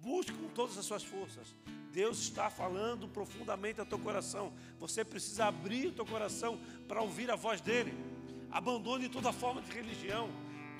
Busque 0.00 0.32
com 0.32 0.48
todas 0.48 0.78
as 0.78 0.86
suas 0.86 1.04
forças. 1.04 1.54
Deus 1.92 2.18
está 2.18 2.48
falando 2.48 3.06
profundamente 3.06 3.78
ao 3.78 3.84
teu 3.84 3.98
coração. 3.98 4.54
Você 4.78 5.04
precisa 5.04 5.44
abrir 5.44 5.88
o 5.88 5.92
teu 5.92 6.06
coração 6.06 6.58
para 6.88 7.02
ouvir 7.02 7.30
a 7.30 7.36
voz 7.36 7.60
dele. 7.60 7.92
Abandone 8.50 9.10
toda 9.10 9.34
forma 9.34 9.60
de 9.60 9.70
religião 9.70 10.30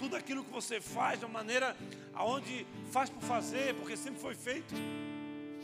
tudo 0.00 0.16
aquilo 0.16 0.42
que 0.42 0.50
você 0.50 0.80
faz 0.80 1.18
de 1.18 1.26
uma 1.26 1.34
maneira 1.34 1.76
aonde 2.14 2.66
faz 2.90 3.10
por 3.10 3.22
fazer, 3.22 3.74
porque 3.74 3.98
sempre 3.98 4.18
foi 4.18 4.34
feito. 4.34 4.74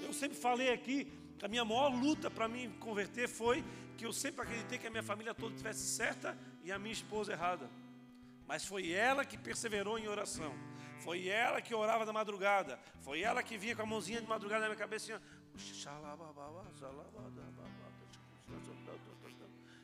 Eu 0.03 0.13
sempre 0.13 0.37
falei 0.37 0.71
aqui 0.71 1.11
que 1.39 1.45
a 1.47 1.49
minha 1.49 1.65
maior 1.65 1.89
luta 1.89 2.31
para 2.31 2.47
me 2.47 2.69
converter 2.79 3.29
foi 3.29 3.65
que 3.97 4.05
eu 4.05 4.13
sempre 4.13 4.43
acreditei 4.43 4.77
que 4.79 4.87
a 4.87 4.91
minha 4.91 5.03
família 5.03 5.35
toda 5.35 5.53
estivesse 5.55 5.87
certa 5.87 6.37
e 6.63 6.71
a 6.71 6.79
minha 6.79 6.93
esposa 6.93 7.33
errada. 7.33 7.67
Mas 8.47 8.67
foi 8.67 8.93
ela 8.93 9.25
que 9.25 9.39
perseverou 9.39 9.99
em 9.99 10.07
oração. 10.07 10.53
Foi 11.01 11.29
ela 11.29 11.63
que 11.63 11.75
orava 11.75 12.05
da 12.05 12.13
madrugada. 12.13 12.79
Foi 13.01 13.23
ela 13.23 13.43
que 13.43 13.57
vinha 13.57 13.75
com 13.75 13.83
a 13.83 13.87
mãozinha 13.87 14.21
de 14.21 14.29
madrugada 14.29 14.61
na 14.61 14.67
minha 14.67 14.79
cabeça. 14.79 15.19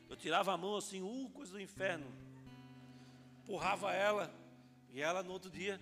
Eu 0.07 0.15
tirava 0.15 0.53
a 0.53 0.57
mão 0.57 0.77
assim, 0.77 1.01
uh, 1.01 1.29
coisa 1.33 1.53
do 1.53 1.59
inferno. 1.59 2.05
Empurrava 3.41 3.91
ela 3.91 4.42
E 4.93 5.01
ela 5.01 5.23
no 5.23 5.31
outro 5.31 5.49
dia, 5.49 5.81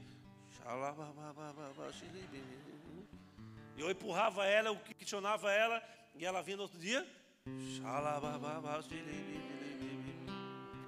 eu 3.78 3.92
empurrava 3.92 4.46
ela, 4.46 4.70
eu 4.70 4.78
questionava 4.98 5.52
ela, 5.52 5.84
e 6.16 6.26
ela 6.26 6.42
vinha 6.42 6.56
no 6.56 6.64
outro 6.64 6.80
dia, 6.80 7.06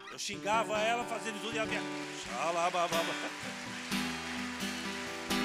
eu 0.09 0.17
xingava 0.17 0.79
ela, 0.79 1.03
fazendo 1.03 1.41
tudo 1.41 1.53
e 1.53 1.57
ela 1.57 1.67
vinha, 1.67 1.81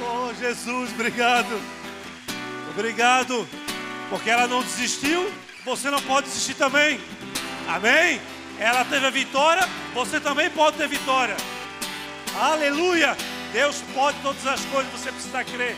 Oh 0.00 0.32
Jesus, 0.34 0.92
obrigado. 0.92 1.60
Obrigado. 2.70 3.44
Porque 4.08 4.30
ela 4.30 4.46
não 4.46 4.62
desistiu, 4.62 5.28
você 5.64 5.90
não 5.90 6.00
pode 6.02 6.28
desistir 6.28 6.54
também. 6.54 7.00
Amém? 7.68 8.20
Ela 8.60 8.84
teve 8.84 9.04
a 9.04 9.10
vitória, 9.10 9.62
você 9.92 10.20
também 10.20 10.48
pode 10.48 10.76
ter 10.76 10.86
vitória. 10.86 11.36
Aleluia! 12.40 13.16
Deus 13.52 13.82
pode 13.92 14.22
todas 14.22 14.46
as 14.46 14.64
coisas, 14.66 14.92
você 14.92 15.10
precisa 15.10 15.42
crer. 15.42 15.74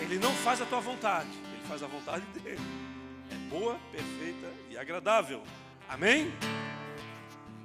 Ele 0.00 0.16
não 0.16 0.32
faz 0.32 0.60
a 0.60 0.66
tua 0.66 0.78
vontade, 0.78 1.28
ele 1.52 1.66
faz 1.66 1.82
a 1.82 1.88
vontade 1.88 2.24
dele. 2.26 2.60
É 3.32 3.34
boa, 3.50 3.76
perfeita 3.90 4.46
e 4.70 4.78
agradável. 4.78 5.42
Amém? 5.88 6.30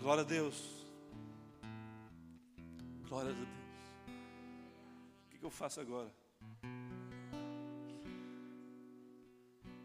Glória 0.01 0.21
a 0.21 0.25
Deus. 0.25 0.67
Glória 3.07 3.29
a 3.29 3.33
Deus. 3.33 3.47
O 5.27 5.29
que, 5.29 5.45
eu 5.45 5.51
faço 5.51 5.79
agora? 5.79 6.11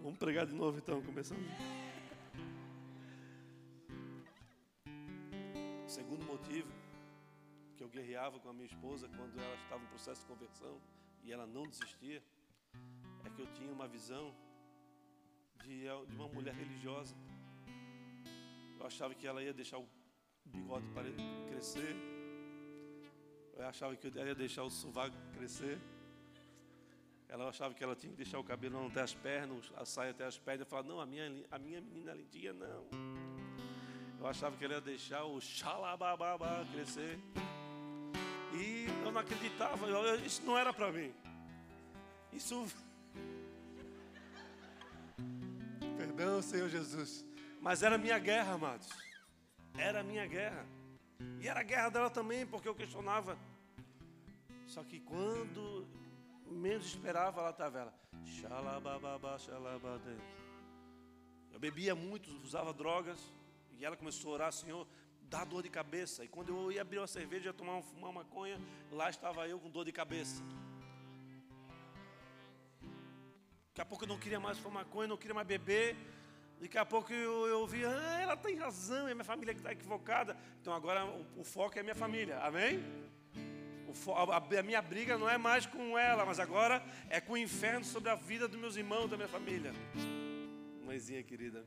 Vamos 0.00 0.18
pregar 0.18 0.46
de 0.46 0.54
novo 0.54 0.78
então, 0.78 1.02
começando. 1.02 1.46
Segundo 5.86 6.24
motivo 6.24 6.77
que 7.78 7.84
eu 7.84 7.88
guerreava 7.88 8.40
com 8.40 8.48
a 8.48 8.52
minha 8.52 8.66
esposa 8.66 9.08
quando 9.16 9.38
ela 9.38 9.54
estava 9.62 9.80
em 9.84 9.86
processo 9.86 10.20
de 10.22 10.26
conversão 10.26 10.80
e 11.22 11.32
ela 11.32 11.46
não 11.46 11.62
desistia, 11.62 12.20
é 13.24 13.30
que 13.30 13.40
eu 13.40 13.46
tinha 13.52 13.70
uma 13.70 13.86
visão 13.86 14.34
de, 15.62 15.82
de 16.08 16.16
uma 16.16 16.28
mulher 16.28 16.54
religiosa. 16.54 17.14
Eu 18.80 18.84
achava 18.84 19.14
que 19.14 19.26
ela 19.26 19.40
ia 19.40 19.54
deixar 19.54 19.78
o 19.78 19.88
bigode 20.44 20.88
para 20.88 21.04
crescer. 21.48 21.94
Eu 23.56 23.66
achava 23.66 23.94
que 23.94 24.08
ela 24.08 24.26
ia 24.26 24.34
deixar 24.34 24.64
o 24.64 24.70
sovaco 24.70 25.16
crescer. 25.36 25.78
Ela 27.28 27.48
achava 27.48 27.74
que 27.74 27.84
ela 27.84 27.94
tinha 27.94 28.10
que 28.10 28.16
deixar 28.16 28.40
o 28.40 28.44
cabelo 28.44 28.86
até 28.88 29.02
as 29.02 29.14
pernas, 29.14 29.70
a 29.76 29.84
saia 29.84 30.10
até 30.10 30.24
as 30.24 30.38
pernas. 30.38 30.60
Eu 30.60 30.66
falava, 30.66 30.88
não, 30.88 31.00
a 31.00 31.06
minha, 31.06 31.44
a 31.50 31.58
minha 31.60 31.80
menina 31.80 32.12
lindinha 32.12 32.52
não. 32.52 32.88
Eu 34.18 34.26
achava 34.26 34.56
que 34.56 34.64
ela 34.64 34.74
ia 34.74 34.80
deixar 34.80 35.24
o 35.24 35.40
xalabababa 35.40 36.66
crescer. 36.72 37.20
E 38.58 38.86
eu 39.04 39.12
não 39.12 39.20
acreditava, 39.20 39.86
isso 40.24 40.42
não 40.44 40.58
era 40.58 40.72
para 40.72 40.90
mim. 40.90 41.14
Isso. 42.32 42.66
Perdão, 45.96 46.42
Senhor 46.42 46.68
Jesus. 46.68 47.24
Mas 47.60 47.82
era 47.82 47.96
minha 47.96 48.18
guerra, 48.18 48.54
amados. 48.54 48.88
Era 49.76 50.02
minha 50.02 50.26
guerra. 50.26 50.66
E 51.40 51.48
era 51.48 51.60
a 51.60 51.62
guerra 51.62 51.88
dela 51.88 52.10
também, 52.10 52.46
porque 52.46 52.68
eu 52.68 52.74
questionava. 52.74 53.38
Só 54.66 54.82
que 54.82 55.00
quando 55.00 55.86
menos 56.46 56.86
esperava, 56.86 57.42
lá 57.42 57.50
estava 57.50 57.78
ela. 57.78 57.94
Eu 61.52 61.58
bebia 61.58 61.94
muito, 61.94 62.30
usava 62.42 62.72
drogas. 62.72 63.18
E 63.78 63.84
ela 63.84 63.96
começou 63.96 64.32
a 64.32 64.34
orar, 64.34 64.52
Senhor, 64.52 64.86
dá 65.28 65.44
dor 65.44 65.62
de 65.62 65.68
cabeça. 65.68 66.24
E 66.24 66.28
quando 66.28 66.48
eu 66.50 66.72
ia 66.72 66.82
abrir 66.82 66.98
uma 66.98 67.06
cerveja, 67.06 67.46
ia 67.46 67.52
tomar 67.52 67.82
uma 67.96 68.12
maconha, 68.12 68.58
lá 68.90 69.08
estava 69.10 69.46
eu 69.48 69.58
com 69.58 69.70
dor 69.70 69.84
de 69.84 69.92
cabeça. 69.92 70.42
Daqui 73.68 73.82
a 73.82 73.84
pouco 73.84 74.04
eu 74.04 74.08
não 74.08 74.18
queria 74.18 74.40
mais 74.40 74.58
fumar 74.58 74.84
maconha, 74.84 75.08
não 75.08 75.16
queria 75.16 75.34
mais 75.34 75.46
beber. 75.46 75.96
Daqui 76.60 76.76
a 76.76 76.84
pouco 76.84 77.12
eu, 77.12 77.46
eu 77.46 77.66
vi, 77.66 77.84
ah, 77.84 78.18
ela 78.20 78.36
tem 78.36 78.56
razão, 78.56 79.06
é 79.06 79.14
minha 79.14 79.24
família 79.24 79.54
que 79.54 79.60
está 79.60 79.70
equivocada. 79.70 80.36
Então 80.60 80.72
agora 80.72 81.06
o, 81.06 81.40
o, 81.40 81.44
foco 81.44 81.78
é 81.78 81.82
minha 81.82 81.94
família, 81.94 82.40
amém? 82.40 82.82
O, 83.86 84.12
a, 84.12 84.36
a, 84.36 84.62
minha 84.62 84.82
briga 84.82 85.16
não 85.16 85.28
é 85.28 85.38
mais 85.38 85.64
com 85.64 85.96
ela, 85.96 86.26
mas 86.26 86.40
agora 86.40 86.82
é 87.08 87.20
com 87.20 87.34
o 87.34 87.38
inferno 87.38 87.84
sobre 87.84 88.10
a 88.10 88.16
vida 88.16 88.48
dos 88.48 88.58
meus 88.58 88.74
irmãos, 88.74 89.08
da 89.08 89.16
minha 89.16 89.28
família. 89.28 89.72
Mãezinha 90.84 91.22
querida, 91.22 91.64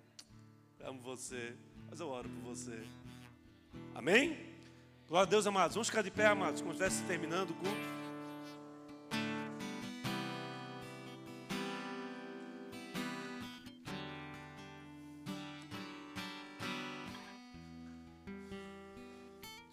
amo 0.81 0.99
você, 0.99 1.55
mas 1.89 2.01
eu 2.01 2.09
oro 2.09 2.27
por 2.27 2.53
você. 2.53 2.83
Amém? 3.93 4.37
Glória 5.07 5.27
a 5.27 5.29
Deus, 5.29 5.45
amados. 5.45 5.75
Vamos 5.75 5.89
ficar 5.89 6.01
de 6.01 6.09
pé, 6.09 6.25
amados, 6.25 6.61
como 6.61 6.73
estivesse 6.73 7.03
terminando 7.03 7.51
o 7.51 7.53
culto. 7.55 7.91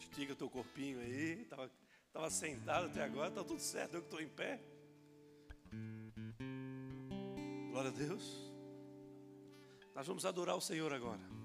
Estica 0.00 0.34
teu 0.34 0.50
corpinho 0.50 0.98
aí. 1.00 1.42
Estava 1.42 1.70
tava 2.12 2.30
sentado 2.30 2.86
até 2.86 3.04
agora, 3.04 3.28
está 3.28 3.44
tudo 3.44 3.60
certo. 3.60 3.94
Eu 3.94 4.00
que 4.00 4.06
estou 4.06 4.20
em 4.20 4.28
pé. 4.28 4.60
Glória 7.70 7.90
a 7.90 7.94
Deus. 7.94 8.50
Nós 9.94 10.06
vamos 10.06 10.26
adorar 10.26 10.56
o 10.56 10.60
Senhor 10.60 10.92
agora. 10.92 11.38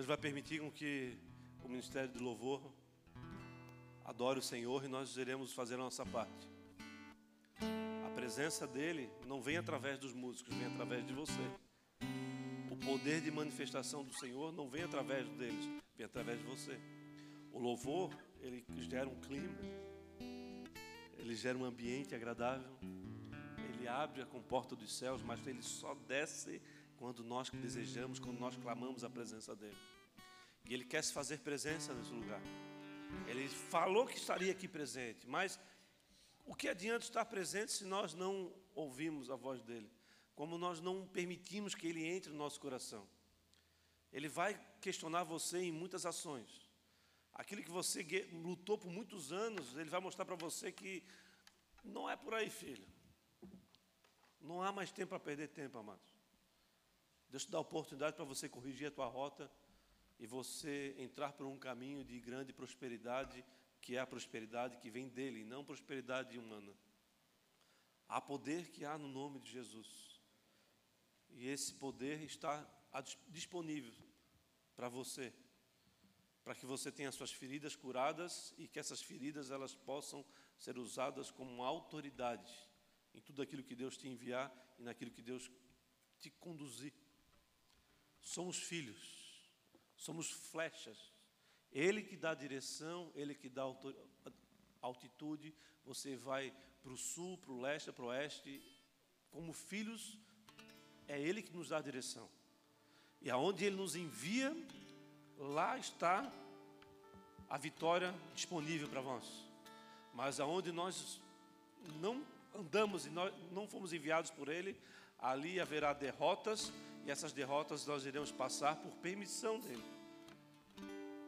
Deus 0.00 0.08
vai 0.08 0.16
permitir 0.16 0.60
com 0.60 0.70
que 0.70 1.14
o 1.62 1.68
ministério 1.68 2.08
de 2.08 2.18
louvor 2.18 2.62
adore 4.02 4.38
o 4.38 4.42
Senhor 4.42 4.82
e 4.82 4.88
nós 4.88 5.14
iremos 5.18 5.52
fazer 5.52 5.74
a 5.74 5.76
nossa 5.76 6.06
parte. 6.06 6.48
A 8.06 8.10
presença 8.14 8.66
dele 8.66 9.10
não 9.26 9.42
vem 9.42 9.58
através 9.58 9.98
dos 9.98 10.14
músicos, 10.14 10.56
vem 10.56 10.68
através 10.68 11.06
de 11.06 11.12
você. 11.12 11.42
O 12.70 12.76
poder 12.76 13.20
de 13.20 13.30
manifestação 13.30 14.02
do 14.02 14.14
Senhor 14.14 14.54
não 14.54 14.70
vem 14.70 14.84
através 14.84 15.28
deles, 15.32 15.68
vem 15.94 16.06
através 16.06 16.38
de 16.38 16.46
você. 16.46 16.80
O 17.52 17.58
louvor, 17.58 18.10
ele 18.40 18.64
gera 18.78 19.06
um 19.06 19.20
clima, 19.20 19.54
ele 21.18 21.34
gera 21.34 21.58
um 21.58 21.64
ambiente 21.66 22.14
agradável, 22.14 22.74
ele 23.74 23.86
abre 23.86 24.22
a 24.22 24.26
comporta 24.26 24.74
dos 24.74 24.96
céus, 24.96 25.20
mas 25.22 25.46
ele 25.46 25.62
só 25.62 25.94
desce 26.08 26.62
quando 27.00 27.24
nós 27.24 27.48
desejamos, 27.48 28.18
quando 28.18 28.38
nós 28.38 28.54
clamamos 28.56 29.02
a 29.04 29.08
presença 29.08 29.56
dele. 29.56 29.78
E 30.66 30.74
Ele 30.74 30.84
quer 30.84 31.02
se 31.02 31.14
fazer 31.14 31.38
presença 31.38 31.94
nesse 31.94 32.12
lugar. 32.12 32.42
Ele 33.26 33.48
falou 33.48 34.06
que 34.06 34.18
estaria 34.18 34.52
aqui 34.52 34.68
presente, 34.68 35.26
mas 35.26 35.58
o 36.44 36.54
que 36.54 36.68
adianta 36.68 37.02
estar 37.02 37.24
presente 37.24 37.72
se 37.72 37.86
nós 37.86 38.12
não 38.12 38.52
ouvimos 38.74 39.30
a 39.30 39.34
voz 39.34 39.62
dele? 39.62 39.90
Como 40.34 40.58
nós 40.58 40.78
não 40.82 41.06
permitimos 41.06 41.74
que 41.74 41.86
ele 41.86 42.04
entre 42.04 42.30
no 42.30 42.36
nosso 42.36 42.60
coração? 42.60 43.08
Ele 44.12 44.28
vai 44.28 44.60
questionar 44.82 45.24
você 45.24 45.56
em 45.56 45.72
muitas 45.72 46.04
ações. 46.04 46.68
Aquilo 47.32 47.62
que 47.62 47.70
você 47.70 48.02
lutou 48.30 48.76
por 48.76 48.90
muitos 48.90 49.32
anos, 49.32 49.74
ele 49.74 49.88
vai 49.88 50.00
mostrar 50.00 50.26
para 50.26 50.36
você 50.36 50.70
que 50.70 51.02
não 51.82 52.10
é 52.10 52.14
por 52.14 52.34
aí, 52.34 52.50
filho. 52.50 52.86
Não 54.38 54.62
há 54.62 54.70
mais 54.70 54.92
tempo 54.92 55.08
para 55.08 55.20
perder 55.20 55.48
tempo, 55.48 55.78
amados. 55.78 56.09
Deus 57.30 57.44
te 57.44 57.50
dá 57.50 57.58
a 57.58 57.60
oportunidade 57.60 58.16
para 58.16 58.24
você 58.24 58.48
corrigir 58.48 58.88
a 58.88 58.90
tua 58.90 59.06
rota 59.06 59.50
e 60.18 60.26
você 60.26 60.94
entrar 60.98 61.32
por 61.32 61.46
um 61.46 61.58
caminho 61.58 62.04
de 62.04 62.18
grande 62.20 62.52
prosperidade, 62.52 63.44
que 63.80 63.96
é 63.96 64.00
a 64.00 64.06
prosperidade 64.06 64.76
que 64.78 64.90
vem 64.90 65.08
dele, 65.08 65.44
não 65.44 65.64
prosperidade 65.64 66.38
humana. 66.38 66.72
Há 68.08 68.20
poder 68.20 68.68
que 68.70 68.84
há 68.84 68.98
no 68.98 69.08
nome 69.08 69.38
de 69.38 69.50
Jesus. 69.50 70.20
E 71.30 71.46
esse 71.46 71.72
poder 71.74 72.22
está 72.22 72.68
disponível 73.28 73.94
para 74.74 74.88
você, 74.88 75.32
para 76.42 76.54
que 76.56 76.66
você 76.66 76.90
tenha 76.90 77.12
suas 77.12 77.30
feridas 77.30 77.76
curadas 77.76 78.52
e 78.58 78.66
que 78.66 78.80
essas 78.80 79.00
feridas 79.00 79.50
elas 79.50 79.74
possam 79.74 80.24
ser 80.58 80.76
usadas 80.76 81.30
como 81.30 81.62
autoridade 81.62 82.52
em 83.14 83.20
tudo 83.20 83.40
aquilo 83.40 83.62
que 83.62 83.76
Deus 83.76 83.96
te 83.96 84.08
enviar 84.08 84.52
e 84.78 84.82
naquilo 84.82 85.10
que 85.12 85.22
Deus 85.22 85.50
te 86.18 86.30
conduzir. 86.30 86.92
Somos 88.22 88.58
filhos 88.58 89.20
somos 90.00 90.30
flechas. 90.30 90.98
Ele 91.70 92.02
que 92.02 92.16
dá 92.16 92.34
direção, 92.34 93.12
ele 93.14 93.34
que 93.34 93.48
dá 93.48 93.62
altitude. 94.80 95.54
Você 95.84 96.16
vai 96.16 96.52
para 96.82 96.92
o 96.92 96.96
sul, 96.96 97.38
para 97.38 97.52
o 97.52 97.60
leste, 97.60 97.92
para 97.92 98.04
o 98.04 98.08
oeste. 98.08 98.60
Como 99.30 99.52
filhos, 99.52 100.18
é 101.06 101.20
Ele 101.20 101.42
que 101.42 101.52
nos 101.52 101.68
dá 101.68 101.80
direção. 101.80 102.28
E 103.20 103.30
aonde 103.30 103.64
Ele 103.64 103.76
nos 103.76 103.94
envia, 103.94 104.56
lá 105.38 105.78
está 105.78 106.32
a 107.48 107.58
vitória 107.58 108.12
disponível 108.34 108.88
para 108.88 109.02
nós. 109.02 109.24
Mas 110.14 110.40
aonde 110.40 110.72
nós 110.72 111.20
não 112.00 112.26
andamos 112.54 113.06
e 113.06 113.10
nós 113.10 113.32
não 113.52 113.68
fomos 113.68 113.92
enviados 113.92 114.30
por 114.30 114.48
Ele, 114.48 114.76
ali 115.20 115.60
haverá 115.60 115.92
derrotas 115.92 116.72
e 117.04 117.10
essas 117.10 117.32
derrotas 117.32 117.86
nós 117.86 118.04
iremos 118.04 118.32
passar 118.32 118.76
por 118.76 118.92
permissão 118.96 119.58
dele. 119.60 119.84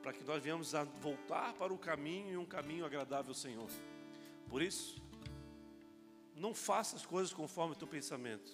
para 0.02 0.12
que 0.12 0.24
nós 0.24 0.42
venhamos 0.42 0.74
a 0.74 0.82
voltar 0.82 1.52
para 1.54 1.72
o 1.72 1.78
caminho 1.78 2.32
e 2.32 2.36
um 2.36 2.44
caminho 2.44 2.84
agradável 2.84 3.30
ao 3.30 3.34
Senhor. 3.36 3.70
Por 4.48 4.60
isso, 4.60 5.00
não 6.34 6.52
faça 6.52 6.96
as 6.96 7.06
coisas 7.06 7.32
conforme 7.32 7.74
o 7.74 7.76
teu 7.76 7.86
pensamento. 7.86 8.50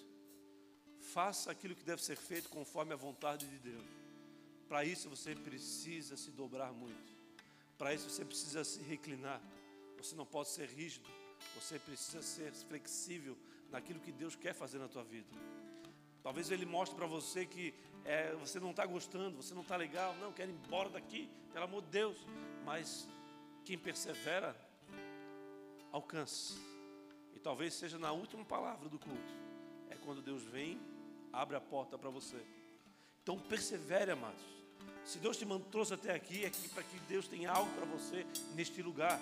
Faça 0.99 1.49
aquilo 1.49 1.73
que 1.73 1.83
deve 1.83 2.03
ser 2.03 2.15
feito 2.15 2.49
conforme 2.49 2.93
a 2.93 2.95
vontade 2.95 3.47
de 3.47 3.57
Deus. 3.57 3.83
Para 4.67 4.85
isso 4.85 5.09
você 5.09 5.33
precisa 5.33 6.15
se 6.15 6.29
dobrar 6.29 6.71
muito. 6.71 7.11
Para 7.79 7.95
isso 7.95 8.07
você 8.07 8.23
precisa 8.23 8.63
se 8.63 8.81
reclinar. 8.83 9.41
Você 9.97 10.15
não 10.15 10.27
pode 10.27 10.49
ser 10.49 10.69
rígido. 10.69 11.09
Você 11.55 11.79
precisa 11.79 12.21
ser 12.21 12.53
flexível 12.53 13.35
naquilo 13.71 13.99
que 13.99 14.11
Deus 14.11 14.35
quer 14.35 14.53
fazer 14.53 14.79
na 14.79 14.87
tua 14.87 15.03
vida. 15.03 15.29
Talvez 16.21 16.51
Ele 16.51 16.65
mostre 16.65 16.95
para 16.95 17.07
você 17.07 17.45
que 17.45 17.73
é, 18.03 18.33
você 18.35 18.59
não 18.59 18.71
está 18.71 18.85
gostando, 18.85 19.41
você 19.41 19.53
não 19.53 19.61
está 19.61 19.75
legal, 19.75 20.15
não, 20.15 20.33
quer 20.33 20.47
ir 20.47 20.51
embora 20.51 20.89
daqui, 20.89 21.29
pelo 21.53 21.65
amor 21.65 21.81
de 21.83 21.89
Deus. 21.89 22.17
Mas 22.65 23.07
quem 23.65 23.77
persevera, 23.77 24.55
alcança. 25.91 26.55
E 27.35 27.39
talvez 27.39 27.73
seja 27.73 27.97
na 27.97 28.11
última 28.11 28.43
palavra 28.43 28.89
do 28.89 28.99
culto. 28.99 29.33
É 29.89 29.95
quando 29.95 30.21
Deus 30.21 30.43
vem, 30.43 30.79
abre 31.31 31.55
a 31.55 31.61
porta 31.61 31.97
para 31.97 32.09
você. 32.09 32.37
Então 33.23 33.39
persevere, 33.39 34.11
amados. 34.11 34.41
Se 35.05 35.19
Deus 35.19 35.37
te 35.37 35.45
trouxe 35.71 35.93
até 35.93 36.13
aqui, 36.13 36.45
é 36.45 36.51
para 36.73 36.83
que 36.83 36.99
Deus 37.07 37.27
tenha 37.27 37.51
algo 37.51 37.71
para 37.73 37.85
você 37.85 38.25
neste 38.55 38.81
lugar. 38.81 39.19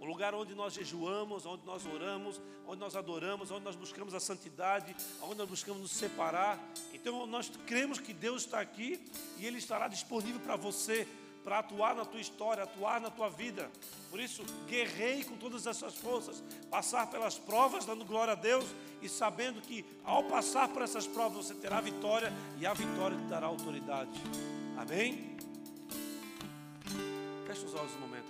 Um 0.00 0.06
lugar 0.06 0.34
onde 0.34 0.54
nós 0.54 0.74
jejuamos, 0.74 1.44
onde 1.44 1.66
nós 1.66 1.84
oramos, 1.86 2.40
onde 2.66 2.80
nós 2.80 2.94
adoramos, 2.94 3.50
onde 3.50 3.64
nós 3.64 3.74
buscamos 3.74 4.14
a 4.14 4.20
santidade, 4.20 4.94
onde 5.22 5.36
nós 5.36 5.48
buscamos 5.48 5.82
nos 5.82 5.90
separar. 5.90 6.58
Então 6.92 7.26
nós 7.26 7.50
cremos 7.66 7.98
que 7.98 8.12
Deus 8.12 8.42
está 8.42 8.60
aqui 8.60 9.00
e 9.38 9.46
Ele 9.46 9.58
estará 9.58 9.88
disponível 9.88 10.40
para 10.40 10.54
você, 10.54 11.06
para 11.42 11.60
atuar 11.60 11.94
na 11.94 12.04
tua 12.04 12.20
história, 12.20 12.62
atuar 12.62 13.00
na 13.00 13.10
tua 13.10 13.28
vida. 13.28 13.70
Por 14.10 14.20
isso, 14.20 14.44
guerrei 14.66 15.24
com 15.24 15.36
todas 15.36 15.66
essas 15.66 15.96
forças, 15.96 16.42
passar 16.70 17.10
pelas 17.10 17.38
provas, 17.38 17.84
dando 17.84 18.04
glória 18.04 18.32
a 18.32 18.36
Deus 18.36 18.66
e 19.00 19.08
sabendo 19.08 19.60
que 19.60 19.84
ao 20.04 20.24
passar 20.24 20.68
por 20.68 20.82
essas 20.82 21.06
provas 21.06 21.46
você 21.46 21.54
terá 21.54 21.80
vitória 21.80 22.32
e 22.58 22.66
a 22.66 22.74
vitória 22.74 23.16
te 23.16 23.24
dará 23.24 23.46
autoridade. 23.46 24.10
Amém? 24.76 25.36
Feche 27.46 27.64
os 27.64 27.74
olhos 27.74 27.94
um 27.96 28.00
momento. 28.00 28.27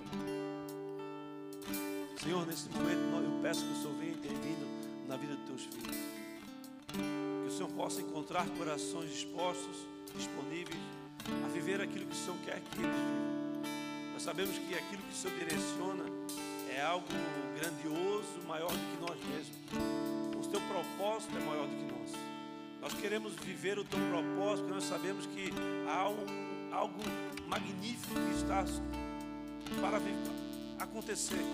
Senhor, 2.22 2.44
nesse 2.46 2.68
momento 2.70 2.98
eu 3.24 3.40
peço 3.40 3.64
que 3.64 3.72
o 3.72 3.76
Senhor 3.76 3.94
venha 3.94 4.10
intervindo 4.10 4.66
na 5.06 5.16
vida 5.16 5.36
dos 5.36 5.46
teus 5.46 5.62
filhos. 5.62 5.96
Que 6.88 7.48
o 7.48 7.50
Senhor 7.52 7.70
possa 7.70 8.00
encontrar 8.00 8.44
corações 8.50 9.10
dispostos, 9.10 9.86
disponíveis 10.16 10.80
a 11.44 11.48
viver 11.48 11.80
aquilo 11.80 12.06
que 12.06 12.12
o 12.12 12.16
Senhor 12.16 12.36
quer 12.44 12.60
que 12.60 12.78
eles 12.80 12.90
vivam. 12.90 14.12
Nós 14.14 14.22
sabemos 14.22 14.58
que 14.58 14.74
aquilo 14.74 15.02
que 15.02 15.12
o 15.12 15.14
Senhor 15.14 15.38
direciona 15.38 16.04
é 16.74 16.82
algo 16.82 17.06
grandioso, 17.54 18.40
maior 18.48 18.70
do 18.70 18.78
que 18.78 19.00
nós 19.00 19.18
mesmos. 19.30 20.44
O 20.44 20.50
teu 20.50 20.60
propósito 20.62 21.36
é 21.36 21.40
maior 21.44 21.68
do 21.68 21.76
que 21.76 21.92
nós. 21.92 22.12
Nós 22.80 22.94
queremos 22.94 23.32
viver 23.34 23.78
o 23.78 23.84
teu 23.84 23.98
propósito, 24.10 24.68
nós 24.68 24.84
sabemos 24.84 25.24
que 25.26 25.50
há 25.88 26.08
um, 26.08 26.74
algo 26.74 26.98
magnífico 27.46 28.14
que 28.14 28.36
está 28.36 28.64
para 29.80 30.00
acontecer 30.80 31.44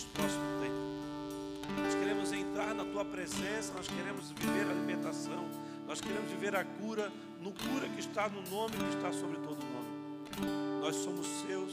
nos 0.00 0.04
próximos 0.04 0.60
tempos. 0.60 1.82
Nós 1.82 1.94
queremos 1.94 2.32
entrar 2.32 2.74
na 2.74 2.84
tua 2.84 3.04
presença, 3.04 3.72
nós 3.74 3.86
queremos 3.86 4.30
viver 4.32 4.70
a 4.70 4.72
libertação, 4.72 5.48
nós 5.86 6.00
queremos 6.00 6.30
viver 6.30 6.56
a 6.56 6.64
cura, 6.64 7.12
no 7.40 7.52
cura 7.52 7.88
que 7.88 8.00
está 8.00 8.28
no 8.28 8.42
nome 8.50 8.76
que 8.76 8.96
está 8.96 9.12
sobre 9.12 9.36
todo 9.38 9.58
nome. 9.58 10.80
Nós 10.80 10.96
somos 10.96 11.26
seus. 11.46 11.72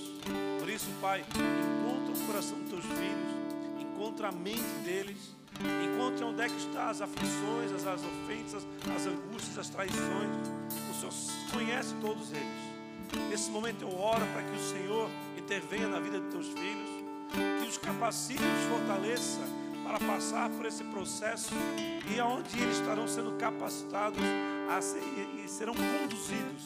Por 0.59 0.69
isso, 0.69 0.87
Pai, 0.99 1.21
encontra 1.21 2.13
o 2.13 2.27
coração 2.27 2.59
dos 2.59 2.69
teus 2.69 2.85
filhos, 2.85 3.79
encontra 3.79 4.29
a 4.29 4.31
mente 4.31 4.83
deles, 4.83 5.35
encontre 5.61 6.25
onde 6.25 6.41
é 6.41 6.49
que 6.49 6.57
estão 6.57 6.89
as 6.89 7.01
aflições, 7.01 7.71
as, 7.71 7.87
as 7.87 8.01
ofensas, 8.03 8.67
as 8.93 9.05
angústias, 9.05 9.57
as 9.57 9.69
traições. 9.69 10.29
O 10.89 10.93
Senhor 10.93 11.13
conhece 11.53 11.95
todos 12.01 12.31
eles. 12.31 13.29
Nesse 13.29 13.49
momento 13.49 13.83
eu 13.83 13.97
oro 13.97 14.25
para 14.33 14.43
que 14.43 14.51
o 14.51 14.59
Senhor 14.59 15.09
intervenha 15.37 15.87
na 15.87 15.99
vida 15.99 16.19
dos 16.19 16.29
teus 16.29 16.47
filhos 16.47 16.96
que 17.31 17.67
os 17.67 17.77
capacite, 17.77 18.41
os 18.41 18.65
fortaleça 18.69 19.41
para 19.83 19.99
passar 19.99 20.49
por 20.49 20.65
esse 20.65 20.83
processo 20.83 21.53
e 22.13 22.19
aonde 22.19 22.59
eles 22.59 22.77
estarão 22.77 23.07
sendo 23.07 23.37
capacitados 23.37 24.19
ser, 24.81 25.01
e 25.43 25.47
serão 25.47 25.73
conduzidos 25.73 26.63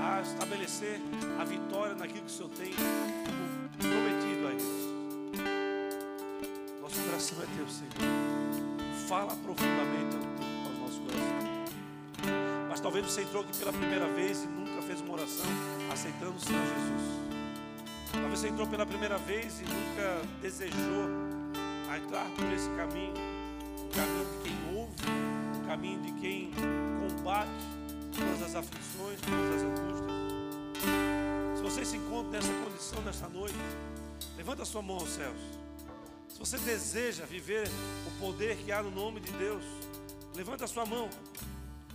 a 0.00 0.20
estabelecer 0.20 1.00
a 1.40 1.44
vitória 1.44 1.94
naquilo 1.94 2.24
que 2.24 2.30
o 2.30 2.34
Senhor 2.34 2.50
tem 2.50 2.72
prometido 3.78 4.46
a 4.46 4.50
eles. 4.50 4.92
Nosso 6.80 7.00
coração 7.02 7.38
é 7.42 7.46
teu, 7.56 7.68
Senhor. 7.68 7.92
Fala 9.08 9.34
profundamente 9.36 10.16
aos 10.66 10.78
nossos 10.78 10.98
corações. 10.98 11.74
Mas 12.68 12.80
talvez 12.80 13.04
você 13.04 13.22
entrou 13.22 13.42
aqui 13.42 13.56
pela 13.58 13.72
primeira 13.72 14.06
vez 14.06 14.44
e 14.44 14.46
nunca 14.46 14.82
fez 14.82 15.00
uma 15.00 15.14
oração 15.14 15.46
aceitando 15.92 16.36
o 16.36 16.40
Senhor 16.40 16.62
Jesus. 16.62 17.31
Talvez 18.12 18.38
você 18.38 18.48
entrou 18.48 18.66
pela 18.66 18.86
primeira 18.86 19.18
vez 19.18 19.60
e 19.60 19.64
nunca 19.64 20.22
desejou 20.40 21.08
entrar 22.12 22.26
por 22.30 22.52
esse 22.52 22.68
caminho. 22.70 23.14
Um 23.78 23.88
caminho 23.88 24.26
de 24.26 24.38
quem 24.42 24.76
ouve, 24.76 24.94
um 25.56 25.66
caminho 25.66 26.02
de 26.02 26.12
quem 26.20 26.50
combate 27.00 27.50
todas 28.16 28.42
as 28.42 28.54
aflições, 28.54 29.20
todas 29.20 29.56
as 29.56 29.62
angústias. 29.62 30.12
Se 31.56 31.62
você 31.62 31.84
se 31.84 31.96
encontra 31.96 32.32
nessa 32.32 32.52
condição 32.52 33.02
nessa 33.02 33.28
noite, 33.28 33.56
levanta 34.36 34.62
a 34.62 34.66
sua 34.66 34.82
mão 34.82 34.96
aos 34.96 35.08
céus. 35.08 35.36
Se 36.28 36.38
você 36.38 36.58
deseja 36.58 37.24
viver 37.24 37.68
o 38.06 38.20
poder 38.20 38.56
que 38.56 38.72
há 38.72 38.82
no 38.82 38.90
nome 38.90 39.20
de 39.20 39.30
Deus, 39.32 39.62
levanta 40.34 40.64
a 40.64 40.68
sua 40.68 40.84
mão. 40.84 41.08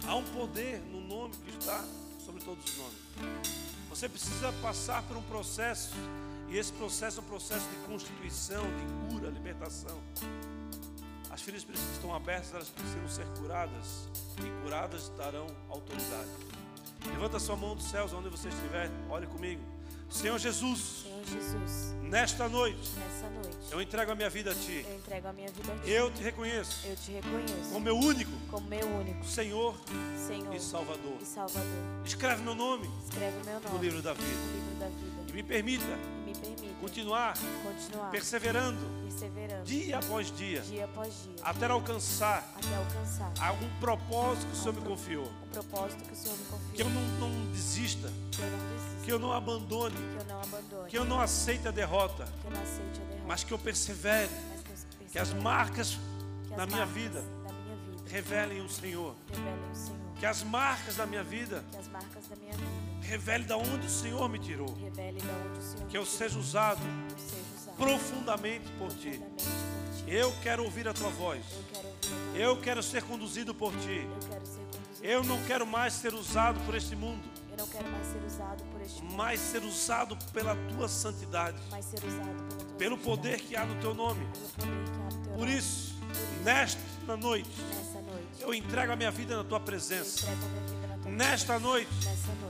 Há 0.06 0.16
um 0.16 0.24
poder 0.24 0.80
no 0.92 1.02
nome 1.02 1.36
que 1.38 1.58
está 1.58 1.84
sobre 2.24 2.44
todos 2.44 2.64
os 2.64 2.78
nomes. 2.78 3.67
Você 3.98 4.08
precisa 4.08 4.54
passar 4.62 5.02
por 5.02 5.18
um 5.18 5.24
processo, 5.24 5.96
e 6.50 6.56
esse 6.56 6.72
processo 6.72 7.20
é 7.20 7.24
um 7.24 7.26
processo 7.26 7.68
de 7.68 7.76
constituição, 7.78 8.64
de 8.64 9.10
cura, 9.10 9.28
libertação. 9.28 10.00
As 11.32 11.42
feridas 11.42 11.66
precisam 11.66 11.94
estão 11.94 12.14
abertas, 12.14 12.54
elas 12.54 12.70
precisam 12.70 13.10
ser 13.10 13.26
curadas, 13.40 14.08
e 14.38 14.62
curadas 14.62 15.10
darão 15.18 15.48
autoridade. 15.68 16.30
Levanta 17.08 17.40
sua 17.40 17.56
mão 17.56 17.76
dos 17.76 17.90
céus, 17.90 18.14
onde 18.14 18.30
você 18.30 18.50
estiver, 18.50 18.88
olhe 19.10 19.26
comigo. 19.26 19.64
Senhor 20.10 20.40
Jesus. 20.40 21.04
Senhor 21.04 21.24
Jesus. 21.26 21.94
Nesta 22.04 22.48
noite. 22.48 22.92
Nessa 22.98 23.30
noite. 23.30 23.58
Eu 23.72 23.82
entrego 23.82 24.12
a 24.12 24.16
minha 24.16 24.30
vida 24.30 24.52
a 24.52 24.56
ti. 24.56 24.86
Eu 24.88 24.96
entrego 24.96 25.28
a 25.28 25.34
minha 25.34 25.50
vida 25.52 25.74
a 25.74 25.78
ti. 25.78 25.92
Eu 25.92 26.12
te 26.12 26.24
reconheço. 26.24 26.88
Eu 26.88 26.96
te 26.96 27.12
reconheço. 27.12 27.72
Como 27.72 27.80
meu 27.82 27.98
único. 27.98 28.32
Como 28.50 28.68
meu 28.68 28.88
único. 28.88 29.26
Senhor. 29.26 29.76
Senhor. 30.26 30.56
E 30.56 30.60
Salvador. 30.60 31.18
E 31.22 31.26
Salvador. 31.26 31.66
Escreve 32.06 32.42
meu 32.44 32.56
nome. 32.56 32.90
Escreve 33.04 33.38
meu 33.46 33.60
nome. 33.60 33.76
No 33.76 33.84
livro 33.84 34.02
da 34.02 34.14
vida. 34.14 34.26
No 34.26 34.54
livro 34.54 34.80
da 34.80 34.88
vida. 34.88 35.26
E 35.30 35.34
me 35.34 35.44
permita. 35.44 36.17
Continuar. 36.80 37.34
Continuar. 37.64 38.12
Perseverando. 38.12 38.78
Perseverando. 39.04 39.64
Dia 39.66 39.98
após 39.98 40.32
dia. 40.36 40.62
Dia 40.62 40.86
após 40.86 41.14
dia. 41.24 41.36
Até 41.44 41.66
alcançar. 41.66 42.54
Até 42.56 42.76
alcançar. 42.76 43.34
Algum 43.40 43.70
propósito 43.80 44.48
que 44.48 44.54
o 44.54 44.56
Senhor 44.56 44.74
me 44.74 44.82
confiou. 44.82 45.26
O 45.26 45.48
propósito 45.48 46.04
que 46.04 46.14
o 46.14 46.16
Senhor 46.16 46.38
me 46.38 46.46
confiou. 46.46 46.74
Que 46.74 46.82
eu 46.84 46.90
não, 46.90 47.02
não 47.20 47.52
desista. 47.52 48.12
Que 48.32 48.42
eu 48.42 48.50
não 48.50 48.58
desista. 48.58 49.06
Que 49.06 49.12
eu 49.12 49.20
não 49.20 49.34
abandone. 49.34 49.96
Que 49.96 50.02
eu 50.02 50.26
não 50.26 50.42
abandone. 50.42 50.90
Que 50.90 50.98
eu 50.98 51.06
não 51.06 51.20
aceite 51.20 51.68
a 51.68 51.72
derrota. 51.72 52.26
Que 52.26 52.48
eu 52.48 52.52
não 52.52 52.62
aceite 52.62 53.02
a 53.02 53.06
derrota. 53.06 53.24
Mas 53.28 53.44
que 53.44 53.52
eu 53.52 53.60
persevere. 53.60 54.30
Mas 54.32 54.62
que, 54.62 54.70
eu 54.70 54.76
persevere. 54.76 55.10
que 55.12 55.20
as 55.20 55.34
marcas 55.34 55.98
que 56.48 56.54
as 56.54 56.58
na 56.58 56.66
minha 56.66 56.86
marcas 56.86 56.94
vida 56.94 57.22
da 57.22 57.54
minha 57.54 57.76
vida 57.76 58.10
revelem 58.10 58.62
o 58.62 58.70
Senhor. 58.70 59.16
revelem 59.30 59.72
o 59.72 59.76
Senhor. 59.76 59.98
Que 60.20 60.26
as 60.26 60.44
marcas 60.44 60.96
da 60.96 61.06
minha 61.06 61.24
vida 61.24 61.64
Que 61.72 61.78
as 61.78 61.88
marcas 61.90 62.28
da 62.28 62.36
minha 62.36 62.54
vida 62.54 62.77
revele 63.08 63.46
da 63.46 63.56
onde 63.58 63.88
o 63.88 63.90
Senhor 63.90 64.28
me 64.28 64.38
tirou. 64.38 64.68
Senhor 64.68 65.88
Que 65.90 65.98
eu 65.98 66.06
seja 66.06 66.38
usado. 66.38 66.82
Eu 66.82 67.18
seja 67.18 67.42
usado 67.56 67.78
profundamente 67.78 68.70
por 68.78 68.90
ti. 68.90 69.12
profundamente 69.12 69.44
por 69.44 70.06
ti. 70.06 70.12
Eu 70.14 70.34
quero 70.44 70.64
ouvir 70.64 70.88
a 70.88 70.94
tua 70.94 71.10
voz. 71.10 71.44
Eu 72.36 72.60
quero 72.62 72.84
ser 72.84 73.04
conduzido 73.04 73.56
por 73.56 73.74
ti. 73.78 74.08
Eu 75.02 75.24
não 75.24 75.42
quero 75.46 75.66
mais 75.66 75.94
ser 75.94 76.14
usado 76.14 76.60
por 76.66 76.76
este 76.76 76.96
mundo, 76.96 77.24
Eu 77.52 77.58
não 77.58 77.68
quero 77.68 77.90
mais 77.90 78.08
ser 78.08 78.24
usado 78.26 78.64
por 78.66 78.82
este 78.82 79.02
mundo, 79.02 79.16
mas 79.16 79.40
ser 79.40 79.64
usado 79.64 80.18
pela 80.34 80.56
tua 80.56 80.88
santidade, 80.88 81.58
mas 81.70 81.86
ser 81.86 82.04
usado 82.04 82.26
pela 82.26 82.60
tua 82.60 82.78
pelo 82.78 82.98
poder 82.98 83.40
que 83.40 83.56
há 83.56 83.66
no 83.66 83.80
teu 83.80 83.94
nome. 83.94 84.28
Por 85.36 85.48
isso, 85.48 85.96
nesta 86.44 87.16
noite, 87.16 87.50
eu 88.40 88.54
entrego 88.54 88.92
a 88.92 88.96
minha 88.96 89.12
vida 89.12 89.38
na 89.38 89.44
tua 89.44 89.60
presença. 89.60 90.28
Nesta 91.08 91.60
noite, 91.60 91.90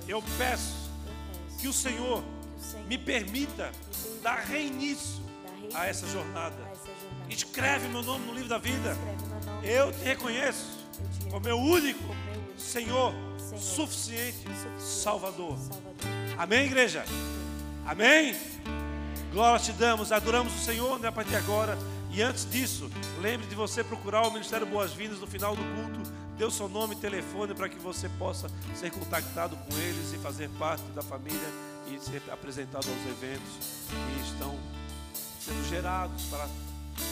eu 0.07 0.23
peço 0.37 0.89
que 1.59 1.67
o 1.67 1.73
Senhor 1.73 2.23
me 2.87 2.97
permita 2.97 3.71
dar 4.21 4.39
reinício 4.39 5.23
a 5.73 5.85
essa 5.85 6.07
jornada. 6.07 6.55
Escreve 7.29 7.87
meu 7.87 8.01
nome 8.01 8.25
no 8.25 8.33
livro 8.33 8.49
da 8.49 8.57
vida. 8.57 8.95
Eu 9.63 9.91
te 9.91 10.03
reconheço 10.03 10.65
como 11.29 11.41
meu 11.41 11.57
único 11.57 12.03
Senhor, 12.57 13.13
suficiente. 13.57 14.45
Salvador. 14.79 15.57
Amém, 16.37 16.65
igreja? 16.65 17.05
Amém? 17.85 18.35
Glória 19.31 19.59
te 19.63 19.71
damos, 19.73 20.11
adoramos 20.11 20.53
o 20.53 20.65
Senhor 20.65 20.99
né, 20.99 21.07
a 21.07 21.11
partir 21.11 21.31
de 21.31 21.35
agora. 21.35 21.77
E 22.17 22.21
antes 22.23 22.49
disso, 22.49 22.89
lembre 23.21 23.45
de 23.45 23.53
você 23.53 23.83
procurar 23.83 24.23
o 24.23 24.31
Ministério 24.31 24.65
Boas-Vindas 24.65 25.19
no 25.19 25.27
final 25.27 25.55
do 25.55 25.61
culto. 25.61 26.11
Dê 26.35 26.43
o 26.43 26.49
seu 26.49 26.67
nome 26.67 26.95
e 26.95 26.97
telefone 26.97 27.53
para 27.53 27.69
que 27.69 27.77
você 27.77 28.09
possa 28.09 28.49
ser 28.73 28.89
contactado 28.89 29.55
com 29.55 29.77
eles 29.77 30.13
e 30.13 30.17
fazer 30.17 30.49
parte 30.57 30.81
da 30.95 31.03
família 31.03 31.47
e 31.91 31.99
ser 31.99 32.23
apresentado 32.31 32.87
aos 32.89 33.17
eventos 33.17 33.85
que 33.87 34.31
estão 34.31 34.57
sendo 35.39 35.63
gerados 35.69 36.23
para 36.23 36.49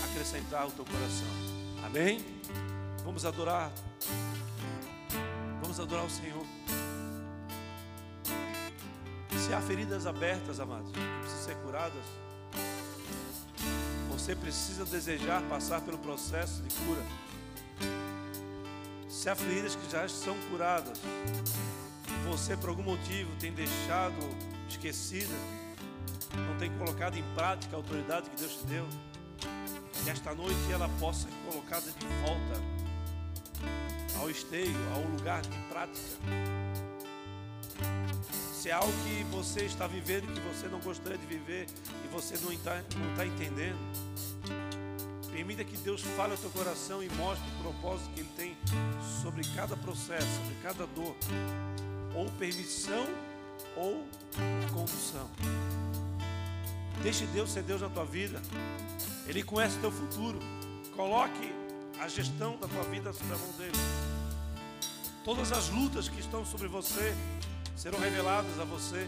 acrescentar 0.10 0.66
o 0.66 0.72
teu 0.72 0.84
coração. 0.84 1.28
Amém? 1.86 2.26
Vamos 3.04 3.28
adorar. 3.28 3.72
Vamos 5.62 5.80
adorar 5.80 6.06
o 6.06 6.10
Senhor. 6.10 6.44
Se 9.38 9.54
há 9.54 9.62
feridas 9.62 10.08
abertas, 10.08 10.60
amados, 10.60 10.92
que 10.92 11.00
precisam 11.22 11.46
ser 11.46 11.56
curadas, 11.58 12.25
você 14.18 14.34
precisa 14.34 14.86
desejar 14.86 15.42
passar 15.50 15.82
pelo 15.82 15.98
processo 15.98 16.64
de 16.64 16.74
cura. 16.76 17.04
Se 19.10 19.30
há 19.30 19.36
feridas 19.36 19.76
que 19.76 19.92
já 19.92 20.08
são 20.08 20.38
curadas, 20.50 20.98
você 22.26 22.56
por 22.56 22.70
algum 22.70 22.84
motivo 22.84 23.30
tem 23.42 23.52
deixado 23.52 24.16
esquecida, 24.70 25.34
não 26.34 26.58
tem 26.58 26.72
colocado 26.78 27.18
em 27.18 27.24
prática 27.36 27.76
a 27.76 27.78
autoridade 27.78 28.30
que 28.30 28.38
Deus 28.38 28.56
te 28.56 28.66
deu, 28.68 28.88
que 30.04 30.10
esta 30.10 30.34
noite 30.34 30.72
ela 30.72 30.88
possa 30.98 31.28
ser 31.28 31.52
colocada 31.52 31.92
de 31.92 32.08
volta 32.26 32.62
ao 34.18 34.30
esteio, 34.30 34.76
ao 34.94 35.02
lugar 35.02 35.42
de 35.42 35.58
prática. 35.70 36.85
Se 38.66 38.72
é 38.72 38.74
algo 38.74 38.92
que 39.04 39.24
você 39.26 39.66
está 39.66 39.86
vivendo 39.86 40.26
que 40.34 40.40
você 40.40 40.68
não 40.68 40.80
gostaria 40.80 41.20
de 41.20 41.26
viver 41.28 41.68
e 42.04 42.08
você 42.08 42.36
não 42.44 42.52
está, 42.52 42.74
não 42.98 43.12
está 43.12 43.24
entendendo, 43.24 43.78
permita 45.32 45.64
que 45.64 45.78
Deus 45.78 46.02
fale 46.02 46.32
ao 46.32 46.38
teu 46.40 46.50
coração 46.50 47.04
e 47.04 47.10
mostre 47.10 47.48
o 47.48 47.62
propósito 47.62 48.10
que 48.16 48.22
Ele 48.22 48.30
tem 48.36 48.58
sobre 49.22 49.44
cada 49.56 49.78
processo, 49.78 50.26
sobre 50.38 50.56
cada 50.64 50.88
dor, 50.88 51.16
ou 52.16 52.26
permissão 52.40 53.06
ou 53.78 54.04
condução. 54.74 55.30
Deixe 57.04 57.28
Deus 57.28 57.52
ser 57.52 57.62
Deus 57.62 57.82
na 57.82 57.90
tua 57.90 58.06
vida. 58.06 58.42
Ele 59.28 59.44
conhece 59.44 59.78
o 59.78 59.82
teu 59.82 59.92
futuro. 59.92 60.40
Coloque 60.96 61.54
a 62.00 62.08
gestão 62.08 62.58
da 62.58 62.68
tua 62.68 62.84
vida 62.86 63.14
sobre 63.14 63.32
a 63.32 63.38
mão 63.38 63.52
dele. 63.60 63.78
Todas 65.24 65.52
as 65.52 65.70
lutas 65.70 66.10
que 66.10 66.20
estão 66.20 66.44
sobre 66.44 66.68
você 66.68 67.14
serão 67.76 68.00
reveladas 68.00 68.60
a 68.60 68.64
você, 68.64 69.08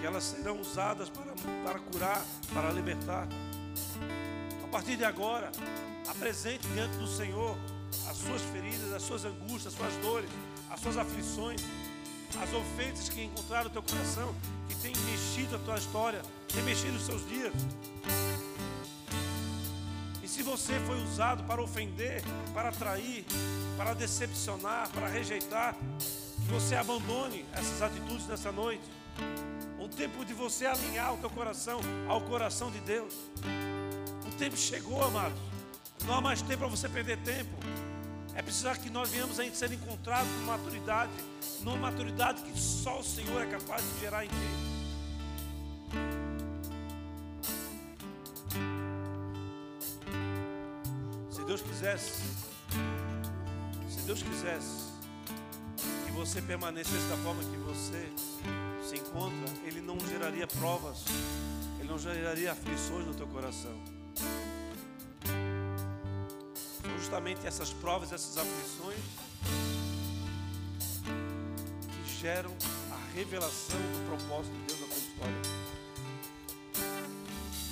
que 0.00 0.06
elas 0.06 0.22
serão 0.24 0.60
usadas 0.60 1.08
para, 1.08 1.32
para 1.64 1.78
curar, 1.80 2.24
para 2.52 2.70
libertar. 2.70 3.26
A 4.62 4.68
partir 4.68 4.96
de 4.96 5.04
agora, 5.04 5.50
apresente 6.08 6.66
diante 6.68 6.96
do 6.96 7.06
Senhor 7.06 7.56
as 8.08 8.16
suas 8.16 8.42
feridas, 8.42 8.92
as 8.92 9.02
suas 9.02 9.24
angústias, 9.24 9.66
as 9.66 9.74
suas 9.74 9.94
dores, 9.96 10.30
as 10.70 10.80
suas 10.80 10.96
aflições, 10.96 11.62
as 12.40 12.52
ofensas 12.52 13.08
que 13.08 13.22
encontraram 13.22 13.64
no 13.64 13.70
teu 13.70 13.82
coração, 13.82 14.34
que 14.68 14.74
tem 14.76 14.92
mexido 15.10 15.56
a 15.56 15.58
tua 15.58 15.76
história, 15.76 16.22
tem 16.52 16.62
mexido 16.62 16.96
os 16.96 17.04
seus 17.04 17.26
dias. 17.28 17.52
E 20.22 20.28
se 20.28 20.42
você 20.42 20.78
foi 20.86 21.02
usado 21.02 21.44
para 21.44 21.62
ofender, 21.62 22.22
para 22.54 22.72
trair, 22.72 23.24
para 23.76 23.92
decepcionar, 23.94 24.88
para 24.90 25.08
rejeitar, 25.08 25.76
você 26.48 26.74
abandone 26.74 27.44
essas 27.52 27.82
atitudes 27.82 28.26
nessa 28.26 28.52
noite. 28.52 28.84
O 29.78 29.88
tempo 29.88 30.24
de 30.24 30.32
você 30.32 30.66
alinhar 30.66 31.14
o 31.14 31.18
teu 31.18 31.30
coração 31.30 31.80
ao 32.08 32.20
coração 32.20 32.70
de 32.70 32.78
Deus. 32.80 33.14
O 34.26 34.34
tempo 34.36 34.56
chegou, 34.56 35.02
amados. 35.02 35.38
Não 36.06 36.14
há 36.14 36.20
mais 36.20 36.42
tempo 36.42 36.60
para 36.60 36.68
você 36.68 36.88
perder 36.88 37.18
tempo. 37.18 37.56
É 38.34 38.42
preciso 38.42 38.70
que 38.80 38.88
nós 38.88 39.10
venhamos 39.10 39.38
a 39.38 39.44
ser 39.52 39.72
encontrados 39.72 40.30
com 40.32 40.46
maturidade, 40.46 41.12
numa 41.60 41.76
maturidade 41.76 42.42
que 42.42 42.58
só 42.58 43.00
o 43.00 43.04
Senhor 43.04 43.42
é 43.42 43.46
capaz 43.46 43.82
de 43.82 44.00
gerar 44.00 44.24
em 44.24 44.28
ti. 44.28 44.34
Se 51.30 51.44
Deus 51.44 51.60
quisesse, 51.60 52.22
se 53.90 54.00
Deus 54.06 54.22
quisesse 54.22 54.91
você 56.12 56.40
permanecesse 56.42 57.08
da 57.08 57.16
forma 57.18 57.42
que 57.42 57.56
você 57.56 58.08
se 58.82 58.96
encontra, 58.96 59.48
Ele 59.64 59.80
não 59.80 59.98
geraria 60.00 60.46
provas, 60.46 61.04
Ele 61.78 61.88
não 61.88 61.98
geraria 61.98 62.52
aflições 62.52 63.06
no 63.06 63.14
teu 63.14 63.26
coração. 63.26 63.78
São 66.80 66.98
justamente 66.98 67.46
essas 67.46 67.72
provas, 67.72 68.12
essas 68.12 68.36
aflições 68.36 68.98
que 72.04 72.20
geram 72.20 72.52
a 72.90 73.14
revelação 73.14 73.78
do 73.78 74.06
propósito 74.08 74.54
de 74.54 74.64
Deus 74.66 74.80
na 74.80 74.86
tua 74.86 74.98
história. 74.98 75.42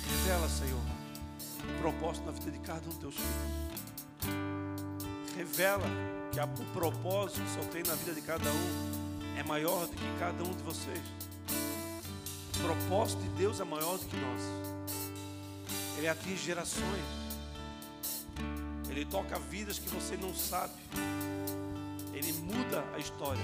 Revela, 0.07 0.49
Senhor, 0.49 0.81
o 1.63 1.81
propósito 1.81 2.25
na 2.25 2.31
vida 2.31 2.51
de 2.51 2.59
cada 2.59 2.85
um 2.85 2.89
dos 2.89 2.97
teus 2.97 3.15
filhos. 3.15 4.60
Revela 5.41 5.87
que 6.31 6.39
o 6.39 6.65
propósito 6.67 7.41
que 7.41 7.47
o 7.47 7.53
Senhor 7.53 7.65
tem 7.69 7.81
na 7.81 7.95
vida 7.95 8.13
de 8.13 8.21
cada 8.21 8.47
um 8.47 9.39
é 9.39 9.41
maior 9.41 9.87
do 9.87 9.95
que 9.95 10.19
cada 10.19 10.43
um 10.43 10.51
de 10.51 10.61
vocês. 10.61 11.01
O 12.57 12.59
propósito 12.59 13.23
de 13.23 13.29
Deus 13.29 13.59
é 13.59 13.63
maior 13.63 13.97
do 13.97 14.05
que 14.05 14.15
nós. 14.17 14.41
Ele 15.97 16.07
atinge 16.07 16.37
gerações. 16.37 17.03
Ele 18.87 19.03
toca 19.03 19.39
vidas 19.39 19.79
que 19.79 19.89
você 19.89 20.15
não 20.15 20.31
sabe. 20.31 20.75
Ele 22.13 22.33
muda 22.33 22.85
a 22.93 22.99
história. 22.99 23.41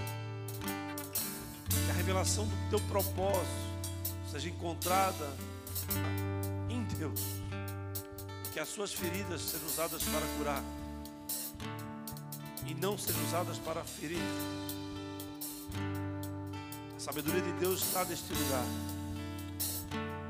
Que 1.68 1.90
a 1.90 1.94
revelação 1.96 2.46
do 2.46 2.70
teu 2.70 2.80
propósito 2.82 3.48
seja 4.32 4.48
encontrada 4.48 5.36
em 6.70 6.84
Deus. 6.96 7.22
Que 8.54 8.60
as 8.60 8.68
suas 8.68 8.94
feridas 8.94 9.42
sejam 9.42 9.66
usadas 9.66 10.04
para 10.04 10.28
curar 10.38 10.77
e 12.68 12.76
não 12.76 12.98
sejam 12.98 13.24
usadas 13.24 13.58
para 13.58 13.84
ferir. 13.84 14.22
A 16.96 17.00
sabedoria 17.00 17.42
de 17.42 17.52
Deus 17.54 17.82
está 17.82 18.04
neste 18.04 18.34
lugar. 18.34 18.66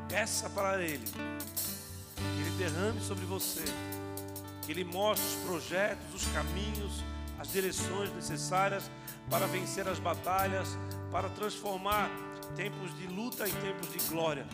Peça 0.08 0.50
para 0.50 0.82
Ele 0.82 1.06
que 1.06 2.42
Ele 2.42 2.52
derrame 2.58 3.02
sobre 3.02 3.26
você, 3.26 3.64
que 4.64 4.72
Ele 4.72 4.84
mostre 4.84 5.28
os 5.28 5.44
projetos, 5.44 6.14
os 6.14 6.26
caminhos, 6.34 7.04
as 7.40 7.52
direções 7.52 8.14
necessárias 8.14 8.90
para 9.30 9.46
vencer 9.48 9.88
as 9.88 10.00
batalhas, 10.00 10.78
para 11.12 11.30
transformar 11.30 12.10
tempos 12.56 12.96
de 12.98 13.08
luta 13.08 13.48
em 13.48 13.54
tempos 13.54 13.92
de 13.92 14.10
glória, 14.10 14.46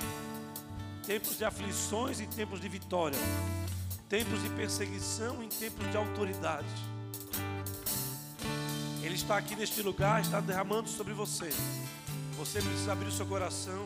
tempos 1.06 1.38
de 1.38 1.46
aflições 1.46 2.20
em 2.20 2.28
tempos 2.28 2.60
de 2.60 2.68
vitória, 2.68 3.20
tempos 4.10 4.42
de 4.42 4.50
perseguição 4.50 5.44
em 5.44 5.50
tempos 5.50 5.90
de 5.90 5.98
autoridade. 5.98 6.93
Ele 9.14 9.22
está 9.22 9.38
aqui 9.38 9.56
neste 9.56 9.80
lugar, 9.84 10.22
está 10.22 10.40
derramando 10.40 10.90
sobre 10.90 11.14
você. 11.14 11.52
Você 12.36 12.60
precisa 12.60 12.94
abrir 12.94 13.10
o 13.10 13.12
seu 13.12 13.28
coração 13.28 13.86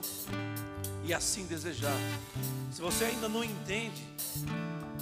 e 1.03 1.13
assim 1.13 1.45
desejar. 1.45 1.97
Se 2.71 2.81
você 2.81 3.03
ainda 3.03 3.27
não 3.27 3.43
entende, 3.43 4.07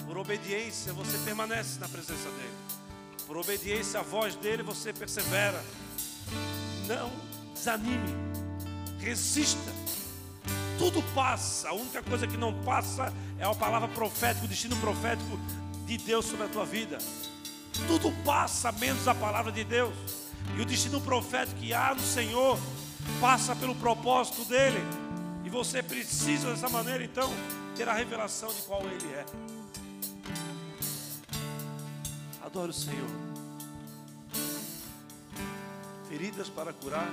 por 0.07 0.17
obediência 0.17 0.91
você 0.93 1.15
permanece 1.19 1.79
na 1.79 1.87
presença 1.87 2.27
dele. 2.31 2.55
Por 3.27 3.37
obediência 3.37 3.99
à 3.99 4.03
voz 4.03 4.35
dele 4.35 4.63
você 4.63 4.91
persevera. 4.91 5.63
Não 6.87 7.11
desanime. 7.53 8.15
Resista. 8.97 9.71
Tudo 10.79 11.03
passa. 11.13 11.69
A 11.69 11.73
única 11.73 12.01
coisa 12.01 12.25
que 12.25 12.35
não 12.35 12.51
passa 12.63 13.13
é 13.37 13.45
a 13.45 13.53
palavra 13.53 13.89
profética, 13.89 14.45
o 14.45 14.49
destino 14.49 14.75
profético 14.77 15.37
de 15.85 15.99
Deus 15.99 16.25
sobre 16.25 16.47
a 16.47 16.49
tua 16.49 16.65
vida. 16.65 16.97
Tudo 17.87 18.11
passa 18.23 18.71
menos 18.71 19.07
a 19.07 19.15
palavra 19.15 19.51
de 19.51 19.63
Deus. 19.63 19.93
E 20.57 20.61
o 20.61 20.65
destino 20.65 21.01
profético 21.01 21.59
que 21.59 21.73
há 21.73 21.93
no 21.93 22.01
Senhor 22.01 22.57
passa 23.19 23.55
pelo 23.55 23.75
propósito 23.75 24.45
dele. 24.45 24.79
E 25.43 25.49
você 25.49 25.83
precisa 25.83 26.49
dessa 26.49 26.69
maneira 26.69 27.03
então 27.03 27.31
ter 27.75 27.87
a 27.87 27.93
revelação 27.93 28.49
de 28.49 28.61
qual 28.61 28.81
ele 28.81 29.13
é. 29.13 29.25
Adore 32.43 32.69
o 32.69 32.73
Senhor. 32.73 33.09
Feridas 36.07 36.49
para 36.49 36.71
curar. 36.71 37.09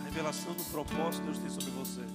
A 0.00 0.04
revelação 0.04 0.54
do 0.54 0.64
propósito 0.64 1.22
que 1.22 1.32
Deus 1.32 1.38
tem 1.38 1.50
sobre 1.50 1.70
você. 1.70 2.09